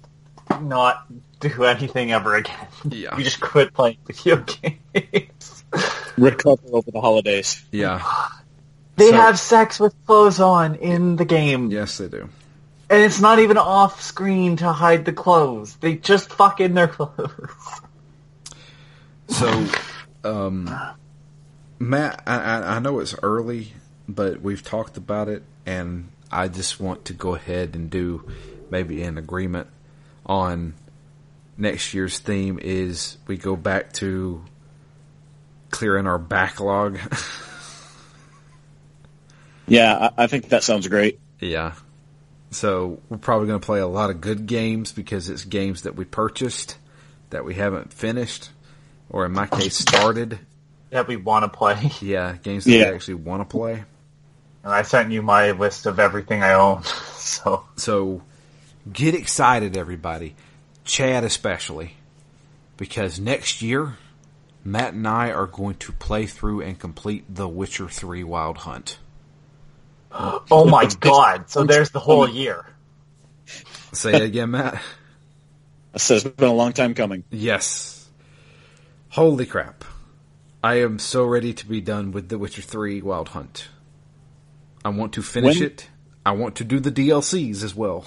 not 0.59 1.05
do 1.39 1.63
anything 1.63 2.11
ever 2.11 2.33
again. 2.35 2.67
Yeah. 2.89 3.15
you 3.17 3.23
just 3.23 3.39
quit 3.39 3.71
playing 3.71 3.97
video 4.07 4.37
games. 4.93 5.63
recover 6.17 6.63
over 6.71 6.89
the 6.89 6.99
holidays. 6.99 7.63
yeah, 7.71 8.01
They 8.95 9.11
So- 9.11 9.15
have 9.15 9.37
sex 9.39 9.79
with 9.79 9.93
clothes 10.07 10.39
on 10.39 10.73
in 10.75 11.17
the 11.17 11.25
game, 11.25 11.69
yes 11.69 11.99
they 11.99 12.07
do. 12.07 12.29
And 12.91 13.01
it's 13.01 13.21
not 13.21 13.39
even 13.39 13.57
off 13.57 14.01
screen 14.01 14.57
to 14.57 14.71
hide 14.71 15.05
the 15.05 15.13
clothes. 15.13 15.77
They 15.77 15.95
just 15.95 16.29
fuck 16.29 16.59
in 16.59 16.73
their 16.73 16.87
clothes. 16.89 17.39
So, 19.29 19.65
um, 20.25 20.69
Matt, 21.79 22.21
I, 22.27 22.35
I, 22.37 22.75
I 22.75 22.79
know 22.79 22.99
it's 22.99 23.15
early, 23.23 23.71
but 24.09 24.41
we've 24.41 24.61
talked 24.61 24.97
about 24.97 25.29
it, 25.29 25.43
and 25.65 26.09
I 26.29 26.49
just 26.49 26.81
want 26.81 27.05
to 27.05 27.13
go 27.13 27.33
ahead 27.35 27.75
and 27.75 27.89
do 27.89 28.29
maybe 28.69 29.03
an 29.03 29.17
agreement 29.17 29.67
on 30.25 30.73
next 31.57 31.93
year's 31.93 32.19
theme 32.19 32.59
is 32.61 33.17
we 33.25 33.37
go 33.37 33.55
back 33.55 33.93
to 33.93 34.43
clearing 35.69 36.07
our 36.07 36.19
backlog. 36.19 36.99
Yeah, 39.67 40.09
I, 40.17 40.23
I 40.23 40.27
think 40.27 40.49
that 40.49 40.63
sounds 40.63 40.87
great. 40.89 41.19
yeah. 41.39 41.75
So 42.51 43.01
we're 43.09 43.17
probably 43.17 43.47
going 43.47 43.59
to 43.59 43.65
play 43.65 43.79
a 43.79 43.87
lot 43.87 44.09
of 44.09 44.21
good 44.21 44.45
games 44.45 44.91
because 44.91 45.29
it's 45.29 45.45
games 45.45 45.83
that 45.83 45.95
we 45.95 46.05
purchased 46.05 46.77
that 47.29 47.45
we 47.45 47.53
haven't 47.55 47.93
finished, 47.93 48.49
or 49.09 49.25
in 49.25 49.31
my 49.31 49.47
case, 49.47 49.77
started. 49.77 50.37
that 50.89 51.07
we 51.07 51.15
want 51.15 51.43
to 51.43 51.49
play. 51.57 51.91
Yeah, 52.01 52.35
games 52.43 52.65
that 52.65 52.71
Yeah. 52.71 52.89
we 52.89 52.95
actually 52.95 53.13
want 53.15 53.41
to 53.41 53.45
play. 53.45 53.85
And 54.63 54.73
I 54.73 54.81
sent 54.83 55.11
you 55.11 55.21
my 55.21 55.51
list 55.51 55.85
of 55.85 55.97
everything 55.99 56.43
I 56.43 56.53
own. 56.53 56.83
So 57.21 57.63
So 57.77 58.23
get 58.91 59.13
excited, 59.15 59.77
everybody. 59.77 60.35
Chad 60.83 61.23
especially. 61.23 61.93
Because 62.77 63.19
next 63.19 63.61
year, 63.61 63.97
Matt 64.65 64.93
and 64.95 65.07
I 65.07 65.31
are 65.31 65.45
going 65.45 65.75
to 65.75 65.91
play 65.93 66.25
through 66.25 66.61
and 66.61 66.77
complete 66.79 67.23
The 67.33 67.47
Witcher 67.47 67.87
3 67.87 68.23
Wild 68.23 68.57
Hunt. 68.57 68.97
Oh 70.51 70.65
my 70.65 70.85
god! 70.99 71.49
So 71.49 71.63
there's 71.63 71.91
the 71.91 71.99
whole 71.99 72.27
year. 72.29 72.65
Say 73.93 74.13
it 74.13 74.21
again, 74.21 74.51
Matt. 74.51 74.81
I 75.93 75.97
said 75.97 76.17
it's 76.17 76.35
been 76.35 76.49
a 76.49 76.53
long 76.53 76.73
time 76.73 76.93
coming. 76.93 77.23
Yes. 77.29 78.09
Holy 79.09 79.45
crap. 79.45 79.83
I 80.63 80.75
am 80.81 80.99
so 80.99 81.25
ready 81.25 81.53
to 81.53 81.65
be 81.67 81.81
done 81.81 82.11
with 82.11 82.29
The 82.29 82.37
Witcher 82.37 82.61
3 82.61 83.01
Wild 83.01 83.29
Hunt. 83.29 83.67
I 84.85 84.89
want 84.89 85.13
to 85.13 85.21
finish 85.21 85.55
When- 85.59 85.65
it. 85.67 85.89
I 86.25 86.31
want 86.33 86.55
to 86.57 86.63
do 86.63 86.79
the 86.79 86.91
DLCs 86.91 87.63
as 87.63 87.73
well. 87.75 88.05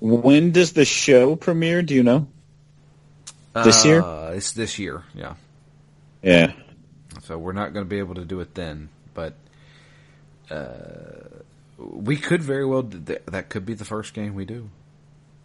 When 0.00 0.52
does 0.52 0.72
the 0.72 0.84
show 0.84 1.36
premiere? 1.36 1.82
Do 1.82 1.94
you 1.94 2.02
know? 2.02 2.28
This 3.54 3.84
year? 3.84 4.02
Uh, 4.02 4.32
it's 4.32 4.52
this 4.52 4.78
year, 4.78 5.04
yeah. 5.14 5.34
Yeah. 6.22 6.52
So 7.22 7.38
we're 7.38 7.52
not 7.52 7.72
going 7.72 7.84
to 7.84 7.88
be 7.88 7.98
able 7.98 8.14
to 8.16 8.24
do 8.24 8.40
it 8.40 8.54
then, 8.54 8.88
but 9.14 9.34
uh, 10.50 11.42
we 11.78 12.16
could 12.16 12.42
very 12.42 12.64
well. 12.66 12.82
Th- 12.82 13.22
that 13.26 13.48
could 13.48 13.64
be 13.66 13.74
the 13.74 13.84
first 13.84 14.14
game 14.14 14.34
we 14.34 14.44
do, 14.44 14.70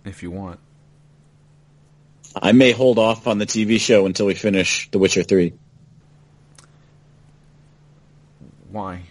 if 0.06 0.24
you 0.24 0.32
want. 0.32 0.60
I 2.36 2.54
may 2.54 2.72
hold 2.72 2.98
off 2.98 3.28
on 3.28 3.40
the 3.40 3.46
TV 3.46 3.80
show 3.80 4.06
until 4.06 4.26
we 4.26 4.36
finish 4.36 4.90
The 4.92 5.00
Witcher 5.00 5.24
3. 5.24 5.54
Why? 8.72 9.02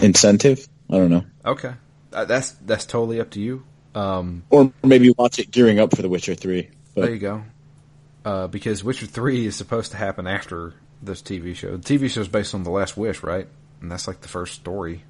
Incentive? 0.00 0.66
I 0.90 0.96
don't 0.96 1.10
know. 1.10 1.24
Okay, 1.44 1.72
uh, 2.12 2.24
that's 2.24 2.52
that's 2.52 2.84
totally 2.86 3.20
up 3.20 3.30
to 3.30 3.40
you. 3.40 3.64
Um, 3.94 4.44
Or 4.48 4.72
maybe 4.82 5.12
watch 5.18 5.38
it 5.38 5.50
gearing 5.50 5.78
up 5.78 5.94
for 5.94 6.00
The 6.02 6.08
Witcher 6.08 6.34
3. 6.34 6.68
there 6.94 7.10
you 7.10 7.18
go. 7.18 7.42
uh, 8.24 8.46
because 8.46 8.82
Witcher 8.82 9.06
Three 9.06 9.46
is 9.46 9.54
supposed 9.56 9.90
to 9.90 9.98
happen 9.98 10.26
after 10.26 10.74
this 11.02 11.20
TV 11.22 11.54
show. 11.54 11.76
The 11.76 11.98
TV 11.98 12.08
show 12.10 12.20
is 12.20 12.28
based 12.28 12.54
on 12.54 12.62
The 12.62 12.70
Last 12.70 12.96
Wish, 12.96 13.22
right? 13.22 13.48
And 13.80 13.90
that's 13.90 14.06
like 14.06 14.20
the 14.20 14.28
first 14.28 14.54
story. 14.54 15.02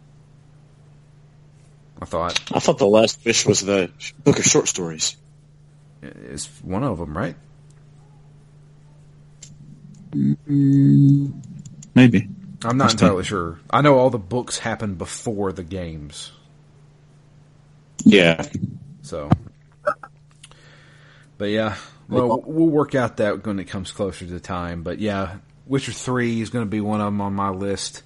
I 2.01 2.05
thought 2.05 2.41
I 2.53 2.59
thought 2.59 2.79
the 2.79 2.87
last 2.87 3.25
wish 3.25 3.47
was 3.47 3.61
the 3.61 3.91
book 4.25 4.39
of 4.41 4.45
short 4.45 4.67
stories. 4.67 5.17
it's 6.03 6.47
one 6.63 6.83
of 6.83 6.99
them, 6.99 7.17
right? 7.17 7.37
Mm, 10.13 11.33
maybe. 11.95 12.29
I'm 12.65 12.77
not 12.77 12.85
Must 12.87 12.99
be. 12.99 13.05
entirely 13.05 13.25
sure. 13.25 13.61
I 13.71 13.81
know 13.83 13.99
all 13.99 14.11
the 14.11 14.19
books 14.19 14.59
happen 14.59 14.95
before 14.95 15.53
the 15.53 15.63
games, 15.65 16.31
Yeah. 18.05 18.47
so. 19.03 19.31
But 21.39 21.47
yeah, 21.47 21.77
well, 22.09 22.41
we'll 22.47 22.69
work 22.69 22.95
out 22.95 23.17
that 23.17 23.45
when 23.47 23.59
it 23.59 23.65
comes 23.65 23.91
closer 23.91 24.27
to 24.27 24.39
time. 24.39 24.83
But 24.85 25.01
yeah, 25.01 25.37
Witcher 25.67 25.93
Three 25.93 26.41
is 26.41 26.51
going 26.51 26.65
to 26.65 26.71
be 26.71 26.81
one 26.81 27.01
of 27.01 27.07
them 27.07 27.21
on 27.21 27.35
my 27.35 27.51
list. 27.51 28.03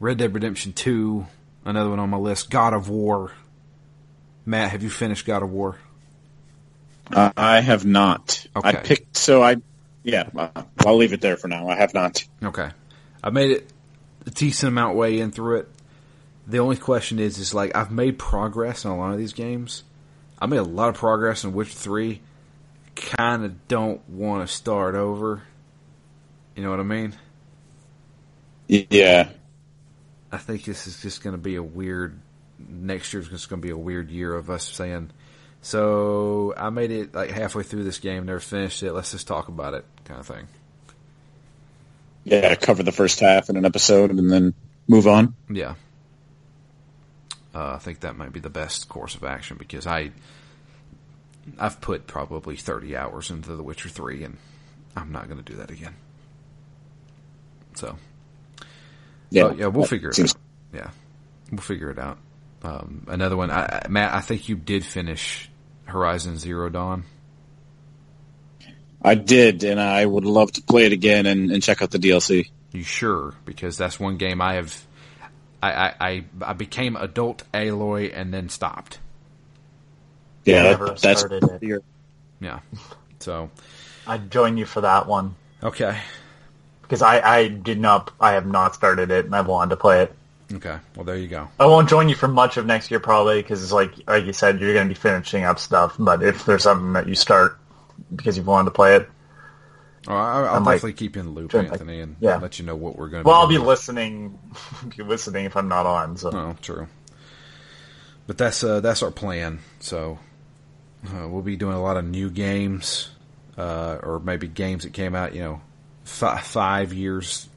Red 0.00 0.18
Dead 0.18 0.34
Redemption 0.34 0.72
Two, 0.72 1.26
another 1.64 1.90
one 1.90 1.98
on 1.98 2.10
my 2.10 2.16
list. 2.16 2.50
God 2.50 2.74
of 2.74 2.88
War. 2.88 3.32
Matt, 4.44 4.70
have 4.70 4.82
you 4.82 4.90
finished 4.90 5.26
God 5.26 5.42
of 5.42 5.50
War? 5.50 5.76
Uh, 7.12 7.30
I 7.36 7.60
have 7.60 7.84
not. 7.84 8.46
I 8.54 8.72
picked. 8.74 9.16
So 9.16 9.42
I. 9.42 9.56
Yeah. 10.02 10.28
I'll 10.86 10.96
leave 10.96 11.12
it 11.12 11.20
there 11.20 11.36
for 11.36 11.48
now. 11.48 11.68
I 11.68 11.76
have 11.76 11.92
not. 11.92 12.24
Okay. 12.42 12.70
I 13.22 13.30
made 13.30 13.50
it 13.50 13.70
a 14.26 14.30
decent 14.30 14.68
amount 14.68 14.96
way 14.96 15.20
in 15.20 15.32
through 15.32 15.58
it. 15.58 15.68
The 16.46 16.60
only 16.60 16.76
question 16.76 17.18
is, 17.18 17.38
is 17.38 17.52
like, 17.52 17.76
I've 17.76 17.90
made 17.90 18.18
progress 18.18 18.84
in 18.84 18.90
a 18.90 18.96
lot 18.96 19.12
of 19.12 19.18
these 19.18 19.34
games. 19.34 19.82
I 20.38 20.46
made 20.46 20.58
a 20.58 20.62
lot 20.62 20.88
of 20.88 20.94
progress 20.94 21.44
in 21.44 21.52
Witcher 21.52 21.74
3. 21.74 22.20
Kind 22.94 23.44
of 23.44 23.68
don't 23.68 24.06
want 24.08 24.48
to 24.48 24.54
start 24.54 24.94
over. 24.94 25.42
You 26.58 26.64
know 26.64 26.70
what 26.70 26.80
I 26.80 26.82
mean? 26.82 27.14
Yeah. 28.66 29.28
I 30.32 30.38
think 30.38 30.64
this 30.64 30.88
is 30.88 31.00
just 31.00 31.22
going 31.22 31.34
to 31.34 31.40
be 31.40 31.54
a 31.54 31.62
weird, 31.62 32.18
next 32.58 33.12
year's 33.12 33.28
just 33.28 33.48
going 33.48 33.62
to 33.62 33.64
be 33.64 33.70
a 33.70 33.78
weird 33.78 34.10
year 34.10 34.34
of 34.34 34.50
us 34.50 34.64
saying, 34.64 35.12
so 35.62 36.54
I 36.56 36.70
made 36.70 36.90
it 36.90 37.14
like 37.14 37.30
halfway 37.30 37.62
through 37.62 37.84
this 37.84 38.00
game, 38.00 38.26
never 38.26 38.40
finished 38.40 38.82
it, 38.82 38.92
let's 38.92 39.12
just 39.12 39.28
talk 39.28 39.46
about 39.46 39.74
it, 39.74 39.84
kind 40.02 40.18
of 40.18 40.26
thing. 40.26 40.48
Yeah. 42.24 42.52
Cover 42.56 42.82
the 42.82 42.90
first 42.90 43.20
half 43.20 43.48
in 43.50 43.56
an 43.56 43.64
episode 43.64 44.10
and 44.10 44.28
then 44.28 44.52
move 44.88 45.06
on. 45.06 45.36
Yeah. 45.48 45.76
Uh, 47.54 47.74
I 47.74 47.78
think 47.78 48.00
that 48.00 48.16
might 48.16 48.32
be 48.32 48.40
the 48.40 48.50
best 48.50 48.88
course 48.88 49.14
of 49.14 49.22
action 49.22 49.58
because 49.58 49.86
I, 49.86 50.10
I've 51.56 51.80
put 51.80 52.08
probably 52.08 52.56
30 52.56 52.96
hours 52.96 53.30
into 53.30 53.54
The 53.54 53.62
Witcher 53.62 53.88
3 53.88 54.24
and 54.24 54.38
I'm 54.96 55.12
not 55.12 55.28
going 55.28 55.40
to 55.40 55.52
do 55.52 55.58
that 55.58 55.70
again. 55.70 55.94
So, 57.78 57.96
Yeah. 59.30 59.44
oh, 59.44 59.54
yeah, 59.54 59.66
we'll 59.68 59.82
That 59.82 59.88
figure 59.88 60.08
it 60.08 60.14
seems- 60.16 60.34
out. 60.34 60.40
Yeah. 60.74 60.90
We'll 61.52 61.60
figure 61.60 61.90
it 61.90 61.98
out. 61.98 62.18
Um, 62.62 63.04
another 63.06 63.36
one, 63.36 63.50
I, 63.52 63.82
I- 63.84 63.88
Matt, 63.88 64.12
I 64.14 64.20
think 64.20 64.48
you 64.48 64.56
did 64.56 64.84
finish 64.84 65.48
Horizon 65.84 66.38
Zero 66.38 66.68
Dawn. 66.68 67.04
I 69.00 69.14
did, 69.14 69.62
and 69.62 69.80
I 69.80 70.04
would 70.04 70.24
love 70.24 70.50
to 70.52 70.62
play 70.62 70.84
it 70.86 70.92
again 70.92 71.26
and, 71.26 71.52
and 71.52 71.62
check 71.62 71.80
out 71.82 71.92
the 71.92 72.00
DLC. 72.00 72.50
You 72.72 72.82
sure? 72.82 73.34
Because 73.44 73.78
that's 73.78 74.00
one 74.00 74.16
game 74.16 74.40
I 74.42 74.54
have, 74.54 74.76
I, 75.62 75.72
I, 75.72 75.94
I, 76.00 76.24
I 76.42 76.52
became 76.54 76.96
adult 76.96 77.44
Aloy 77.54 78.10
and 78.12 78.34
then 78.34 78.48
stopped. 78.48 78.98
Yeah, 80.44 80.74
that, 80.74 80.98
that's 81.00 81.20
started 81.20 81.44
it. 81.62 81.84
Yeah. 82.40 82.58
So, 83.20 83.50
I'd 84.06 84.30
join 84.32 84.56
you 84.56 84.64
for 84.66 84.80
that 84.80 85.06
one 85.06 85.36
okay. 85.62 85.98
Because 86.88 87.02
I, 87.02 87.20
I 87.20 87.48
did 87.48 87.78
not. 87.78 88.10
I 88.18 88.32
have 88.32 88.46
not 88.46 88.74
started 88.74 89.10
it, 89.10 89.26
and 89.26 89.36
I've 89.36 89.46
wanted 89.46 89.70
to 89.70 89.76
play 89.76 90.02
it. 90.04 90.14
Okay. 90.50 90.78
Well, 90.96 91.04
there 91.04 91.16
you 91.18 91.28
go. 91.28 91.48
I 91.60 91.66
won't 91.66 91.90
join 91.90 92.08
you 92.08 92.14
for 92.14 92.26
much 92.26 92.56
of 92.56 92.64
next 92.64 92.90
year 92.90 93.00
probably 93.00 93.42
because 93.42 93.62
it's 93.62 93.72
like 93.72 93.92
like 94.06 94.24
you 94.24 94.32
said 94.32 94.58
you're 94.60 94.72
going 94.72 94.88
to 94.88 94.94
be 94.94 94.98
finishing 94.98 95.44
up 95.44 95.58
stuff. 95.58 95.96
But 95.98 96.22
if 96.22 96.46
there's 96.46 96.62
something 96.62 96.94
that 96.94 97.06
you 97.06 97.14
start 97.14 97.58
because 98.16 98.38
you've 98.38 98.46
wanted 98.46 98.66
to 98.66 98.70
play 98.70 98.96
it, 98.96 99.08
Oh, 100.06 100.14
I'll 100.14 100.46
I 100.46 100.58
might 100.60 100.74
definitely 100.76 100.92
keep 100.94 101.16
you 101.16 101.20
in 101.20 101.26
the 101.26 101.32
loop, 101.32 101.54
Anthony, 101.54 102.00
and 102.00 102.16
yeah. 102.20 102.38
let 102.38 102.58
you 102.58 102.64
know 102.64 102.76
what 102.76 102.96
we're 102.96 103.08
going 103.08 103.24
to. 103.24 103.28
well, 103.28 103.40
I'll 103.40 103.46
be 103.48 103.58
listening, 103.58 104.38
be 104.96 105.02
listening 105.02 105.44
if 105.44 105.54
I'm 105.54 105.68
not 105.68 105.84
on. 105.84 106.16
So 106.16 106.30
Oh, 106.32 106.56
true. 106.62 106.88
But 108.26 108.38
that's 108.38 108.64
uh, 108.64 108.80
that's 108.80 109.02
our 109.02 109.10
plan. 109.10 109.58
So 109.80 110.18
uh, 111.08 111.28
we'll 111.28 111.42
be 111.42 111.56
doing 111.56 111.74
a 111.74 111.82
lot 111.82 111.98
of 111.98 112.06
new 112.06 112.30
games, 112.30 113.10
uh, 113.58 113.98
or 114.02 114.18
maybe 114.20 114.48
games 114.48 114.84
that 114.84 114.94
came 114.94 115.14
out, 115.14 115.34
you 115.34 115.42
know, 115.42 115.60
fi- 116.08 116.40
five 116.40 116.92
years 116.92 117.48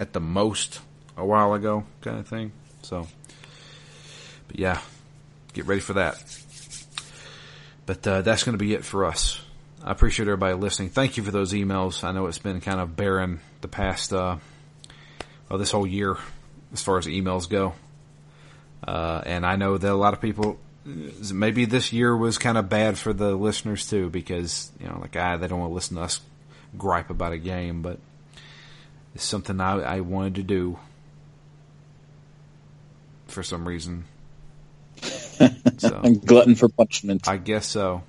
at 0.00 0.12
the 0.12 0.20
most 0.20 0.80
a 1.16 1.24
while 1.24 1.52
ago, 1.54 1.84
kind 2.00 2.18
of 2.18 2.28
thing. 2.28 2.52
So, 2.82 3.06
but 4.46 4.58
yeah, 4.58 4.80
get 5.52 5.66
ready 5.66 5.80
for 5.80 5.94
that. 5.94 6.22
But 7.86 8.06
uh, 8.06 8.22
that's 8.22 8.44
going 8.44 8.56
to 8.56 8.62
be 8.62 8.74
it 8.74 8.84
for 8.84 9.04
us. 9.04 9.40
I 9.82 9.90
appreciate 9.90 10.26
everybody 10.26 10.54
listening. 10.54 10.90
Thank 10.90 11.16
you 11.16 11.22
for 11.22 11.30
those 11.30 11.52
emails. 11.52 12.04
I 12.04 12.12
know 12.12 12.26
it's 12.26 12.38
been 12.38 12.60
kind 12.60 12.80
of 12.80 12.96
barren 12.96 13.40
the 13.60 13.68
past, 13.68 14.12
uh, 14.12 14.36
well, 15.48 15.58
this 15.58 15.70
whole 15.70 15.86
year 15.86 16.16
as 16.72 16.82
far 16.82 16.98
as 16.98 17.06
emails 17.06 17.48
go. 17.48 17.74
Uh, 18.86 19.22
and 19.26 19.44
I 19.44 19.56
know 19.56 19.76
that 19.76 19.90
a 19.90 19.94
lot 19.94 20.14
of 20.14 20.20
people, 20.20 20.58
maybe 20.84 21.64
this 21.64 21.92
year 21.92 22.16
was 22.16 22.38
kind 22.38 22.58
of 22.58 22.68
bad 22.68 22.98
for 22.98 23.12
the 23.12 23.34
listeners 23.34 23.88
too, 23.88 24.10
because, 24.10 24.70
you 24.78 24.86
know, 24.86 24.98
like, 25.00 25.16
ah, 25.16 25.36
they 25.36 25.48
don't 25.48 25.58
want 25.58 25.70
to 25.70 25.74
listen 25.74 25.96
to 25.96 26.02
us 26.02 26.20
gripe 26.76 27.10
about 27.10 27.32
a 27.32 27.38
game, 27.38 27.82
but 27.82 27.98
it's 29.14 29.24
something 29.24 29.60
I, 29.60 29.80
I 29.80 30.00
wanted 30.00 30.36
to 30.36 30.42
do 30.42 30.78
for 33.26 33.42
some 33.42 33.66
reason. 33.66 34.04
so. 35.78 36.00
I'm 36.02 36.18
glutton 36.18 36.54
for 36.54 36.68
punishment. 36.68 37.28
I 37.28 37.36
guess 37.36 37.66
so. 37.66 38.02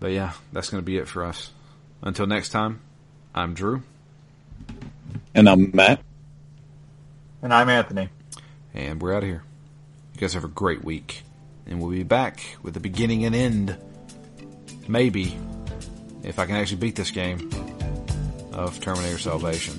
But 0.00 0.12
yeah, 0.12 0.32
that's 0.52 0.70
going 0.70 0.82
to 0.82 0.84
be 0.86 0.98
it 0.98 1.08
for 1.08 1.24
us. 1.24 1.50
Until 2.02 2.26
next 2.26 2.50
time, 2.50 2.80
I'm 3.34 3.54
Drew, 3.54 3.82
and 5.34 5.48
I'm 5.48 5.72
Matt. 5.74 6.00
and 7.42 7.52
I'm 7.52 7.68
Anthony. 7.68 8.08
and 8.72 9.02
we're 9.02 9.14
out 9.14 9.24
of 9.24 9.28
here. 9.28 9.42
You 10.14 10.20
guys 10.20 10.34
have 10.34 10.44
a 10.44 10.48
great 10.48 10.84
week, 10.84 11.22
and 11.66 11.80
we'll 11.80 11.90
be 11.90 12.04
back 12.04 12.40
with 12.62 12.74
the 12.74 12.80
beginning 12.80 13.24
and 13.24 13.34
end. 13.34 13.76
Maybe, 14.86 15.36
if 16.28 16.38
I 16.38 16.44
can 16.44 16.56
actually 16.56 16.76
beat 16.76 16.94
this 16.94 17.10
game 17.10 17.50
of 18.52 18.78
Terminator 18.80 19.18
Salvation. 19.18 19.74